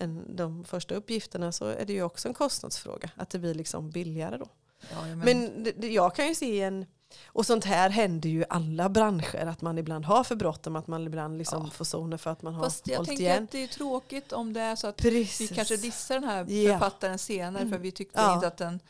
än 0.00 0.36
de 0.36 0.64
första 0.64 0.94
uppgifterna 0.94 1.52
så 1.52 1.64
är 1.64 1.84
det 1.84 1.92
ju 1.92 2.02
också 2.02 2.28
en 2.28 2.34
kostnadsfråga. 2.34 3.10
Att 3.16 3.30
det 3.30 3.38
blir 3.38 3.54
liksom 3.54 3.90
billigare 3.90 4.36
då. 4.36 4.46
Ja, 4.90 5.02
men 5.02 5.18
men 5.18 5.64
det, 5.76 5.88
jag 5.88 6.14
kan 6.14 6.28
ju 6.28 6.34
se 6.34 6.62
en 6.62 6.86
och 7.26 7.46
sånt 7.46 7.64
här 7.64 7.90
händer 7.90 8.28
ju 8.28 8.40
i 8.40 8.44
alla 8.48 8.88
branscher. 8.88 9.46
Att 9.46 9.62
man 9.62 9.78
ibland 9.78 10.04
har 10.04 10.24
för 10.24 10.36
bråttom. 10.36 10.76
Att 10.76 10.86
man 10.86 11.06
ibland 11.06 11.38
liksom 11.38 11.62
ja. 11.64 11.70
får 11.70 11.84
zoner 11.84 12.16
för 12.16 12.30
att 12.30 12.42
man 12.42 12.54
har 12.54 12.64
Fast 12.64 12.88
jag 12.88 12.96
hållit 12.96 13.08
tänker 13.08 13.24
igen. 13.24 13.44
att 13.44 13.50
det 13.50 13.62
är 13.62 13.68
tråkigt 13.68 14.32
om 14.32 14.52
det 14.52 14.60
är 14.60 14.76
så 14.76 14.86
att 14.86 14.96
Precis. 14.96 15.50
vi 15.50 15.54
kanske 15.54 15.76
dissar 15.76 16.14
den 16.14 16.24
här 16.24 16.44
författaren 16.44 17.18
senare. 17.18 17.62
Mm. 17.62 17.72
För 17.72 17.78
vi 17.78 17.92
tyckte 17.92 18.20
ja. 18.20 18.34
inte 18.34 18.46
att 18.46 18.56
den 18.56 18.80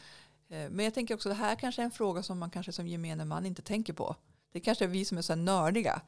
men 0.51 0.85
jag 0.85 0.95
tänker 0.95 1.15
också 1.15 1.29
det 1.29 1.35
här 1.35 1.55
kanske 1.55 1.83
är 1.83 1.85
en 1.85 1.91
fråga 1.91 2.23
som 2.23 2.39
man 2.39 2.51
kanske 2.51 2.73
som 2.73 2.87
gemene 2.87 3.25
man 3.25 3.47
inte 3.47 3.63
tänker 3.63 3.93
på. 3.93 4.17
Det 4.53 4.61
kanske 4.61 4.85
är 4.85 4.89
vi 4.89 5.05
som 5.05 5.19
är 5.19 5.23
så 5.23 5.35
nördiga. 5.35 6.03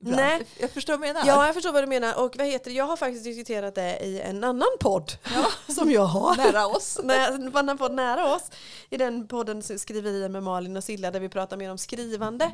Ibland. 0.00 0.16
Nej. 0.16 0.46
Jag 0.60 0.70
förstår 0.70 0.92
vad 0.92 1.00
du 1.00 1.06
menar. 1.06 1.26
Ja, 1.26 1.46
jag 1.46 1.54
förstår 1.54 1.72
vad 1.72 1.82
du 1.82 1.86
menar. 1.86 2.24
Och 2.24 2.36
vad 2.36 2.46
heter 2.46 2.70
det? 2.70 2.76
Jag 2.76 2.84
har 2.84 2.96
faktiskt 2.96 3.24
diskuterat 3.24 3.74
det 3.74 3.98
i 3.98 4.20
en 4.20 4.44
annan 4.44 4.68
podd 4.80 5.12
ja. 5.34 5.46
som 5.74 5.90
jag 5.90 6.04
har. 6.04 6.36
Nära 6.36 6.66
oss. 6.66 6.98
en 7.30 7.56
annan 7.56 7.78
podd 7.78 7.94
nära 7.94 8.34
oss. 8.34 8.50
I 8.90 8.96
den 8.96 9.28
podden 9.28 9.62
Skriverier 9.62 10.28
med 10.28 10.42
Malin 10.42 10.76
och 10.76 10.84
Silla 10.84 11.10
där 11.10 11.20
vi 11.20 11.28
pratar 11.28 11.56
mer 11.56 11.70
om 11.70 11.78
skrivande. 11.78 12.52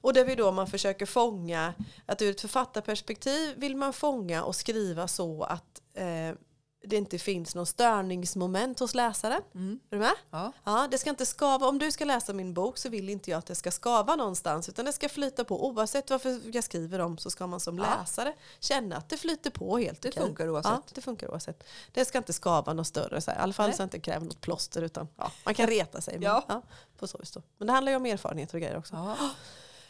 Och 0.00 0.12
där 0.12 0.24
vi 0.24 0.34
då 0.34 0.52
man 0.52 0.66
försöker 0.66 1.06
fånga 1.06 1.74
att 2.06 2.22
ur 2.22 2.30
ett 2.30 2.40
författarperspektiv 2.40 3.54
vill 3.56 3.76
man 3.76 3.92
fånga 3.92 4.44
och 4.44 4.56
skriva 4.56 5.08
så 5.08 5.42
att 5.42 5.82
eh, 5.94 6.36
det 6.84 6.96
inte 6.96 7.18
finns 7.18 7.54
någon 7.54 7.66
störningsmoment 7.66 8.78
hos 8.78 8.94
läsaren. 8.94 9.42
Mm. 9.54 9.80
Är 9.90 9.96
du 9.96 10.00
med? 10.00 10.14
Ja. 10.30 10.52
ja. 10.64 10.88
Det 10.90 10.98
ska 10.98 11.10
inte 11.10 11.26
skava. 11.26 11.68
Om 11.68 11.78
du 11.78 11.90
ska 11.90 12.04
läsa 12.04 12.32
min 12.32 12.54
bok 12.54 12.78
så 12.78 12.88
vill 12.88 13.08
inte 13.08 13.30
jag 13.30 13.38
att 13.38 13.46
det 13.46 13.54
ska 13.54 13.70
skava 13.70 14.16
någonstans 14.16 14.68
utan 14.68 14.84
det 14.84 14.92
ska 14.92 15.08
flyta 15.08 15.44
på. 15.44 15.66
Oavsett 15.66 16.10
varför 16.10 16.40
jag 16.54 16.64
skriver 16.64 16.98
om 16.98 17.18
så 17.18 17.30
ska 17.30 17.46
man 17.46 17.60
som 17.60 17.78
ja. 17.78 17.84
läsare 17.84 18.34
känna 18.60 18.96
att 18.96 19.08
det 19.08 19.16
flyter 19.16 19.50
på 19.50 19.78
helt 19.78 20.02
Det 20.02 20.08
okej. 20.08 20.22
funkar 20.22 20.48
oavsett. 20.48 20.72
Ja, 20.72 20.82
det 20.94 21.00
funkar 21.00 21.30
oavsett. 21.30 21.64
Det 21.92 22.04
ska 22.04 22.18
inte 22.18 22.32
skava 22.32 22.72
något 22.72 22.86
större. 22.86 23.20
Så 23.20 23.30
här. 23.30 23.38
I 23.38 23.42
alla 23.42 23.52
fall 23.52 23.68
Nej. 23.68 23.76
så 23.76 23.82
att 23.82 23.90
det 23.90 23.96
inte 23.96 24.10
kräver 24.10 24.26
något 24.26 24.40
plåster 24.40 24.82
utan 24.82 25.08
ja, 25.16 25.32
man 25.44 25.54
kan 25.54 25.66
reta 25.66 26.00
sig. 26.00 26.14
Men, 26.14 26.22
ja. 26.22 26.62
på 26.98 27.06
så 27.06 27.18
vis 27.18 27.36
Men 27.58 27.66
det 27.66 27.72
handlar 27.72 27.92
ju 27.92 27.96
om 27.96 28.06
erfarenheter 28.06 28.54
och 28.54 28.60
grejer 28.60 28.78
också. 28.78 29.16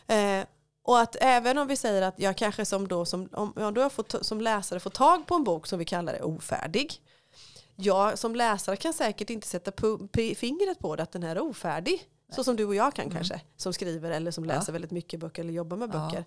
Eh, 0.06 0.44
och 0.82 1.00
att 1.00 1.16
även 1.20 1.58
om 1.58 1.68
vi 1.68 1.76
säger 1.76 2.02
att 2.02 2.18
jag 2.18 2.36
kanske 2.36 2.64
som, 2.64 2.88
då, 2.88 3.04
som, 3.04 3.28
om 3.32 3.52
jag 3.56 3.74
då 3.74 3.90
får, 3.90 4.22
som 4.22 4.40
läsare 4.40 4.80
får 4.80 4.90
tag 4.90 5.26
på 5.26 5.34
en 5.34 5.44
bok 5.44 5.66
som 5.66 5.78
vi 5.78 5.84
kallar 5.84 6.12
det 6.12 6.22
ofärdig. 6.22 7.00
Jag 7.76 8.18
som 8.18 8.36
läsare 8.36 8.76
kan 8.76 8.92
säkert 8.92 9.30
inte 9.30 9.46
sätta 9.46 9.72
fingret 10.36 10.78
på 10.78 10.96
det 10.96 11.02
att 11.02 11.12
den 11.12 11.22
här 11.22 11.36
är 11.36 11.42
ofärdig. 11.42 12.08
Så 12.34 12.44
som 12.44 12.56
du 12.56 12.64
och 12.64 12.74
jag 12.74 12.94
kan 12.94 13.04
mm. 13.04 13.16
kanske. 13.16 13.40
Som 13.56 13.72
skriver 13.72 14.10
eller 14.10 14.30
som 14.30 14.44
läser 14.44 14.68
ja. 14.68 14.72
väldigt 14.72 14.90
mycket 14.90 15.20
böcker 15.20 15.42
eller 15.42 15.52
jobbar 15.52 15.76
med 15.76 15.90
böcker. 15.90 16.24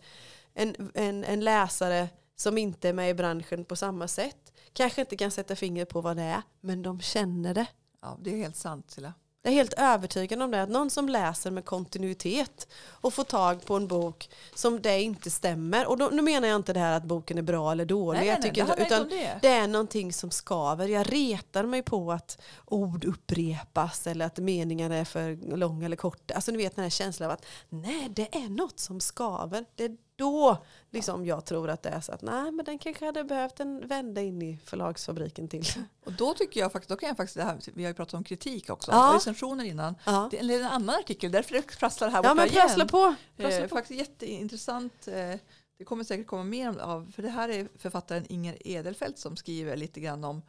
Ja. 0.53 0.61
En, 0.61 0.91
en, 0.93 1.23
en 1.23 1.43
läsare 1.43 2.09
som 2.35 2.57
inte 2.57 2.89
är 2.89 2.93
med 2.93 3.09
i 3.09 3.13
branschen 3.13 3.65
på 3.65 3.75
samma 3.75 4.07
sätt. 4.07 4.53
Kanske 4.73 5.01
inte 5.01 5.17
kan 5.17 5.31
sätta 5.31 5.55
fingret 5.55 5.89
på 5.89 6.01
vad 6.01 6.17
det 6.17 6.23
är. 6.23 6.41
Men 6.61 6.81
de 6.81 7.01
känner 7.01 7.53
det. 7.53 7.67
Ja, 8.01 8.17
det 8.21 8.33
är 8.33 8.37
helt 8.37 8.55
sant 8.55 8.91
Silla. 8.91 9.13
Jag 9.45 9.51
är 9.51 9.55
helt 9.55 9.73
övertygad 9.73 10.41
om 10.41 10.51
det. 10.51 10.61
Att 10.61 10.69
någon 10.69 10.89
som 10.89 11.09
läser 11.09 11.51
med 11.51 11.65
kontinuitet 11.65 12.67
och 12.87 13.13
får 13.13 13.23
tag 13.23 13.65
på 13.65 13.75
en 13.75 13.87
bok 13.87 14.29
som 14.55 14.81
det 14.81 15.01
inte 15.01 15.31
stämmer. 15.31 15.87
Och 15.87 15.97
då, 15.97 16.09
nu 16.13 16.21
menar 16.21 16.47
jag 16.47 16.55
inte 16.55 16.73
det 16.73 16.79
här 16.79 16.97
att 16.97 17.03
boken 17.03 17.37
är 17.37 17.41
bra 17.41 17.71
eller 17.71 17.85
dålig. 17.85 18.19
Nej, 18.19 18.27
nej, 18.27 18.39
nej, 18.41 18.49
tycker, 18.49 18.75
det 18.75 18.85
utan 18.85 19.09
det. 19.09 19.39
det. 19.41 19.47
är 19.47 19.67
någonting 19.67 20.13
som 20.13 20.31
skaver. 20.31 20.87
Jag 20.87 21.13
retar 21.13 21.63
mig 21.63 21.83
på 21.83 22.11
att 22.11 22.41
ord 22.65 23.05
upprepas 23.05 24.07
eller 24.07 24.25
att 24.25 24.37
meningarna 24.37 24.95
är 24.95 25.05
för 25.05 25.57
långa 25.57 25.85
eller 25.85 25.95
korta. 25.95 26.33
Alltså 26.33 26.51
ni 26.51 26.57
vet 26.57 26.75
den 26.75 26.83
här 26.83 26.89
känslan 26.89 27.29
av 27.29 27.33
att 27.33 27.45
nej, 27.69 28.09
det 28.09 28.35
är 28.35 28.49
något 28.49 28.79
som 28.79 28.99
skaver. 28.99 29.65
Det 29.75 29.83
är 29.83 29.97
då 30.15 30.57
liksom 30.91 31.25
jag 31.25 31.45
tror 31.45 31.69
att 31.69 31.83
det 31.83 31.89
är 31.89 32.01
så 32.01 32.11
att 32.11 32.21
nej 32.21 32.51
men 32.51 32.65
den 32.65 32.79
kanske 32.79 33.05
hade 33.05 33.23
behövt 33.23 33.59
en 33.59 33.87
vända 33.87 34.21
in 34.21 34.41
i 34.41 34.57
förlagsfabriken 34.65 35.47
till. 35.47 35.65
Och 36.05 36.11
då 36.11 36.33
tycker 36.33 36.59
jag 36.59 36.71
faktiskt, 36.71 36.89
då 36.89 36.95
kan 36.95 37.07
jag 37.07 37.17
faktiskt, 37.17 37.37
det 37.37 37.43
här, 37.43 37.59
vi 37.73 37.83
har 37.83 37.89
ju 37.89 37.93
pratat 37.93 38.13
om 38.13 38.23
kritik 38.23 38.69
också, 38.69 38.91
ja. 38.91 39.13
recensioner 39.15 39.63
innan. 39.63 39.95
Ja. 40.05 40.27
Det 40.31 40.39
är 40.39 40.59
en 40.59 40.65
annan 40.65 40.95
artikel, 40.95 41.31
därför 41.31 41.53
det 41.53 41.77
prasslar 41.77 42.09
här 42.09 42.17
borta 42.17 42.29
ja, 42.29 42.35
men 42.35 42.49
prassla 42.49 42.85
På, 42.85 43.15
prassla 43.37 43.59
eh, 43.59 43.67
på. 43.67 43.75
Faktiskt 43.75 43.99
jätteintressant. 43.99 45.07
Eh, 45.07 45.39
det 45.77 45.85
kommer 45.85 46.03
säkert 46.03 46.27
komma 46.27 46.43
mer 46.43 46.79
av, 46.79 47.11
för 47.15 47.23
det 47.23 47.29
här 47.29 47.49
är 47.49 47.67
författaren 47.77 48.25
Inger 48.29 48.67
Edelfelt 48.67 49.17
som 49.17 49.35
skriver 49.35 49.77
lite 49.77 49.99
grann 49.99 50.23
om, 50.23 50.41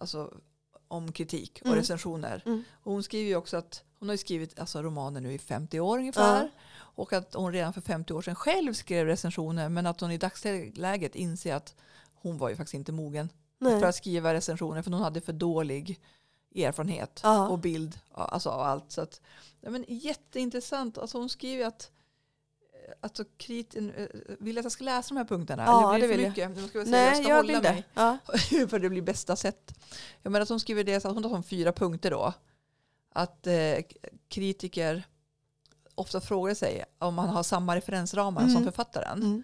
alltså, 0.00 0.34
om 0.88 1.12
kritik 1.12 1.58
och 1.60 1.66
mm. 1.66 1.78
recensioner. 1.78 2.42
Mm. 2.46 2.64
Och 2.82 2.92
hon 2.92 3.02
skriver 3.02 3.28
ju 3.28 3.36
också 3.36 3.56
att 3.56 3.84
hon 3.98 4.08
har 4.08 4.16
skrivit 4.16 4.58
alltså, 4.58 4.82
romaner 4.82 5.20
nu 5.20 5.32
i 5.32 5.38
50 5.38 5.80
år 5.80 5.98
ungefär. 5.98 6.42
Ja. 6.42 6.48
Och 7.00 7.12
att 7.12 7.34
hon 7.34 7.52
redan 7.52 7.72
för 7.72 7.80
50 7.80 8.12
år 8.12 8.22
sedan 8.22 8.34
själv 8.34 8.72
skrev 8.72 9.06
recensioner 9.06 9.68
men 9.68 9.86
att 9.86 10.00
hon 10.00 10.10
i 10.10 10.18
dagsläget 10.18 11.14
inser 11.14 11.54
att 11.54 11.74
hon 12.14 12.38
var 12.38 12.48
ju 12.48 12.56
faktiskt 12.56 12.74
inte 12.74 12.92
mogen 12.92 13.28
Nej. 13.58 13.80
för 13.80 13.86
att 13.86 13.94
skriva 13.94 14.34
recensioner 14.34 14.82
för 14.82 14.90
hon 14.90 15.00
hade 15.00 15.20
för 15.20 15.32
dålig 15.32 16.00
erfarenhet 16.54 17.20
ja. 17.22 17.48
och 17.48 17.58
bild 17.58 17.98
alltså 18.14 18.50
av 18.50 18.60
allt. 18.60 18.92
Så 18.92 19.00
att, 19.00 19.20
ja, 19.60 19.70
men 19.70 19.84
jätteintressant. 19.88 20.98
Alltså 20.98 21.18
hon 21.18 21.28
skriver 21.28 21.66
att 21.66 21.90
alltså, 23.00 23.24
krit, 23.36 23.76
eh, 23.76 24.06
vill 24.38 24.58
att 24.58 24.64
jag 24.64 24.72
ska 24.72 24.84
läsa 24.84 25.08
de 25.08 25.16
här 25.16 25.24
punkterna? 25.24 25.62
Ja, 25.66 25.94
Eller 25.94 26.08
blir 26.08 26.08
det 26.08 26.14
för 26.14 26.22
vill 26.22 26.28
mycket? 26.30 26.62
Nu 26.62 26.68
ska 26.68 26.78
jag, 26.78 26.86
säga, 26.86 26.98
jag 26.98 27.12
Nej, 27.12 27.22
ska 27.22 27.28
jag 27.28 27.36
hålla 27.36 27.52
vill 27.52 27.62
det. 27.62 27.72
mig 27.72 27.84
Ja. 27.94 28.18
för 28.68 28.78
det 28.78 28.88
blir 28.88 29.02
bästa 29.02 29.36
sätt. 29.36 29.78
Jag 30.22 30.30
menar 30.32 30.42
att 30.42 30.48
hon 30.48 30.60
skriver 30.60 30.84
det, 30.84 31.00
så 31.00 31.08
att 31.08 31.14
hon 31.14 31.24
har 31.24 31.30
som 31.30 31.42
fyra 31.42 31.72
punkter 31.72 32.10
då. 32.10 32.32
Att 33.12 33.46
eh, 33.46 33.76
kritiker 34.28 35.04
ofta 36.00 36.20
frågar 36.20 36.54
sig 36.54 36.84
om 36.98 37.14
man 37.14 37.28
har 37.28 37.42
samma 37.42 37.76
referensramar 37.76 38.42
Mm. 38.42 38.54
som 38.54 38.64
författaren. 38.64 39.22
Mm. 39.22 39.42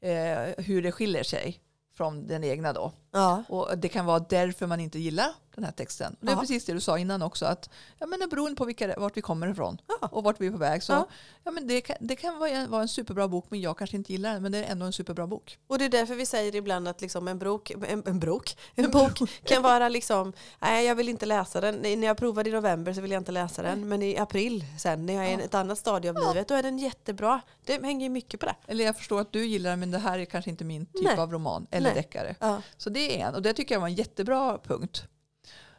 Eh, 0.00 0.64
hur 0.64 0.82
det 0.82 0.92
skiljer 0.92 1.22
sig 1.22 1.60
från 1.96 2.26
den 2.26 2.44
egna 2.44 2.72
då. 2.72 2.92
Ja. 3.12 3.44
Och 3.48 3.78
det 3.78 3.88
kan 3.88 4.06
vara 4.06 4.18
därför 4.18 4.66
man 4.66 4.80
inte 4.80 4.98
gillar 4.98 5.26
den 5.54 5.64
här 5.64 5.72
texten. 5.72 6.16
Och 6.20 6.26
det 6.26 6.32
är 6.32 6.36
Ja. 6.36 6.40
precis 6.40 6.64
det 6.64 6.72
du 6.72 6.80
sa 6.80 6.98
innan 6.98 7.22
också. 7.22 7.46
Att, 7.46 7.70
ja, 7.98 8.06
men 8.06 8.28
beror 8.28 8.54
på 8.54 8.64
vilka, 8.64 8.94
vart 8.96 9.16
vi 9.16 9.20
kommer 9.22 9.48
ifrån 9.48 9.78
Ja. 10.00 10.08
och 10.12 10.24
vart 10.24 10.40
vi 10.40 10.46
är 10.46 10.50
på 10.50 10.58
väg. 10.58 10.82
Så, 10.82 10.92
Ja. 10.92 11.08
ja. 11.44 11.50
men 11.50 11.66
det, 11.66 11.80
kan, 11.80 11.96
det 12.00 12.16
kan 12.16 12.38
vara 12.38 12.50
en, 12.50 12.70
vara 12.70 12.82
en 12.82 12.88
superbra 12.88 13.28
bok 13.28 13.46
men 13.48 13.60
jag 13.60 13.78
kanske 13.78 13.96
inte 13.96 14.12
gillar 14.12 14.32
den. 14.32 14.42
Men 14.42 14.52
det 14.52 14.58
är 14.58 14.72
ändå 14.72 14.86
en 14.86 14.92
superbra 14.92 15.26
bok. 15.26 15.58
Och 15.66 15.78
det 15.78 15.84
är 15.84 15.88
därför 15.88 16.14
vi 16.14 16.26
säger 16.26 16.54
ibland 16.54 16.88
att 16.88 17.00
liksom 17.00 17.28
en, 17.28 17.38
brok, 17.38 17.70
en, 17.70 18.02
en, 18.06 18.20
brok, 18.20 18.56
en 18.74 18.90
bok 18.90 19.18
kan 19.44 19.62
vara 19.62 19.88
liksom, 19.88 20.32
nej 20.60 20.86
jag 20.86 20.94
vill 20.94 21.08
inte 21.08 21.26
läsa 21.26 21.60
den. 21.60 21.74
När 21.74 22.06
jag 22.06 22.16
provade 22.16 22.50
i 22.50 22.52
november 22.52 22.92
så 22.92 23.00
vill 23.00 23.10
jag 23.10 23.20
inte 23.20 23.32
läsa 23.32 23.62
den. 23.62 23.88
Men 23.88 24.02
i 24.02 24.18
april 24.18 24.64
sen, 24.78 25.06
när 25.06 25.14
jag 25.14 25.26
är 25.26 25.40
i 25.40 25.42
ett 25.42 25.54
annat 25.54 25.78
stadie 25.78 26.10
av 26.10 26.16
livet, 26.28 26.48
då 26.48 26.54
är 26.54 26.62
den 26.62 26.78
jättebra. 26.78 27.40
Det 27.64 27.82
hänger 27.84 28.10
mycket 28.10 28.40
på 28.40 28.46
det. 28.46 28.56
Eller 28.66 28.84
jag 28.84 28.96
förstår 28.96 29.20
att 29.20 29.32
du 29.32 29.46
gillar 29.46 29.70
den 29.70 29.80
men 29.80 29.90
det 29.90 29.98
här 29.98 30.18
är 30.18 30.24
kanske 30.24 30.50
inte 30.50 30.64
min 30.64 30.86
typ 30.86 31.04
Nej. 31.04 31.18
av 31.18 31.32
roman 31.32 31.66
eller 31.70 31.88
Nej. 31.88 31.94
deckare. 31.94 32.62
Så 32.76 32.90
det 32.90 33.20
är 33.20 33.26
en 33.28 33.34
och 33.34 33.42
det 33.42 33.52
tycker 33.52 33.74
jag 33.74 33.80
var 33.80 33.88
en 33.88 33.94
jättebra 33.94 34.58
punkt. 34.58 35.04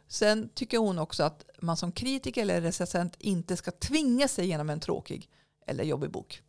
Sen 0.08 0.48
tycker 0.54 0.78
hon 0.78 0.98
också 0.98 1.22
att 1.22 1.44
man 1.58 1.76
som 1.76 1.92
kritiker 1.92 2.42
eller 2.42 2.60
recensent 2.60 3.16
inte 3.18 3.56
ska 3.56 3.70
tvinga 3.70 4.28
sig 4.28 4.46
genom 4.46 4.70
en 4.70 4.80
tråkig 4.80 5.28
eller 5.66 5.84
jobbig 5.84 6.10
bok. 6.10 6.42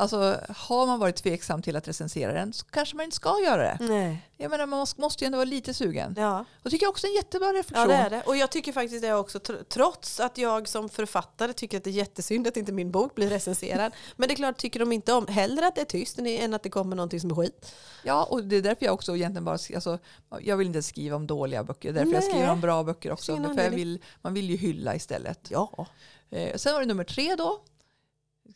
Alltså 0.00 0.40
har 0.48 0.86
man 0.86 0.98
varit 0.98 1.16
tveksam 1.16 1.62
till 1.62 1.76
att 1.76 1.88
recensera 1.88 2.32
den 2.32 2.52
så 2.52 2.66
kanske 2.66 2.96
man 2.96 3.04
inte 3.04 3.16
ska 3.16 3.40
göra 3.44 3.62
det. 3.62 3.78
Nej. 3.80 4.26
Jag 4.36 4.50
menar 4.50 4.66
man 4.66 4.86
måste- 4.96 5.24
ju 5.24 5.26
ändå 5.26 5.38
vara 5.38 5.44
lite 5.44 5.74
sugen. 5.74 6.14
Ja. 6.16 6.44
Och 6.62 6.70
tycker 6.70 6.86
jag 6.86 6.90
också 6.90 7.06
är 7.06 7.10
en 7.10 7.14
jättebra 7.14 7.46
ja, 7.48 7.58
reflektion. 7.58 7.88
det 7.88 7.94
är 7.94 8.10
det. 8.10 8.22
Och 8.26 8.36
jag 8.36 8.50
tycker 8.50 8.72
faktiskt 8.72 9.02
det 9.02 9.14
också, 9.14 9.38
tr- 9.38 9.64
trots 9.68 10.20
att 10.20 10.38
jag 10.38 10.68
som 10.68 10.88
författare 10.88 11.52
tycker 11.52 11.76
att 11.78 11.84
det 11.84 11.90
är 11.90 11.92
jättesynd 11.92 12.46
att 12.46 12.56
inte 12.56 12.72
min 12.72 12.90
bok 12.90 13.14
blir 13.14 13.28
recenserad. 13.28 13.92
Men 14.16 14.28
det 14.28 14.34
är 14.34 14.36
klart, 14.36 14.56
tycker 14.56 14.80
de 14.80 14.92
inte 14.92 15.12
om, 15.12 15.26
hellre 15.26 15.66
att 15.66 15.74
det 15.74 15.80
är 15.80 15.84
tyst 15.84 16.18
än 16.18 16.54
att 16.54 16.62
det 16.62 16.70
kommer 16.70 16.96
någonting 16.96 17.20
som 17.20 17.30
är 17.30 17.34
skit. 17.34 17.74
Ja, 18.04 18.24
och 18.24 18.44
det 18.44 18.56
är 18.56 18.62
därför 18.62 18.84
jag 18.84 18.94
också 18.94 19.16
egentligen 19.16 19.44
bara 19.44 19.58
alltså, 19.74 19.98
jag 20.40 20.56
vill 20.56 20.66
inte 20.66 20.82
skriva 20.82 21.16
om 21.16 21.26
dåliga 21.26 21.64
böcker. 21.64 21.92
Därför 21.92 22.12
jag 22.12 22.20
Nej. 22.20 22.30
skriver 22.30 22.50
om 22.50 22.60
bra 22.60 22.82
böcker 22.84 23.12
också. 23.12 23.36
För 23.36 23.62
jag 23.62 23.70
vill, 23.70 24.02
man 24.22 24.34
vill 24.34 24.50
ju 24.50 24.56
hylla 24.56 24.94
istället. 24.94 25.46
Ja. 25.48 25.86
Eh, 26.30 26.56
sen 26.56 26.72
var 26.72 26.80
det 26.80 26.86
nummer 26.86 27.04
tre 27.04 27.34
då. 27.36 27.60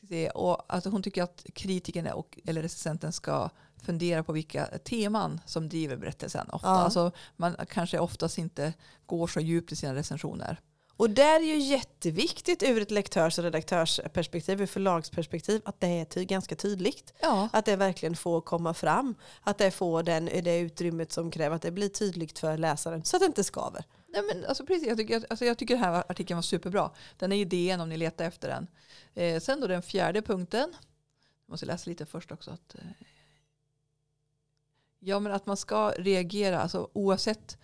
Se, 0.08 0.30
Och 0.30 0.64
alltså 0.74 0.90
hon 0.90 1.02
tycker 1.02 1.22
att 1.22 1.46
kritiken 1.54 2.06
och, 2.06 2.38
eller 2.46 2.62
recensenten 2.62 3.12
ska 3.12 3.50
fundera 3.86 4.22
på 4.24 4.32
vilka 4.32 4.66
teman 4.66 5.40
som 5.46 5.68
driver 5.68 5.96
berättelsen. 5.96 6.50
Ofta. 6.50 6.68
Ja. 6.68 6.74
Alltså, 6.78 7.12
man 7.36 7.56
kanske 7.70 7.98
oftast 7.98 8.38
inte 8.38 8.72
går 9.06 9.26
så 9.26 9.40
djupt 9.40 9.72
i 9.72 9.76
sina 9.76 9.94
recensioner. 9.94 10.60
Och 10.96 11.10
där 11.10 11.36
är 11.40 11.44
ju 11.44 11.58
jätteviktigt 11.58 12.62
ur 12.62 12.82
ett 12.82 12.90
lektörs 12.90 13.38
och 13.38 13.44
redaktörsperspektiv, 13.44 14.62
ur 14.62 14.66
förlagsperspektiv, 14.66 15.62
att 15.64 15.80
det 15.80 15.86
är 15.86 16.04
ty- 16.04 16.24
ganska 16.24 16.56
tydligt. 16.56 17.14
Ja, 17.20 17.48
Att 17.52 17.64
det 17.64 17.76
verkligen 17.76 18.16
får 18.16 18.40
komma 18.40 18.74
fram. 18.74 19.14
Att 19.42 19.58
det 19.58 19.70
får 19.70 20.02
den, 20.02 20.24
det 20.24 20.58
utrymmet 20.58 21.12
som 21.12 21.30
kräver 21.30 21.56
att 21.56 21.62
det 21.62 21.70
blir 21.70 21.88
tydligt 21.88 22.38
för 22.38 22.58
läsaren 22.58 23.04
så 23.04 23.16
att 23.16 23.20
det 23.20 23.26
inte 23.26 23.44
skaver. 23.44 23.84
Nej, 24.14 24.22
men 24.34 24.44
alltså, 24.44 24.66
precis, 24.66 24.88
jag, 24.88 24.96
tycker, 24.98 25.26
alltså, 25.30 25.44
jag 25.44 25.58
tycker 25.58 25.74
den 25.74 25.84
här 25.84 26.04
artikeln 26.08 26.36
var 26.36 26.42
superbra. 26.42 26.90
Den 27.18 27.32
är 27.32 27.36
idén 27.36 27.80
om 27.80 27.88
ni 27.88 27.96
letar 27.96 28.24
efter 28.24 28.48
den. 28.48 28.66
Eh, 29.14 29.40
sen 29.40 29.60
då 29.60 29.66
den 29.66 29.82
fjärde 29.82 30.22
punkten. 30.22 30.74
Jag 31.46 31.52
måste 31.52 31.66
läsa 31.66 31.90
lite 31.90 32.06
först 32.06 32.32
också. 32.32 32.50
Att, 32.50 32.74
eh, 32.74 32.80
ja, 34.98 35.20
men 35.20 35.32
att 35.32 35.46
man 35.46 35.56
ska 35.56 35.90
reagera 35.90 36.60
alltså, 36.60 36.88
oavsett. 36.92 37.58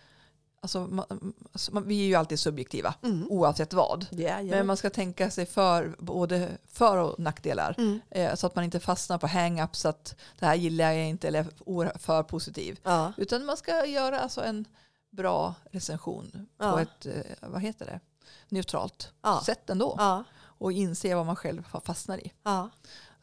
Alltså, 0.62 0.80
man, 0.80 1.34
alltså, 1.52 1.72
man, 1.74 1.88
vi 1.88 2.02
är 2.02 2.06
ju 2.06 2.14
alltid 2.14 2.38
subjektiva 2.40 2.94
oavsett 3.28 3.72
vad. 3.72 4.06
Ja, 4.10 4.42
Men 4.42 4.66
man 4.66 4.76
ska 4.76 4.90
tänka 4.90 5.30
sig 5.30 5.46
för 5.46 5.96
både 5.98 6.48
för 6.66 6.96
och 6.96 7.18
nackdelar. 7.18 7.74
mm. 7.78 8.00
Eh, 8.10 8.34
så 8.34 8.46
att 8.46 8.54
man 8.54 8.64
inte 8.64 8.80
fastnar 8.80 9.18
på 9.18 9.26
hang-ups 9.26 9.88
att 9.88 10.16
det 10.38 10.46
här 10.46 10.54
gillar 10.54 10.92
jag 10.92 11.08
inte 11.08 11.28
eller 11.28 11.40
är 11.40 11.98
för 11.98 12.22
positiv. 12.22 12.80
ja. 12.82 13.12
Utan 13.16 13.44
man 13.44 13.56
ska 13.56 13.86
göra 13.86 14.20
alltså 14.20 14.44
en 14.44 14.64
bra 15.10 15.54
recension 15.70 16.46
Ja. 16.58 16.72
på 16.72 16.78
ett 16.78 17.06
eh, 17.06 17.12
vad 17.50 17.62
heter 17.62 17.86
det? 17.86 18.00
neutralt 18.48 19.12
Ja. 19.22 19.42
sätt 19.46 19.70
ändå. 19.70 19.94
Ja. 19.98 20.24
Och 20.40 20.72
inse 20.72 21.14
vad 21.14 21.26
man 21.26 21.36
själv 21.36 21.64
fa- 21.66 21.80
fastnar 21.84 22.18
i. 22.18 22.32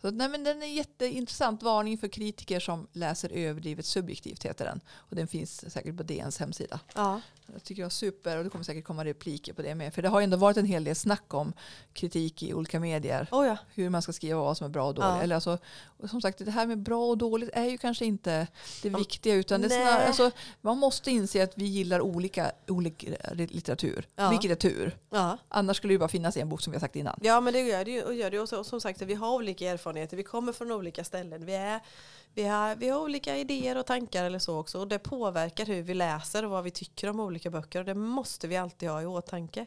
Så, 0.01 0.11
nej, 0.11 0.29
men 0.29 0.43
den 0.43 0.63
är 0.63 0.67
jätteintressant. 0.67 1.63
Varning 1.63 1.97
för 1.97 2.07
kritiker 2.07 2.59
som 2.59 2.87
läser 2.93 3.29
överdrivet 3.29 3.85
subjektivt 3.85 4.45
heter 4.45 4.65
den. 4.65 4.81
Och 4.95 5.15
den 5.15 5.27
finns 5.27 5.71
säkert 5.73 5.97
på 5.97 6.03
DNs 6.03 6.37
hemsida. 6.39 6.79
Ja. 6.95 7.21
Jag 7.53 7.63
tycker 7.63 7.81
jag 7.81 7.85
är 7.85 7.89
super 7.89 8.37
och 8.37 8.43
det 8.43 8.49
kommer 8.49 8.63
säkert 8.63 8.85
komma 8.85 9.05
repliker 9.05 9.53
på 9.53 9.61
det 9.61 9.75
med. 9.75 9.93
För 9.93 10.01
det 10.01 10.09
har 10.09 10.19
ju 10.19 10.23
ändå 10.23 10.37
varit 10.37 10.57
en 10.57 10.65
hel 10.65 10.83
del 10.83 10.95
snack 10.95 11.33
om 11.33 11.53
kritik 11.93 12.43
i 12.43 12.53
olika 12.53 12.79
medier. 12.79 13.27
Oh, 13.31 13.47
ja. 13.47 13.57
Hur 13.73 13.89
man 13.89 14.01
ska 14.01 14.13
skriva 14.13 14.39
vad 14.39 14.57
som 14.57 14.65
är 14.65 14.69
bra 14.69 14.87
och 14.87 14.93
dåligt. 14.93 15.09
Ja. 15.09 15.21
Eller 15.21 15.35
alltså, 15.35 15.57
och 15.99 16.09
som 16.09 16.21
sagt, 16.21 16.45
det 16.45 16.51
här 16.51 16.67
med 16.67 16.79
bra 16.79 17.05
och 17.05 17.17
dåligt 17.17 17.49
är 17.53 17.65
ju 17.65 17.77
kanske 17.77 18.05
inte 18.05 18.47
det 18.83 18.89
viktiga. 18.89 19.35
Utan 19.35 19.61
det 19.61 19.69
snarare, 19.69 20.07
alltså, 20.07 20.31
man 20.61 20.77
måste 20.77 21.11
inse 21.11 21.43
att 21.43 21.53
vi 21.55 21.65
gillar 21.65 22.01
olika, 22.01 22.51
olika 22.67 23.07
litteratur. 23.33 24.07
Ja. 24.15 24.29
Vilket 24.29 24.51
är 24.51 24.55
tur. 24.55 24.97
Ja. 25.09 25.37
Annars 25.49 25.77
skulle 25.77 25.91
det 25.91 25.93
ju 25.93 25.99
bara 25.99 26.09
finnas 26.09 26.37
en 26.37 26.49
bok 26.49 26.61
som 26.61 26.71
vi 26.71 26.75
har 26.77 26.79
sagt 26.79 26.95
innan. 26.95 27.19
ja, 27.23 27.41
men 27.41 27.53
det 27.53 27.61
gör 27.61 27.85
det 27.85 27.91
ju. 27.91 28.03
Och, 28.03 28.13
gör 28.13 28.31
det 28.31 28.39
och 28.39 28.65
som 28.65 28.81
sagt, 28.81 29.01
vi 29.01 29.13
har 29.13 29.33
olika 29.33 29.71
erfarenheter. 29.71 30.17
Vi 30.17 30.23
kommer 30.23 30.53
från 30.53 30.71
olika 30.71 31.03
ställen. 31.03 31.45
Vi, 31.45 31.55
är, 31.55 31.79
vi, 32.33 32.43
har, 32.43 32.75
vi 32.75 32.89
har 32.89 32.99
olika 33.01 33.37
idéer 33.37 33.77
och 33.77 33.85
tankar 33.85 34.23
eller 34.25 34.39
så 34.39 34.59
också. 34.59 34.79
Och 34.79 34.87
det 34.87 34.99
påverkar 34.99 35.65
hur 35.65 35.81
vi 35.81 35.93
läser 35.93 36.45
och 36.45 36.51
vad 36.51 36.63
vi 36.63 36.71
tycker 36.71 37.09
om 37.09 37.19
olika 37.19 37.49
böcker. 37.49 37.79
Och 37.79 37.85
det 37.85 37.93
måste 37.95 38.47
vi 38.47 38.57
alltid 38.57 38.89
ha 38.89 39.01
i 39.01 39.05
åtanke. 39.05 39.65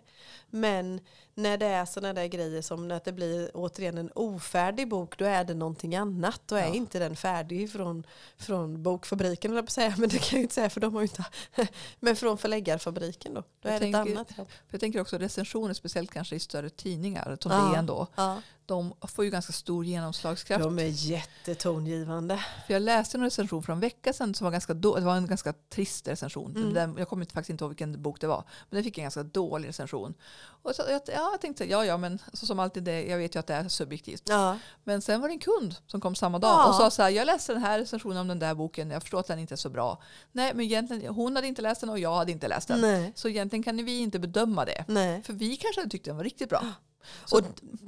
Men 0.51 1.01
när 1.35 1.59
det 1.59 1.67
är 1.67 1.85
sådana 1.85 2.13
där 2.15 2.27
grejer 2.27 2.63
som 2.63 2.89
när 2.89 3.01
det 3.05 3.13
blir 3.13 3.51
återigen 3.55 3.99
en 3.99 4.11
ofärdig 4.15 4.89
bok, 4.89 5.19
då 5.19 5.25
är 5.25 5.45
det 5.45 5.55
någonting 5.55 5.97
annat. 5.97 6.41
Då 6.47 6.57
är 6.57 6.67
Ja. 6.67 6.75
inte 6.75 6.99
den 6.99 7.17
färdig 7.17 7.73
från, 7.73 8.07
från 8.39 8.83
bokfabriken, 8.83 9.51
eller 9.51 9.63
på 9.63 9.65
att 9.67 9.71
säga. 9.71 9.95
Men 9.99 10.09
det 10.09 10.19
kan 10.19 10.39
jag 10.39 10.43
inte 10.45 10.55
säga 10.55 10.71
för 10.71 10.81
de 10.81 10.95
har 10.95 11.01
ju 11.01 11.05
inte. 11.07 11.25
Men 12.01 12.17
från 12.17 12.39
förläggarfabriken 12.39 13.35
då. 13.35 13.41
Då 13.41 13.47
Jag 13.63 13.75
är 13.75 13.81
det 13.81 13.87
ett 13.87 13.93
tänker- 13.93 14.13
annat. 14.17 14.29
För 14.33 14.47
jag 14.71 14.81
tänker 14.81 15.01
också 15.01 15.19
recensioner, 15.19 15.75
speciellt 15.75 16.11
kanske 16.11 16.37
i 16.37 16.41
större 16.41 16.71
tidningar, 16.71 17.37
som 17.41 17.53
Ja. 17.53 17.73
DN 17.75 17.87
då. 17.87 18.07
Ja. 18.17 18.43
De 18.71 18.95
får 19.09 19.25
ju 19.25 19.31
ganska 19.31 19.53
stor 19.53 19.85
genomslagskraft. 19.85 20.65
De 20.65 20.79
är 20.79 20.85
jättetongivande. 20.85 22.45
För 22.67 22.73
jag 22.73 22.83
läste 22.83 23.17
en 23.17 23.23
recension 23.23 23.63
för 23.63 23.73
en 23.73 23.81
vecka 23.81 24.13
sedan 24.13 24.35
som 24.35 24.45
var 24.45 24.53
ganska 24.53 24.75
då, 24.75 24.97
det 24.97 25.05
var 25.05 25.17
en 25.17 25.27
ganska 25.27 25.53
trist 25.53 26.09
recension. 26.09 26.57
Mm. 26.57 26.75
Den, 26.75 26.97
jag 26.99 27.09
kommer 27.09 27.25
faktiskt 27.25 27.51
inte 27.51 27.65
ihåg 27.65 27.71
vilken 27.71 28.03
bok 28.03 28.21
det 28.21 28.27
var. 28.27 28.45
Men 28.71 28.77
den 28.77 28.85
fick 28.85 28.99
en 28.99 29.05
ganska 29.05 29.23
dålig 29.23 29.69
recension. 29.69 30.15
Och 30.63 30.75
så, 30.75 30.83
jag, 30.89 31.01
ja, 31.07 31.31
jag 31.33 31.41
tänkte, 31.41 31.65
ja 31.65 31.85
ja 31.85 31.97
men 31.97 32.19
så 32.33 32.47
som 32.47 32.59
alltid 32.59 32.83
det, 32.83 33.03
jag 33.07 33.19
vet 33.19 33.35
ju 33.35 33.39
att 33.39 33.47
det 33.47 33.55
är 33.55 33.69
subjektivt. 33.69 34.23
Ja. 34.29 34.59
Men 34.85 35.03
sen 35.03 35.21
var 35.21 35.29
det 35.29 35.35
en 35.35 35.39
kund 35.39 35.75
som 35.87 36.01
kom 36.01 36.15
samma 36.15 36.39
dag 36.39 36.51
Ja. 36.51 36.69
och 36.69 36.75
sa 36.75 36.91
så 36.91 37.03
här, 37.03 37.11
jag 37.11 37.27
läste 37.27 37.53
den 37.53 37.63
här 37.63 37.79
recensionen 37.79 38.19
om 38.19 38.29
den 38.29 38.39
där 38.39 38.55
boken, 38.55 38.91
jag 38.91 39.03
förstår 39.03 39.21
att 39.21 39.27
den 39.27 39.39
inte 39.39 39.55
är 39.55 39.57
så 39.57 39.71
bra. 39.71 40.03
Nej 40.33 40.55
men 40.55 40.65
egentligen, 40.65 41.15
hon 41.15 41.37
hade 41.37 41.49
inte 41.49 41.63
läst 41.63 41.81
den 41.81 41.91
och 41.91 41.99
jag 41.99 42.15
hade 42.15 42.33
inte 42.33 42.49
läst 42.49 42.69
den. 42.69 42.81
Nej. 42.81 43.13
Så 43.15 43.29
egentligen 43.29 43.63
kan 43.63 43.85
vi 43.85 43.99
inte 43.99 44.19
bedöma 44.19 44.65
det. 44.65 44.85
Nej. 44.89 45.23
För 45.23 45.33
vi 45.33 45.57
kanske 45.57 45.81
hade 45.81 45.91
tyckt 45.91 46.05
den 46.05 46.17
var 46.17 46.25
riktigt 46.25 46.49
bra. 46.49 46.65
Så, 47.25 47.37
Och 47.39 47.45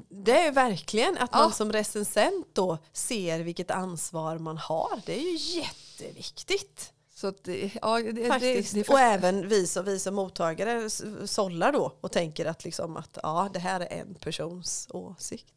det 0.09 0.39
är 0.47 0.53
verkligen 0.53 1.19
att 1.19 1.31
Ja. 1.33 1.39
man 1.39 1.53
som 1.53 1.73
recensent 1.73 2.47
då 2.53 2.79
ser 2.93 3.41
vilket 3.41 3.71
ansvar 3.71 4.39
man 4.39 4.59
har. 4.59 5.01
Det 5.07 5.15
är 5.19 5.23
ju 5.23 5.61
jätteviktigt. 5.61 6.93
det- 7.43 7.73
ja, 7.83 7.99
det, 8.01 8.27
Faktiskt. 8.29 8.75
det, 8.75 8.89
och 8.89 9.01
även 9.01 9.49
vi 9.49 9.67
som, 9.67 9.85
vi 9.85 9.99
som 9.99 10.15
mottagare 10.15 10.91
sållar 11.27 11.73
då 11.73 11.93
och 12.01 12.13
tänker 12.13 12.47
att, 12.47 12.65
liksom 12.65 12.97
att 12.97 13.19
ja, 13.23 13.51
det 13.53 13.59
här 13.59 13.81
är 13.81 14.01
en 14.01 14.15
persons 14.15 14.89
åsikt. 14.91 15.55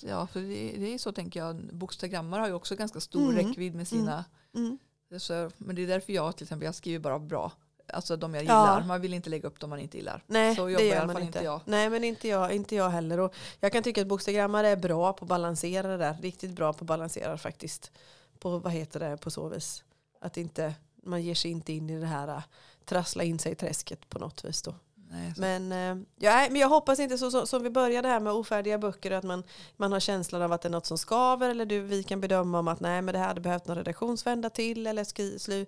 Ja, 0.00 0.26
för 0.26 0.40
det, 0.80 0.94
är 0.94 0.98
så 0.98 1.12
tänker 1.12 1.40
jag. 1.40 1.56
Bokstagrammar 1.72 2.38
har 2.40 2.46
ju 2.46 2.52
också 2.54 2.76
ganska 2.76 3.00
stor 3.00 3.32
Mm. 3.32 3.46
räckvidd 3.48 3.74
med 3.74 3.88
sina. 3.88 4.24
Mm. 4.54 4.78
Så, 5.18 5.50
men 5.56 5.76
det 5.76 5.82
är 5.82 5.86
därför 5.86 6.12
jag 6.12 6.36
till 6.36 6.44
exempel, 6.44 6.66
jag 6.66 6.74
skriver 6.74 6.98
bara 6.98 7.18
bra. 7.18 7.52
Alltså 7.92 8.16
de 8.16 8.34
jag 8.34 8.40
Ja. 8.44 8.46
gillar. 8.46 8.84
Man 8.86 9.00
vill 9.00 9.14
inte 9.14 9.30
lägga 9.30 9.48
upp 9.48 9.60
de 9.60 9.70
man 9.70 9.78
inte 9.80 9.96
gillar. 9.96 10.22
Nej, 10.26 10.56
så 10.56 10.66
det 10.66 10.72
jobbar 10.72 10.84
i 10.84 10.88
gör 10.88 10.96
alla 10.96 11.06
man 11.06 11.14
fall 11.16 11.22
inte. 11.22 11.38
jag. 11.44 11.60
Nej, 11.64 11.90
men 11.90 12.04
inte 12.04 12.28
jag, 12.28 12.52
inte 12.54 12.74
jag 12.74 12.88
heller. 12.90 13.20
Och 13.20 13.34
jag 13.60 13.72
kan 13.72 13.82
tycka 13.82 14.00
att 14.00 14.06
bokstagrammare 14.06 14.68
är 14.68 14.76
bra 14.76 15.12
på 15.12 15.24
att 15.24 15.28
balansera 15.28 15.88
det 15.88 15.96
där. 15.96 16.16
Riktigt 16.22 16.50
bra 16.50 16.72
på 16.72 16.78
att 16.84 16.86
balansera 16.86 17.38
faktiskt. 17.38 17.90
På, 18.38 18.58
vad 18.58 18.72
heter 18.72 19.00
det, 19.00 19.16
på 19.16 19.30
så 19.30 19.48
vis. 19.48 19.84
Att 20.20 20.36
inte, 20.36 20.74
man 21.02 21.22
ger 21.22 21.34
sig 21.34 21.50
inte 21.50 21.72
in 21.72 21.90
i 21.90 22.00
det 22.00 22.06
här 22.06 22.28
äh, 22.28 22.42
trassla 22.84 23.22
in 23.24 23.38
sig 23.38 23.52
i 23.52 23.54
träsket 23.54 24.08
på 24.08 24.18
något 24.18 24.44
vis 24.44 24.62
då. 24.62 24.74
Nej. 25.10 25.34
Men, 25.36 25.72
eh, 25.72 26.04
ja, 26.16 26.46
men 26.50 26.56
jag 26.60 26.68
hoppas 26.68 26.98
inte 26.98 27.18
så, 27.18 27.30
så 27.30 27.46
som 27.46 27.62
vi 27.62 27.70
började 27.70 28.08
här 28.08 28.20
med 28.20 28.32
ofärdiga 28.32 28.78
böcker 28.78 29.10
att 29.10 29.24
man, 29.24 29.42
man 29.76 29.92
har 29.92 30.00
känslan 30.00 30.42
av 30.42 30.52
att 30.52 30.62
det 30.62 30.68
är 30.68 30.70
något 30.70 30.86
som 30.86 30.98
skaver 30.98 31.50
eller 31.50 31.66
du, 31.66 31.80
vi 31.80 32.02
kan 32.02 32.20
bedöma 32.20 32.58
om 32.58 32.68
att 32.68 32.80
nej 32.80 33.02
men 33.02 33.12
det 33.12 33.18
här 33.18 33.26
hade 33.26 33.40
behövt 33.40 33.66
någon 33.66 33.76
redaktionsvända 33.76 34.50
till 34.50 34.86
eller 34.86 35.04
skri, 35.04 35.38
slu, 35.38 35.66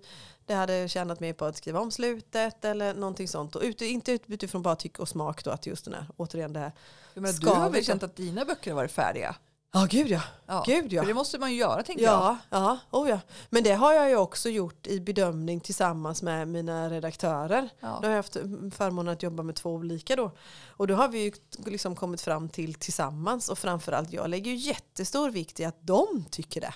det 0.49 0.55
hade 0.55 0.87
tjänat 0.87 1.19
mer 1.19 1.33
på 1.33 1.45
att 1.45 1.57
skriva 1.57 1.79
om 1.79 1.91
slutet 1.91 2.65
eller 2.65 2.93
någonting 2.93 3.27
sånt. 3.27 3.55
Och 3.55 3.61
ut, 3.61 3.81
inte 3.81 4.11
ut- 4.11 4.23
utifrån 4.27 4.61
bara 4.61 4.75
tycke 4.75 5.01
och 5.01 5.09
smak 5.09 5.43
då 5.43 5.51
att 5.51 5.65
just 5.65 5.85
den 5.85 5.93
här, 5.93 6.05
återigen 6.17 6.53
det 6.53 6.59
här. 6.59 6.71
jag 7.13 7.35
du 7.41 7.47
har 7.47 7.69
väl 7.69 7.85
känt 7.85 8.03
att 8.03 8.15
dina 8.15 8.45
böcker 8.45 8.71
har 8.71 8.75
varit 8.75 8.91
färdiga? 8.91 9.35
Ja, 9.71 9.87
gud 9.89 10.07
ja. 10.07 10.21
Ja. 10.45 10.63
Gud 10.65 10.93
ja. 10.93 11.01
För 11.01 11.07
det 11.07 11.13
måste 11.13 11.37
man 11.39 11.51
ju 11.51 11.57
göra 11.57 11.83
tänker 11.83 12.03
jag. 12.03 12.13
Ja, 12.13 12.37
ja, 12.49 12.79
oh 12.91 13.09
ja. 13.09 13.19
Men 13.49 13.63
det 13.63 13.73
har 13.73 13.93
jag 13.93 14.09
ju 14.09 14.15
också 14.15 14.49
gjort 14.49 14.87
i 14.87 14.99
bedömning 14.99 15.59
tillsammans 15.59 16.21
med 16.21 16.47
mina 16.47 16.89
redaktörer. 16.89 17.69
Ja. 17.79 17.99
Då 18.01 18.07
har 18.07 18.09
jag 18.09 18.15
haft 18.15 18.37
förmånen 18.73 19.13
att 19.13 19.23
jobba 19.23 19.43
med 19.43 19.55
två 19.55 19.73
olika 19.73 20.15
då. 20.15 20.31
Och 20.67 20.87
då 20.87 20.95
har 20.95 21.07
vi 21.07 21.19
ju 21.19 21.31
liksom 21.65 21.95
kommit 21.95 22.21
fram 22.21 22.49
till 22.49 22.73
tillsammans 22.73 23.49
och 23.49 23.59
framförallt 23.59 24.13
jag 24.13 24.29
lägger 24.29 24.51
ju 24.51 24.57
jättestor 24.57 25.29
vikt 25.29 25.59
i 25.59 25.65
att 25.65 25.77
de 25.81 26.25
tycker 26.31 26.61
det. 26.61 26.73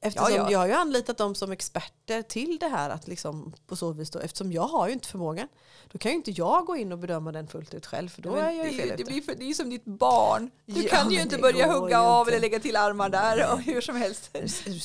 Eftersom 0.00 0.32
Ja, 0.32 0.36
ja. 0.36 0.50
jag 0.50 0.58
har 0.58 0.66
ju 0.66 0.72
anlitat 0.72 1.18
dem 1.18 1.34
som 1.34 1.52
experter 1.52 2.22
till 2.22 2.58
det 2.60 2.68
här 2.68 2.90
att 2.90 3.08
liksom 3.08 3.54
på 3.66 3.76
så 3.76 3.92
vis 3.92 4.10
då, 4.10 4.18
eftersom 4.18 4.52
jag 4.52 4.62
har 4.66 4.86
ju 4.86 4.92
inte 4.92 5.08
förmågan. 5.08 5.48
Då 5.92 5.98
kan 5.98 6.10
ju 6.12 6.16
inte 6.16 6.30
jag 6.30 6.66
gå 6.66 6.76
in 6.76 6.92
och 6.92 6.98
bedöma 6.98 7.32
den 7.32 7.48
fullt 7.48 7.74
ut 7.74 7.86
själv 7.86 8.08
för 8.08 8.22
då 8.22 8.30
Men 8.32 8.44
är 8.44 8.50
jag 8.52 8.64
ju 8.66 8.70
det, 8.70 8.76
fel 8.78 8.88
det, 8.88 8.94
ute. 8.94 9.04
blir 9.04 9.22
för, 9.22 9.34
det 9.34 9.44
är 9.50 9.54
som 9.54 9.70
ditt 9.70 9.84
barn. 9.84 10.50
Du 10.66 10.82
Ja, 10.82 10.88
kan 10.88 11.10
ju 11.10 11.20
inte 11.22 11.38
börja 11.38 11.72
hugga 11.72 12.00
av 12.00 12.20
inte. 12.26 12.30
eller 12.32 12.40
lägga 12.40 12.60
till 12.60 12.76
armar 12.76 13.08
där 13.08 13.52
och 13.52 13.60
hur 13.60 13.80
som 13.80 13.96
helst. 13.96 14.30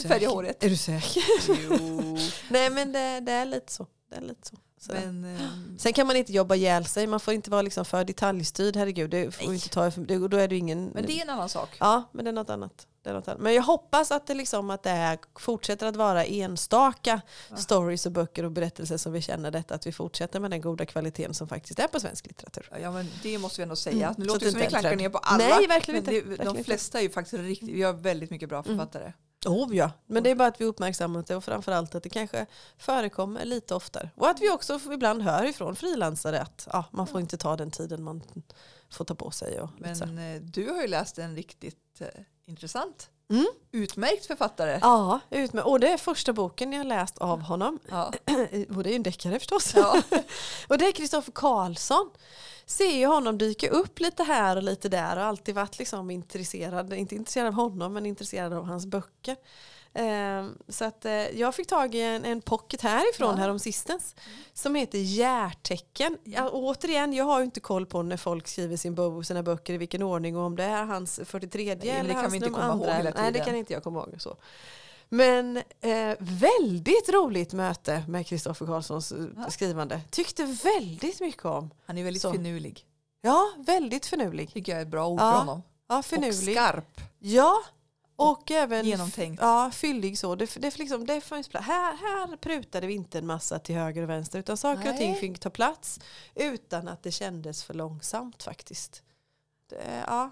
Färga 0.07 0.29
håret. 0.29 0.63
Är 0.63 0.69
du 0.69 0.77
säker? 0.77 1.23
Jo. 1.69 2.17
Nej 2.49 2.69
men 2.69 2.91
det, 2.91 3.19
det 3.19 3.31
är 3.31 3.45
lite 3.45 3.71
så. 3.73 3.87
Det 4.09 4.15
är 4.15 4.21
lite 4.21 4.47
så. 4.49 4.55
Men, 4.93 5.25
ehm, 5.25 5.77
Sen 5.79 5.93
kan 5.93 6.07
man 6.07 6.15
inte 6.15 6.33
jobba 6.33 6.55
ihjäl 6.55 6.85
sig, 6.85 7.07
man 7.07 7.19
får 7.19 7.33
inte 7.33 7.49
vara 7.49 7.61
liksom 7.61 7.85
för 7.85 8.03
detaljstyrd, 8.03 8.75
herregud. 8.75 9.09
Det 9.09 9.31
får 9.31 9.45
Nej. 9.45 9.53
inte 9.55 9.69
ta, 9.69 9.89
det, 9.89 10.27
då 10.27 10.37
är 10.37 10.47
det 10.47 10.57
ingen... 10.57 10.85
men 10.85 11.05
det 11.05 11.17
är 11.17 11.21
en 11.21 11.29
annan 11.29 11.49
sak. 11.49 11.69
Ja, 11.79 12.03
men 12.11 12.25
det 12.25 12.31
är 12.31 12.33
något 12.33 12.49
annat. 12.49 12.87
Men 13.37 13.53
jag 13.53 13.63
hoppas 13.63 14.11
att 14.11 14.27
det, 14.27 14.33
liksom, 14.33 14.69
att 14.69 14.83
det 14.83 14.89
är, 14.89 15.19
fortsätter 15.39 15.87
att 15.87 15.95
vara 15.95 16.25
enstaka 16.25 17.21
Ja. 17.49 17.55
stories 17.57 18.05
och 18.05 18.11
böcker 18.11 18.43
och 18.45 18.51
berättelser 18.51 18.97
som 18.97 19.13
vi 19.13 19.21
känner 19.21 19.51
detta, 19.51 19.75
att 19.75 19.87
vi 19.87 19.91
fortsätter 19.91 20.39
med 20.39 20.51
den 20.51 20.61
goda 20.61 20.85
kvaliteten 20.85 21.33
som 21.33 21.47
faktiskt 21.47 21.79
är 21.79 21.87
på 21.87 21.99
svensk 21.99 22.27
litteratur. 22.27 22.69
Ja 22.81 22.91
men 22.91 23.09
det 23.23 23.37
måste 23.37 23.61
vi 23.61 23.63
ändå 23.63 23.75
säga. 23.75 24.07
Mm, 24.07 24.15
Nu 24.17 24.25
låter 24.25 24.45
det 24.45 24.51
som 24.51 24.59
vi 24.59 24.67
klankar 24.67 24.95
ner 24.95 25.09
på 25.09 25.17
alla. 25.17 25.37
Nej, 25.47 25.67
verkligen 25.67 25.97
inte. 25.99 26.11
Det, 26.11 26.21
Verkligen 26.21 26.53
de 26.55 26.63
flesta 26.63 26.97
är 26.99 27.03
ju 27.03 27.09
faktiskt 27.09 27.43
riktigt, 27.43 27.69
vi 27.69 27.83
har 27.83 27.93
väldigt 27.93 28.29
mycket 28.29 28.49
bra 28.49 28.63
Mm. 28.65 28.77
författare. 28.77 29.13
Oh 29.45 29.75
ja, 29.75 29.91
men 30.05 30.23
det 30.23 30.29
är 30.29 30.35
bara 30.35 30.47
att 30.47 30.61
vi 30.61 30.65
uppmärksammar 30.65 31.23
det 31.27 31.35
och 31.35 31.43
framförallt 31.43 31.95
att 31.95 32.03
det 32.03 32.09
kanske 32.09 32.45
förekommer 32.77 33.45
lite 33.45 33.75
oftare. 33.75 34.09
Och 34.15 34.29
att 34.29 34.41
vi 34.41 34.49
också 34.49 34.79
ibland 34.93 35.21
hör 35.21 35.43
ifrån 35.45 35.75
frilansare 35.75 36.41
att 36.41 36.67
ja, 36.71 36.85
man 36.91 37.07
får 37.07 37.21
inte 37.21 37.37
ta 37.37 37.55
den 37.55 37.71
tiden 37.71 38.03
man 38.03 38.21
får 38.93 39.05
ta 39.05 39.15
på 39.15 39.31
sig. 39.31 39.59
Och. 39.61 39.69
Men 39.77 40.17
eh, 40.35 40.41
du 40.41 40.69
har 40.69 40.81
ju 40.81 40.87
läst 40.87 41.17
en 41.19 41.35
riktigt 41.35 42.01
eh, 42.01 42.07
intressant, 42.45 43.09
Mm. 43.29 43.45
utmärkt 43.71 44.25
författare. 44.25 44.79
Ja, 44.81 45.19
ut 45.29 45.53
med. 45.53 45.63
och 45.63 45.79
det 45.79 45.87
är 45.87 45.97
första 45.97 46.33
boken 46.33 46.73
jag 46.73 46.87
läst 46.87 47.17
av 47.17 47.41
honom. 47.41 47.79
Ja. 47.89 48.11
Och 48.75 48.83
det 48.83 48.89
är 48.89 48.91
ju 48.91 48.95
en 48.95 49.03
deckare 49.03 49.39
förstås. 49.39 49.73
Ja. 49.75 50.01
och 50.69 50.77
det 50.77 50.85
är 50.87 50.91
Kristoffer 50.91 51.31
Karlsson. 51.31 52.09
Ser 52.65 52.91
ju 52.97 53.05
honom 53.05 53.37
dyka 53.37 53.69
upp 53.69 53.99
lite 53.99 54.23
här 54.23 54.55
och 54.55 54.63
lite 54.63 54.89
där 54.89 55.17
och 55.17 55.23
alltid 55.23 55.55
varit 55.55 55.79
liksom 55.79 56.11
intresserad, 56.11 56.93
inte 56.93 57.15
intresserad 57.15 57.47
av 57.47 57.53
honom 57.53 57.93
men 57.93 58.05
intresserad 58.05 58.53
av 58.53 58.65
hans 58.65 58.85
böcker. 58.85 59.35
Ehm, 59.95 60.57
så 60.67 60.85
att 60.85 61.05
eh, 61.05 61.11
jag 61.13 61.55
fick 61.55 61.67
tag 61.67 61.95
i 61.95 62.01
en, 62.01 62.25
en 62.25 62.41
pocket 62.41 62.81
härifrån 62.81 63.29
Ja. 63.29 63.35
härom 63.35 63.59
sistens 63.59 64.15
som 64.53 64.75
heter 64.75 64.97
Hjärtecken. 64.97 66.17
Ja, 66.23 66.49
och 66.49 66.63
återigen, 66.63 67.13
jag 67.13 67.25
har 67.25 67.39
ju 67.39 67.45
inte 67.45 67.59
koll 67.59 67.85
på 67.85 68.01
när 68.03 68.17
folk 68.17 68.47
skriver 68.47 68.77
sin 68.77 68.95
bo, 68.95 69.23
sina 69.23 69.43
böcker 69.43 69.73
i 69.73 69.77
vilken 69.77 70.03
ordning 70.03 70.37
och 70.37 70.43
om 70.43 70.55
det 70.55 70.63
är 70.63 70.83
hans 70.83 71.19
43 71.25 71.65
men 71.65 71.79
det 71.79 71.89
eller 71.89 72.13
hans 72.13 72.33
nummer 72.33 72.47
komma 72.49 72.65
ihåg 72.65 72.73
andra. 72.73 72.93
hela 72.93 73.09
Nej, 73.09 73.23
det 73.25 73.31
tiden. 73.31 73.45
kan 73.45 73.55
inte 73.55 73.73
jag 73.73 73.83
komma 73.83 73.99
ihåg. 73.99 74.15
Så. 74.21 74.35
Men 75.09 75.57
eh, 75.57 76.15
väldigt 76.19 77.09
roligt 77.09 77.53
möte 77.53 78.03
med 78.07 78.27
Kristoffer 78.27 78.65
Karlssons 78.65 79.11
eh, 79.11 79.25
Ja. 79.37 79.49
skrivande. 79.49 80.01
Tyckte 80.11 80.43
väldigt 80.45 81.19
mycket 81.21 81.45
om. 81.45 81.73
Han 81.85 81.97
är 81.97 82.03
väldigt 82.03 82.21
Så. 82.21 82.31
finurlig. 82.31 82.85
Ja, 83.21 83.53
väldigt 83.57 84.05
finurlig. 84.05 84.53
Tycker 84.53 84.71
jag 84.71 84.79
är 84.81 84.85
ett 84.85 84.91
bra 84.91 85.07
ord 85.07 85.19
Ja, 85.21 85.31
för 85.31 85.39
honom. 85.39 85.61
Ja, 85.89 85.97
Och 85.99 86.05
finurlig. 86.05 86.55
skarp. 86.55 87.01
Ja, 87.19 87.53
och 88.31 88.51
även 88.51 88.85
Genomtänkt. 88.85 89.41
Ja, 89.41 89.71
fyllig 89.73 90.19
så. 90.19 90.35
Det, 90.35 90.55
det, 90.61 90.77
liksom, 90.77 91.05
det 91.05 91.21
fanns 91.21 91.47
plats. 91.47 91.67
Här, 91.67 91.95
här 91.97 92.37
prutade 92.37 92.87
vi 92.87 92.93
inte 92.93 93.17
en 93.17 93.25
massa 93.25 93.59
till 93.59 93.75
höger 93.75 94.03
och 94.03 94.09
vänster 94.09 94.39
utan 94.39 94.57
saker 94.57 94.89
och 94.91 94.97
ting 94.97 95.15
fick 95.15 95.39
ta 95.39 95.49
plats 95.49 95.99
utan 96.35 96.87
att 96.87 97.03
det 97.03 97.11
kändes 97.11 97.63
för 97.63 97.73
långsamt 97.73 98.43
faktiskt. 98.43 99.03
Det, 99.69 100.03
ja, 100.07 100.31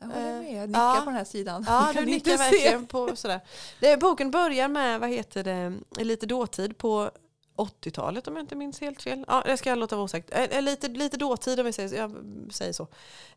Jag 0.00 0.06
håller 0.06 0.40
med, 0.42 0.52
jag 0.52 0.62
Eh, 0.62 0.66
nickar 0.66 0.80
ja. 0.80 1.00
på 1.04 1.04
den 1.10 1.14
här 1.14 1.24
sidan. 1.24 1.64
Ja, 1.68 1.90
du 1.94 2.04
ni 2.04 2.12
nickar 2.12 2.36
verkligen 2.38 2.86
på 2.86 3.16
sådär. 3.16 3.40
Det, 3.80 3.96
boken 3.96 4.30
börjar 4.30 4.68
med, 4.68 5.00
vad 5.00 5.10
heter 5.10 5.44
det, 5.44 5.72
lite 6.04 6.26
dåtid 6.26 6.78
på 6.78 7.10
80-talet 7.56 8.28
om 8.28 8.36
jag 8.36 8.42
inte 8.42 8.54
minns 8.56 8.80
helt 8.80 9.02
fel. 9.02 9.24
Ja, 9.28 9.42
det 9.46 9.56
ska 9.56 9.68
jag 9.70 9.78
låta 9.78 9.96
vara 9.96 10.04
osagt. 10.04 10.30
Eh, 10.32 10.42
eh, 10.42 10.62
Lite, 10.62 10.88
lite 10.88 11.16
dåtid 11.16 11.60
om 11.60 11.66
jag 11.66 11.74
säger, 11.74 11.96
jag 11.96 12.16
säger 12.52 12.72
så. 12.72 12.88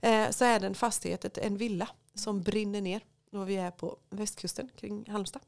Eh, 0.01 0.29
så 0.29 0.45
är 0.45 0.59
det 0.59 0.67
en 0.67 0.75
fastighet, 0.75 1.37
en 1.37 1.57
villa 1.57 1.87
som 2.15 2.41
brinner 2.41 2.81
ner. 2.81 3.01
Och 3.35 3.49
vi 3.49 3.55
är 3.55 3.71
på 3.71 3.97
västkusten 4.09 4.69
kring 4.75 5.09
Halmstad. 5.09 5.41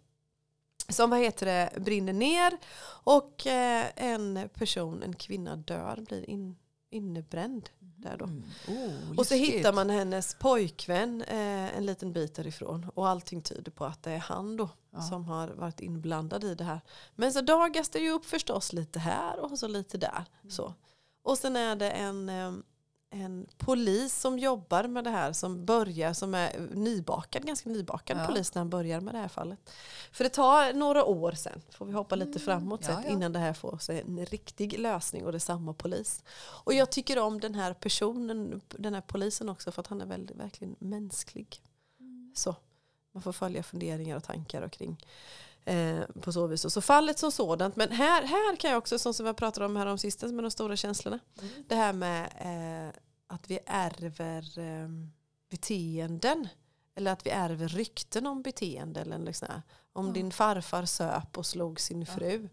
Som 0.90 1.10
vad 1.10 1.20
heter 1.20 1.46
det, 1.46 1.80
brinner 1.82 2.14
ner 2.14 2.58
och 3.04 3.48
eh, 3.48 3.86
en 3.96 4.50
person, 4.54 5.04
en 5.04 5.14
kvinna 5.16 5.56
dör, 5.56 6.04
blir 6.08 6.30
in, 6.30 6.56
innebränd 6.90 7.70
där 7.80 8.18
då. 8.18 8.26
Mm. 8.26 8.44
Oh, 8.68 9.18
Och 9.20 9.28
så 9.28 9.36
hittar 9.36 9.74
man 9.74 9.90
hennes 9.90 10.36
pojkvän 10.40 11.22
eh, 11.22 11.78
en 11.78 11.86
liten 11.86 12.14
bit 12.14 12.36
därifrån. 12.36 12.90
Och 12.94 13.08
allting 13.08 13.42
tyder 13.42 13.72
på 13.72 13.86
att 13.86 14.04
det 14.04 14.12
är 14.12 14.20
han 14.20 14.58
då 14.58 14.70
Ja. 14.92 15.02
som 15.02 15.26
har 15.26 15.48
varit 15.48 15.80
inblandad 15.80 16.44
i 16.44 16.56
det 16.56 16.64
här. 16.64 16.82
Men 17.16 17.34
så 17.34 17.42
dagas 17.42 17.90
det 17.90 18.00
ju 18.00 18.10
upp 18.12 18.26
förstås 18.26 18.74
lite 18.74 19.00
här 19.00 19.40
och 19.40 19.60
så 19.60 19.68
lite 19.68 19.98
där. 19.98 20.26
Mm. 20.42 20.52
Så. 20.52 20.74
Och 21.24 21.38
sen 21.38 21.56
är 21.56 21.76
det 21.76 21.92
en, 21.92 22.30
eh, 22.30 22.54
en 23.10 23.48
polis 23.58 24.16
som 24.20 24.40
jobbar 24.40 24.84
med 24.84 25.04
det 25.04 25.10
här 25.10 25.34
som 25.34 25.66
börjar, 25.66 26.14
som 26.14 26.34
är 26.34 26.60
nybakad, 26.72 27.46
ganska 27.46 27.70
nybakad 27.70 28.18
Ja. 28.18 28.26
polis 28.26 28.54
när 28.56 28.60
han 28.60 28.70
börjar 28.70 29.02
med 29.02 29.14
det 29.14 29.18
här 29.20 29.28
fallet. 29.28 29.60
För 30.12 30.24
det 30.24 30.30
tar 30.30 30.74
några 30.74 31.06
år 31.06 31.32
sen, 31.32 31.62
får 31.72 31.86
vi 31.86 31.94
hoppa 31.94 32.16
lite 32.16 32.30
Mm, 32.30 32.40
framåt 32.40 32.80
ja, 32.84 32.96
sett, 32.96 33.06
ja. 33.06 33.12
innan 33.12 33.34
det 33.34 33.40
här 33.40 33.54
får 33.54 33.78
sig 33.78 34.02
en 34.02 34.26
riktig 34.26 34.80
lösning 34.80 35.26
och 35.26 35.32
det 35.32 35.38
är 35.38 35.40
samma 35.40 35.74
polis. 35.74 36.24
Och 36.64 36.74
jag 36.74 36.90
tycker 36.92 37.20
om 37.20 37.40
den 37.40 37.56
här 37.56 37.74
personen, 37.74 38.62
den 38.68 38.94
här 38.94 39.02
polisen 39.02 39.50
också 39.50 39.72
för 39.72 39.82
att 39.82 39.88
han 39.88 40.02
är 40.02 40.06
väldigt, 40.06 40.38
verkligen 40.38 40.76
mänsklig. 40.80 41.62
Så 42.36 42.56
man 43.12 43.24
får 43.24 43.32
följa 43.32 43.64
funderingar 43.64 44.18
och 44.18 44.24
tankar 44.24 44.62
och 44.62 44.72
kring 44.72 44.98
eh, 45.68 46.02
på 46.22 46.32
så 46.32 46.48
vis. 46.48 46.66
Och 46.66 46.72
så 46.72 46.82
fallet 46.82 47.20
som 47.20 47.32
sådant. 47.32 47.76
Men 47.76 47.92
här, 47.92 48.24
här 48.24 48.56
kan 48.56 48.72
jag 48.72 48.78
också, 48.78 49.00
som 49.00 49.14
som 49.14 49.26
jag 49.26 49.38
pratade 49.38 49.66
om 49.66 49.76
här 49.76 49.86
om 49.86 49.98
sistens 49.98 50.32
med 50.34 50.44
de 50.44 50.52
stora 50.52 50.76
känslorna. 50.76 51.20
Mm. 51.42 51.64
Det 51.68 51.76
här 51.76 51.94
med 51.94 52.26
eh, 52.88 53.00
att 53.28 53.50
vi 53.50 53.60
ärver 53.66 54.60
eh, 54.60 54.90
beteenden. 55.50 56.48
Eller 56.96 57.12
att 57.12 57.26
vi 57.26 57.30
ärver 57.30 57.68
rykten 57.68 58.28
om 58.28 58.42
beteende. 58.42 59.02
Eller 59.02 59.18
liksom, 59.20 59.48
om 59.94 60.08
Ja. 60.08 60.14
din 60.14 60.32
farfar 60.32 60.86
söp 60.86 61.38
och 61.38 61.46
slog 61.46 61.80
sin 61.80 62.06
fru. 62.06 62.50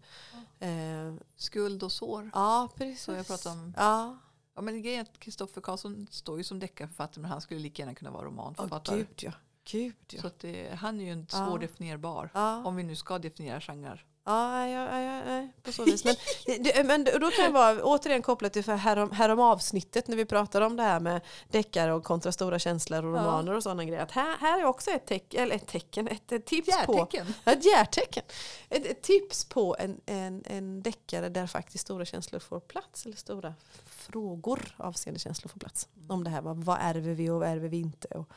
Eh, 0.59 1.13
Skuld 1.35 1.83
och 1.83 1.91
sår. 1.91 2.29
ja, 2.33 2.69
precis. 2.75 3.03
Så 3.03 3.11
jag 3.11 3.27
pratar 3.27 3.51
om- 3.51 3.73
Ja, 3.77 4.17
Ja, 4.57 4.61
men 4.61 4.81
grejen 4.81 4.99
är 4.99 5.03
att 5.03 5.19
Kristoffer 5.19 5.61
Karlsson 5.61 6.07
står 6.11 6.37
ju 6.37 6.43
som 6.43 6.59
deckarförfattare 6.59 7.21
men 7.21 7.31
han 7.31 7.41
skulle 7.41 7.59
lika 7.59 7.81
gärna 7.81 7.95
kunna 7.95 8.11
vara 8.11 8.25
romanförfattare. 8.25 8.97
gud 8.97 9.07
ja. 9.15 9.31
Gud 9.71 9.95
ja. 10.07 10.21
Så 10.21 10.29
det, 10.39 10.69
han 10.79 10.99
är 10.99 11.03
ju 11.03 11.11
en 11.11 11.27
Ja. 11.31 11.37
svårdefinierbar. 11.47 12.29
ja. 12.33 12.63
Om 12.65 12.75
vi 12.75 12.83
nu 12.83 12.95
ska 12.95 13.19
definiera 13.19 13.61
genrer. 13.61 14.05
Ja, 14.27 14.67
ja, 14.67 15.01
ja, 15.01 15.33
ja, 15.35 15.47
på 15.63 15.71
så 15.71 15.83
vis. 15.83 16.05
Men, 16.05 16.15
det, 16.63 16.85
men 16.85 17.03
då 17.03 17.31
kan 17.31 17.45
jag 17.45 17.51
vara 17.51 17.83
återigen 17.83 18.21
kopplat 18.21 18.53
till 18.53 18.63
för 18.63 18.75
härom, 18.75 19.11
härom 19.11 19.39
avsnittet 19.39 20.07
när 20.07 20.17
vi 20.17 20.25
pratade 20.25 20.65
om 20.65 20.75
det 20.75 20.83
här 20.83 20.99
med 20.99 21.21
deckare 21.51 21.93
och 21.93 22.03
kontra 22.03 22.31
stora 22.31 22.59
känslor 22.59 23.05
och 23.05 23.17
Ja. 23.17 23.21
romaner 23.21 23.53
och 23.53 23.63
sådana 23.63 23.85
grejer. 23.85 24.01
Att 24.03 24.11
här, 24.11 24.37
här 24.37 24.59
är 24.59 24.65
också 24.65 24.91
ett, 24.91 25.05
teck, 25.05 25.33
eller 25.33 25.55
ett 25.55 25.67
tecken, 25.67 26.07
ett, 26.07 26.31
ett 26.31 26.45
tips 26.45 26.85
på 26.85 26.93
Hjärtecken. 26.97 27.33
ett 27.45 27.65
hjärtecken. 27.65 28.23
Ett, 28.69 28.85
ett 28.85 29.01
tips 29.01 29.45
på 29.45 29.75
en, 29.79 30.01
en, 30.05 30.43
en 30.45 30.81
deckare 30.83 31.29
där 31.29 31.47
faktiskt 31.47 31.81
stora 31.83 32.05
känslor 32.05 32.39
får 32.39 32.59
plats. 32.59 33.05
Eller 33.05 33.15
stora 33.17 33.53
frågor 33.85 34.75
avseende 34.77 35.19
känslor 35.19 35.49
får 35.49 35.59
plats. 35.59 35.87
Om 36.07 36.23
det 36.23 36.29
här, 36.29 36.41
vad, 36.41 36.57
vad 36.63 36.77
ärver 36.81 37.13
vi 37.13 37.29
och 37.29 37.39
vad 37.39 37.49
ärver 37.49 37.67
vi 37.69 37.77
inte? 37.79 38.07
Och 38.07 38.29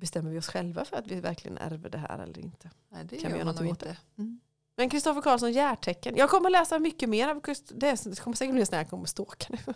bestämmer 0.00 0.30
vi 0.30 0.38
oss 0.38 0.46
själva 0.48 0.84
för 0.84 0.96
att 0.96 1.06
vi 1.06 1.20
verkligen 1.20 1.58
ärver 1.58 1.90
det 1.90 1.98
här 1.98 2.18
eller 2.18 2.38
inte? 2.38 2.70
Nej, 2.88 3.04
det 3.04 3.16
Kan 3.16 3.32
vi 3.32 3.38
gör 3.38 3.44
göra 3.44 3.52
man 3.54 3.66
inte. 3.66 3.96
Men 4.76 4.90
Kristoffer 4.90 5.22
Karlsson, 5.22 5.52
hjärtecken. 5.52 6.16
Jag 6.16 6.30
kommer 6.30 6.50
läsa 6.50 6.78
mycket 6.78 7.08
mer 7.08 7.28
av 7.28 7.40
Krist- 7.40 7.72
det. 7.74 8.20
kommer 8.20 8.36
säkert 8.36 8.52
bli 8.52 8.60
en 8.60 8.66
sån 8.66 8.74
här 8.74 8.80
jag 8.82 8.90
kommer 8.90 9.06
ståka 9.06 9.46
nu. 9.48 9.74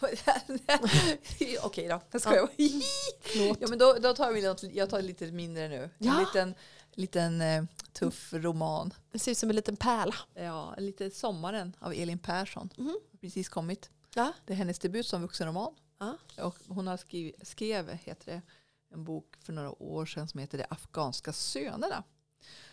Okej 1.62 1.88
då, 1.88 2.00
jag 2.10 2.20
skojar. 2.20 2.48
ja, 3.60 3.68
men 3.68 3.78
då, 3.78 3.92
då 4.02 4.14
tar 4.14 4.32
vi 4.32 4.42
något, 4.42 4.62
jag 4.62 4.90
tar 4.90 5.02
lite 5.02 5.26
mindre 5.32 5.68
nu. 5.68 5.90
Ja. 5.98 6.12
En 6.12 6.20
liten, 6.24 6.54
liten 6.92 7.40
eh, 7.40 7.64
tuff 7.92 8.32
roman. 8.32 8.94
Det 9.12 9.18
ser 9.18 9.32
ut 9.32 9.38
som 9.38 9.50
en 9.50 9.56
liten 9.56 9.76
pärla. 9.76 10.14
Ja, 10.34 10.74
lite 10.78 11.10
Sommaren 11.10 11.76
av 11.78 11.92
Elin 11.92 12.18
Persson. 12.18 12.70
Mhm. 12.76 13.00
Precis 13.20 13.48
kommit. 13.48 13.90
Ja. 14.14 14.32
Det 14.46 14.52
är 14.52 14.56
hennes 14.56 14.78
debut 14.78 15.06
som 15.06 15.22
vuxenroman. 15.22 15.74
Ja. 15.98 16.16
Och 16.44 16.58
hon 16.68 16.86
har 16.86 16.96
skriv, 16.96 17.34
skrev 17.42 17.90
heter 17.90 18.32
det, 18.32 18.42
en 18.90 19.04
bok 19.04 19.36
för 19.40 19.52
några 19.52 19.82
år 19.82 20.06
sedan 20.06 20.28
som 20.28 20.40
heter 20.40 20.58
De 20.58 20.64
afghanska 20.70 21.32
sönerna. 21.32 22.04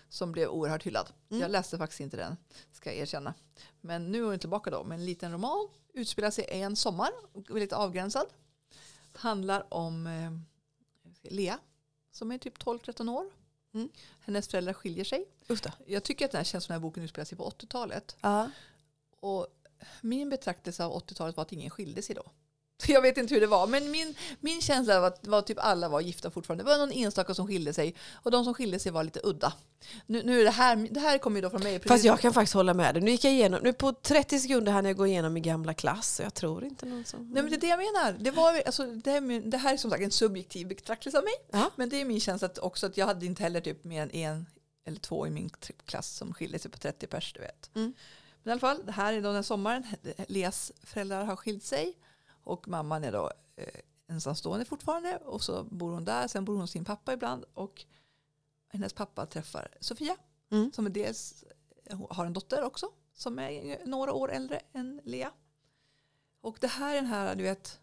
Som 0.09 0.31
blev 0.31 0.49
oerhört 0.49 0.83
hyllad. 0.83 1.13
Mm. 1.29 1.41
Jag 1.41 1.51
läste 1.51 1.77
faktiskt 1.77 1.99
inte 1.99 2.17
den, 2.17 2.37
ska 2.71 2.89
jag 2.89 2.99
erkänna. 2.99 3.33
Men 3.81 4.11
nu 4.11 4.23
är 4.23 4.25
hon 4.25 4.39
tillbaka 4.39 4.69
då 4.69 4.83
med 4.83 4.99
en 4.99 5.05
liten 5.05 5.31
roman. 5.31 5.67
Utspelar 5.93 6.31
sig 6.31 6.45
en 6.49 6.75
sommar, 6.75 7.09
väldigt 7.33 7.73
avgränsad. 7.73 8.27
Handlar 9.13 9.73
om 9.73 10.07
eh, 10.07 10.31
Lea 11.31 11.59
som 12.11 12.31
är 12.31 12.37
typ 12.37 12.57
12-13 12.57 13.11
år. 13.11 13.31
Mm. 13.73 13.89
Hennes 14.19 14.47
föräldrar 14.47 14.73
skiljer 14.73 15.05
sig. 15.05 15.25
Jag 15.85 16.03
tycker 16.03 16.25
att 16.25 16.31
den 16.31 16.39
här 16.39 16.43
känns 16.43 16.63
som 16.63 16.73
den 16.73 16.81
här 16.81 16.87
boken 16.87 17.03
utspelar 17.03 17.25
sig 17.25 17.37
på 17.37 17.49
80-talet. 17.49 18.15
Ja. 18.21 18.49
Och 19.19 19.47
min 20.01 20.29
betraktelse 20.29 20.85
av 20.85 21.03
80-talet 21.03 21.37
var 21.37 21.41
att 21.41 21.51
ingen 21.51 21.69
skilde 21.69 22.01
sig 22.01 22.15
då. 22.15 22.31
Jag 22.87 23.01
vet 23.01 23.17
inte 23.17 23.33
hur 23.33 23.41
det 23.41 23.47
var, 23.47 23.67
men 23.67 23.91
min, 23.91 24.15
min 24.39 24.61
känsla 24.61 24.99
var 24.99 25.07
att 25.07 25.27
var 25.27 25.41
typ 25.41 25.57
alla 25.59 25.89
var 25.89 26.01
gifta 26.01 26.31
fortfarande. 26.31 26.63
Det 26.63 26.69
var 26.69 26.77
någon 26.77 26.91
enstaka 26.91 27.33
som 27.33 27.47
skilde 27.47 27.73
sig 27.73 27.95
och 28.13 28.31
de 28.31 28.43
som 28.43 28.53
skilde 28.53 28.79
sig 28.79 28.91
var 28.91 29.03
lite 29.03 29.19
udda. 29.23 29.53
Nu, 30.05 30.23
nu 30.23 30.39
är 30.41 30.43
det 30.43 30.51
här, 30.51 30.87
det 30.91 30.99
här 30.99 31.17
kommer 31.17 31.37
ju 31.37 31.41
då 31.41 31.49
från 31.49 31.63
mig. 31.63 31.79
Fast 31.79 32.03
jag 32.03 32.19
kan 32.19 32.33
faktiskt 32.33 32.53
hålla 32.53 32.73
med 32.73 32.95
dig. 32.95 33.03
Nu 33.03 33.11
gick 33.11 33.23
jag 33.23 33.33
igenom, 33.33 33.59
nu 33.63 33.73
på 33.73 33.93
30 33.93 34.39
sekunder 34.39 34.71
hann 34.71 34.85
jag 34.85 34.97
gå 34.97 35.07
igenom 35.07 35.33
min 35.33 35.43
gamla 35.43 35.73
klass. 35.73 36.19
Jag 36.23 36.33
tror 36.33 36.63
inte 36.63 36.85
någon 36.85 37.05
som... 37.05 37.31
Nej 37.31 37.43
men 37.43 37.51
det 37.51 37.57
är 37.57 37.61
det 37.61 37.67
jag 37.67 37.77
menar. 37.77 38.15
Det, 38.19 38.31
var, 38.31 38.61
alltså, 38.65 38.85
det, 38.85 39.11
här, 39.11 39.21
med- 39.21 39.43
det 39.43 39.57
här 39.57 39.73
är 39.73 39.77
som 39.77 39.91
sagt 39.91 40.03
en 40.03 40.11
subjektiv 40.11 40.67
betraktelse 40.67 41.17
av 41.17 41.23
mig. 41.23 41.33
Ja. 41.51 41.71
Men 41.75 41.89
det 41.89 42.01
är 42.01 42.05
min 42.05 42.19
känsla 42.19 42.45
att 42.45 42.57
också 42.57 42.85
att 42.85 42.97
jag 42.97 43.05
hade 43.05 43.25
inte 43.25 43.43
heller 43.43 43.61
typ 43.61 43.83
mer 43.83 44.01
än 44.03 44.11
en 44.11 44.45
eller 44.85 44.99
två 44.99 45.27
i 45.27 45.29
min 45.29 45.49
klass 45.85 46.09
som 46.09 46.33
skilde 46.33 46.59
sig 46.59 46.71
på 46.71 46.77
30 46.77 47.07
pers, 47.07 47.33
du 47.33 47.39
vet. 47.39 47.69
Mm. 47.75 47.93
Men 48.43 48.49
i 48.49 48.51
alla 48.51 48.59
fall, 48.59 48.85
det 48.85 48.91
här 48.91 49.13
är 49.13 49.21
då 49.21 49.33
den 49.33 49.43
sommaren. 49.43 49.83
Leas 50.27 50.71
föräldrar 50.83 51.25
har 51.25 51.35
skilt 51.35 51.63
sig 51.63 51.93
och 52.47 52.67
mamman 52.67 53.03
är 53.03 53.11
då 53.11 53.31
eh, 53.55 53.81
ensamstående 54.07 54.65
fortfarande 54.65 55.17
och 55.17 55.41
så 55.41 55.63
bor 55.63 55.91
hon 55.91 56.05
där. 56.05 56.27
Sen 56.27 56.45
bor 56.45 56.53
hon 56.53 56.61
hos 56.61 56.71
sin 56.71 56.85
pappa 56.85 57.13
ibland 57.13 57.45
och 57.53 57.85
hennes 58.69 58.93
pappa 58.93 59.25
träffar 59.25 59.67
Sofia 59.79 60.17
Mm. 60.51 60.71
som 60.71 60.85
är 60.85 60.89
dels 60.89 61.43
hon 61.91 62.07
har 62.09 62.25
en 62.25 62.33
dotter 62.33 62.63
också 62.63 62.91
som 63.13 63.39
är 63.39 63.85
några 63.85 64.13
år 64.13 64.31
äldre 64.31 64.61
än 64.73 65.01
Lea. 65.03 65.31
Och 66.41 66.57
det 66.61 66.67
här 66.67 66.91
är 66.91 66.95
den 66.95 67.05
här, 67.05 67.35
du 67.35 67.43
vet, 67.43 67.79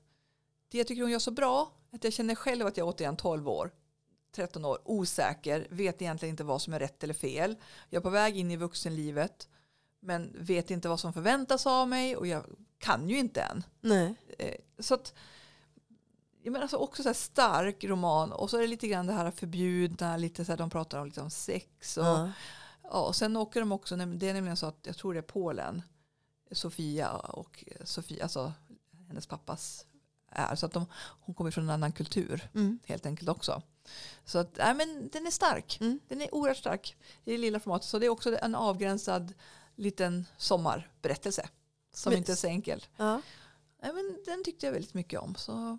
det 0.69 0.79
jag 0.79 0.87
tycker 0.87 1.03
hon 1.03 1.11
gör 1.11 1.19
så 1.19 1.31
bra, 1.31 1.73
att 1.91 2.05
jag 2.05 2.13
känner 2.13 2.35
själv 2.35 2.67
att 2.67 2.77
jag 2.77 2.89
är 2.89 2.93
återigen 2.93 3.17
12 3.17 3.49
år, 3.49 3.71
13 4.33 4.65
år, 4.65 4.79
osäker, 4.85 5.67
vet 5.71 6.03
egentligen 6.03 6.33
inte 6.33 6.45
vad 6.45 6.63
som 6.63 6.73
är 6.73 6.79
rätt 6.79 7.05
eller 7.05 7.15
fel. 7.15 7.57
Jag 7.91 8.01
är 8.01 8.03
på 8.05 8.11
väg 8.11 8.37
in 8.37 8.51
i 8.51 8.57
vuxenlivet, 8.57 9.49
men 10.01 10.37
vet 10.39 10.71
inte 10.71 10.89
vad 10.89 11.01
som 11.01 11.13
förväntas 11.13 11.67
av 11.67 11.89
mig 11.89 12.17
och 12.17 12.27
jag 12.27 12.45
kan 12.85 13.09
ju 13.09 13.19
inte 13.19 13.43
än. 13.43 13.65
Nej. 13.81 14.15
Eh, 14.39 14.55
Så 14.79 14.95
att, 14.95 15.15
jag 16.43 16.53
menar 16.53 16.63
alltså 16.63 16.77
också 16.77 17.03
så 17.03 17.09
här 17.09 17.15
stark 17.15 17.85
roman 17.85 18.33
och 18.33 18.51
så 18.51 18.57
är 18.57 18.61
det 18.61 18.67
lite 18.67 18.89
grann 18.89 19.07
det 19.07 19.13
här 19.13 19.31
förbjudna, 19.31 20.17
lite 20.17 20.45
så 20.45 20.53
här, 20.53 20.57
de 20.57 20.71
pratar 20.71 20.99
om, 20.99 21.07
lite 21.07 21.21
om 21.21 21.31
sex 21.31 21.97
och 21.97 22.05
Ja. 22.05 22.31
Ja, 22.83 23.01
och 23.07 23.17
sen 23.17 23.37
åker 23.37 23.61
de 23.61 23.73
också, 23.73 23.97
det 23.97 24.29
är 24.29 24.35
nämligen 24.35 24.57
så 24.57 24.67
att 24.67 24.79
jag 24.87 24.97
tror 24.97 25.15
det 25.15 25.21
är 25.21 25.23
Polen, 25.23 25.83
Sofia 26.53 27.11
och 27.11 27.65
Sofia, 27.85 28.23
alltså 28.23 28.53
hennes 29.09 29.27
pappas 29.27 29.87
är. 30.31 30.57
Så 30.57 30.67
att 30.67 30.73
de, 30.73 30.87
hon 31.21 31.35
kommer 31.35 31.51
från 31.51 31.65
en 31.65 31.71
annan 31.71 31.93
kultur 31.93 32.49
Mm. 32.55 32.79
helt 32.87 33.07
enkelt 33.07 33.29
också. 33.29 33.63
Så 34.25 34.39
att, 34.39 34.57
nej, 34.59 34.75
men 34.75 35.09
den 35.13 35.27
är 35.27 35.31
stark. 35.31 35.79
Mm. 35.81 36.01
Den 36.09 36.23
är 36.23 36.35
oerhört 36.35 36.57
stark 36.59 36.97
i 37.25 37.33
det 37.33 37.39
lilla 37.39 37.61
formatet. 37.61 37.89
Så 37.89 37.99
det 37.99 38.07
är 38.07 38.11
också 38.11 38.39
en 38.39 38.55
avgränsad 38.55 39.35
liten 39.77 40.27
sommarberättelse. 40.37 41.49
Som 41.97 42.11
Men- 42.11 42.19
inte 42.19 42.33
är 42.33 42.37
så 42.37 42.47
enkel. 42.47 42.85
Ja. 42.97 43.21
Nej, 43.83 43.93
men 43.93 44.19
den 44.25 44.45
tyckte 44.45 44.67
jag 44.67 44.73
väldigt 44.73 44.95
mycket 44.95 45.21
om. 45.21 45.35
Så 45.35 45.79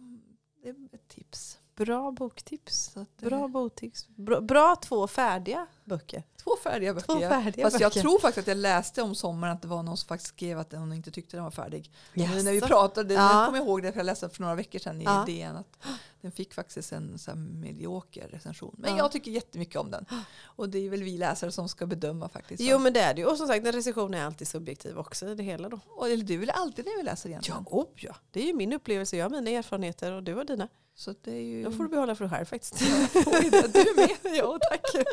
det 0.63 0.69
är 0.69 0.75
ett 0.91 1.07
tips. 1.07 1.59
Bra 1.75 2.11
boktips. 2.11 2.91
Så 2.93 2.99
att, 2.99 3.21
eh, 3.23 3.29
Bra 3.29 3.47
boktips. 3.47 4.07
Bra, 4.07 4.41
bra 4.41 4.75
två 4.75 5.07
färdiga 5.07 5.67
böcker. 5.85 6.23
Två 6.43 6.51
färdiga 6.63 6.93
böcker. 6.93 7.07
Två 7.13 7.21
ja. 7.21 7.29
färdiga 7.29 7.65
Fast 7.65 7.79
jag 7.79 7.89
böcker. 7.91 8.01
tror 8.01 8.19
faktiskt 8.19 8.37
att 8.43 8.47
jag 8.47 8.57
läste 8.57 9.01
om 9.01 9.15
sommaren 9.15 9.53
att 9.53 9.61
det 9.61 9.67
var 9.67 9.83
någon 9.83 9.97
som 9.97 10.07
faktiskt 10.07 10.29
skrev 10.35 10.59
att 10.59 10.71
hon 10.71 10.93
inte 10.93 11.11
tyckte 11.11 11.37
den 11.37 11.43
var 11.43 11.51
färdig. 11.51 11.91
Men 12.13 12.45
när 12.45 12.51
vi 12.51 12.61
pratade, 12.61 13.13
Ja. 13.13 13.33
jag 13.39 13.45
kommer 13.45 13.59
ihåg 13.59 13.83
det 13.83 13.91
för 13.91 13.99
jag 13.99 14.05
läste 14.05 14.29
för 14.29 14.41
några 14.41 14.55
veckor 14.55 14.79
sedan 14.79 15.01
i 15.01 15.03
Ja. 15.03 15.23
DN 15.27 15.55
att 15.55 15.77
den 16.21 16.31
fick 16.31 16.53
faktiskt 16.53 16.91
en 16.91 17.19
så 17.19 17.35
medioker 17.35 18.27
recension. 18.27 18.75
Men 18.77 18.91
Ja. 18.91 18.97
jag 18.97 19.11
tycker 19.11 19.31
jättemycket 19.31 19.75
om 19.75 19.91
den. 19.91 20.05
Och 20.43 20.69
det 20.69 20.79
är 20.85 20.89
väl 20.89 21.03
vi 21.03 21.17
läsare 21.17 21.51
som 21.51 21.69
ska 21.69 21.85
bedöma 21.85 22.29
faktiskt. 22.29 22.63
Jo 22.63 22.79
men 22.79 22.93
det 22.93 22.99
är 22.99 23.13
det 23.13 23.21
ju. 23.21 23.27
Och 23.27 23.37
som 23.37 23.47
sagt 23.47 23.65
en 23.65 23.71
recension 23.71 24.13
är 24.13 24.25
alltid 24.25 24.47
subjektiv 24.47 24.97
också 24.97 25.27
i 25.27 25.35
det 25.35 25.43
hela 25.43 25.69
då. 25.69 25.79
Och, 25.87 26.07
du 26.09 26.37
vill 26.37 26.49
alltid 26.49 26.85
när 26.85 26.97
vi 26.97 27.03
läser 27.03 27.29
Ja, 27.29 27.31
egentligen. 27.31 27.65
oh, 27.65 27.87
ja. 27.95 28.15
Det 28.31 28.39
är 28.41 28.45
ju 28.45 28.53
min 28.53 28.73
upplevelse. 28.73 29.17
Jag 29.17 29.25
har 29.25 29.29
mina 29.29 29.49
erfarenheter 29.49 30.11
och 30.11 30.23
du 30.23 30.33
har 30.33 30.43
dina. 30.43 30.67
Så 30.97 31.13
det 31.21 31.31
är 31.31 31.41
ju... 31.41 31.63
De 31.63 31.77
får 31.77 31.83
du 31.83 31.89
behålla 31.89 32.15
för 32.15 32.25
dig 32.25 32.31
själv 32.33 32.45
faktiskt. 32.45 32.73
Oj, 33.25 33.49
du 33.73 33.93
med. 33.95 34.35
ja, 34.37 34.59
tack. 34.69 34.81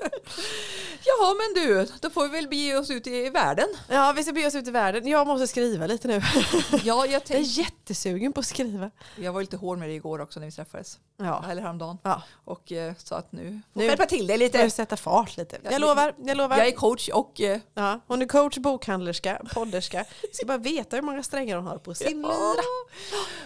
Jaha 1.05 1.35
men 1.35 1.65
du, 1.65 1.89
då 2.01 2.11
får 2.11 2.23
vi 2.23 2.29
väl 2.29 2.49
bege 2.49 2.77
oss 2.77 2.91
ut 2.91 3.07
i 3.07 3.31
världen. 3.31 3.67
Ja, 3.89 4.13
vi 4.17 4.23
ska 4.23 4.33
bege 4.33 4.47
oss 4.47 4.55
ut 4.55 4.69
i 4.69 4.71
världen. 4.71 5.07
Jag 5.07 5.27
måste 5.27 5.47
skriva 5.47 5.87
lite 5.87 6.09
nu. 6.09 6.21
Ja, 6.85 7.07
jag, 7.07 7.23
Jag 7.29 7.31
är 7.31 7.59
jättesugen 7.59 8.33
på 8.33 8.41
att 8.41 8.47
skriva. 8.47 8.91
jag 9.17 9.33
var 9.33 9.41
lite 9.41 9.57
hård 9.57 9.79
med 9.79 9.89
det 9.89 9.93
igår 9.95 10.21
också 10.21 10.41
när 10.41 10.47
vi 10.47 10.53
träffades. 10.53 10.99
Ja. 11.17 11.45
Eller 11.51 11.63
häromdagen. 11.63 11.99
Ja. 12.03 12.23
Och 12.45 12.73
eh, 12.73 12.93
sa 12.99 13.17
att 13.17 13.33
nu 13.33 13.41
får 13.43 13.51
Nu- 13.51 13.61
jag 13.85 13.85
hjälpa 13.85 14.07
till 14.07 14.27
dig 14.27 14.35
Jag 14.35 14.39
lite. 14.39 14.71
sätta 14.71 14.97
fart 14.97 15.37
lite. 15.37 15.59
Jag- 15.63 15.73
Jag 15.73 15.81
lovar. 15.81 16.15
Jag 16.19 16.37
lovar. 16.37 16.59
Jag 16.59 16.67
är 16.67 16.73
coach 16.73 17.09
och 17.09 17.41
eh, 17.41 17.59
Ja, 17.75 18.01
hon 18.07 18.23
är 18.23 18.27
coach, 18.27 18.59
bokhandlerska, 18.59 19.41
podderska. 19.55 20.05
Ska 20.33 20.47
bara 20.47 20.59
veta 20.59 20.97
hur 20.97 21.03
många 21.03 21.23
strängar 21.23 21.57
hon 21.57 21.67
har 21.67 21.79
på 21.79 21.95
sin 21.95 22.23
lyra. 22.23 22.63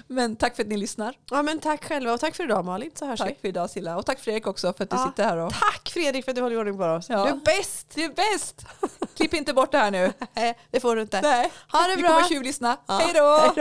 Men 0.07 0.37
tack 0.37 0.57
för 0.57 0.62
att 0.62 0.68
ni 0.68 0.76
lyssnar. 0.76 1.14
Ja, 1.31 1.42
men 1.42 1.59
tack 1.59 1.85
själva 1.85 2.12
och 2.12 2.20
tack 2.20 2.35
för 2.37 2.44
idag 2.44 2.64
Malin. 2.64 2.90
Så 2.94 3.07
hörs 3.07 3.18
Tack 3.20 3.31
vi. 3.31 3.35
för 3.40 3.48
idag 3.48 3.70
Silla. 3.70 3.96
Och 3.96 4.07
tack 4.07 4.20
Fredrik 4.20 4.46
också 4.46 4.72
för 4.72 4.85
att 4.85 4.90
du 4.90 4.96
Ja. 4.96 5.07
sitter 5.07 5.24
här. 5.24 5.37
Och... 5.37 5.52
Tack 5.52 5.90
Fredrik 5.92 6.24
för 6.24 6.33
att 6.33 6.37
du 6.37 6.42
håller 6.42 6.59
ordning 6.59 6.79
på 6.79 6.85
oss. 6.85 7.06
Ja. 7.09 7.25
Du 7.25 7.31
är 7.31 7.35
bäst. 7.35 7.87
Det 7.95 8.05
är 8.05 8.09
bäst! 8.09 8.66
Klipp 9.16 9.35
inte 9.35 9.53
bort 9.53 9.73
det 9.73 9.79
här 9.79 9.90
nu. 9.90 10.12
Nej, 10.35 10.59
det 10.71 10.81
får 10.81 10.97
du 10.97 11.03
inte. 11.03 11.21
Nej. 11.21 11.53
Ha 11.73 11.81
det 11.88 11.97
Vi 11.97 12.03
bra. 12.03 12.09
kommer 12.11 12.29
tjuvlyssna. 12.29 12.77
Ja. 12.87 12.99
Hej 12.99 13.12
då. 13.14 13.53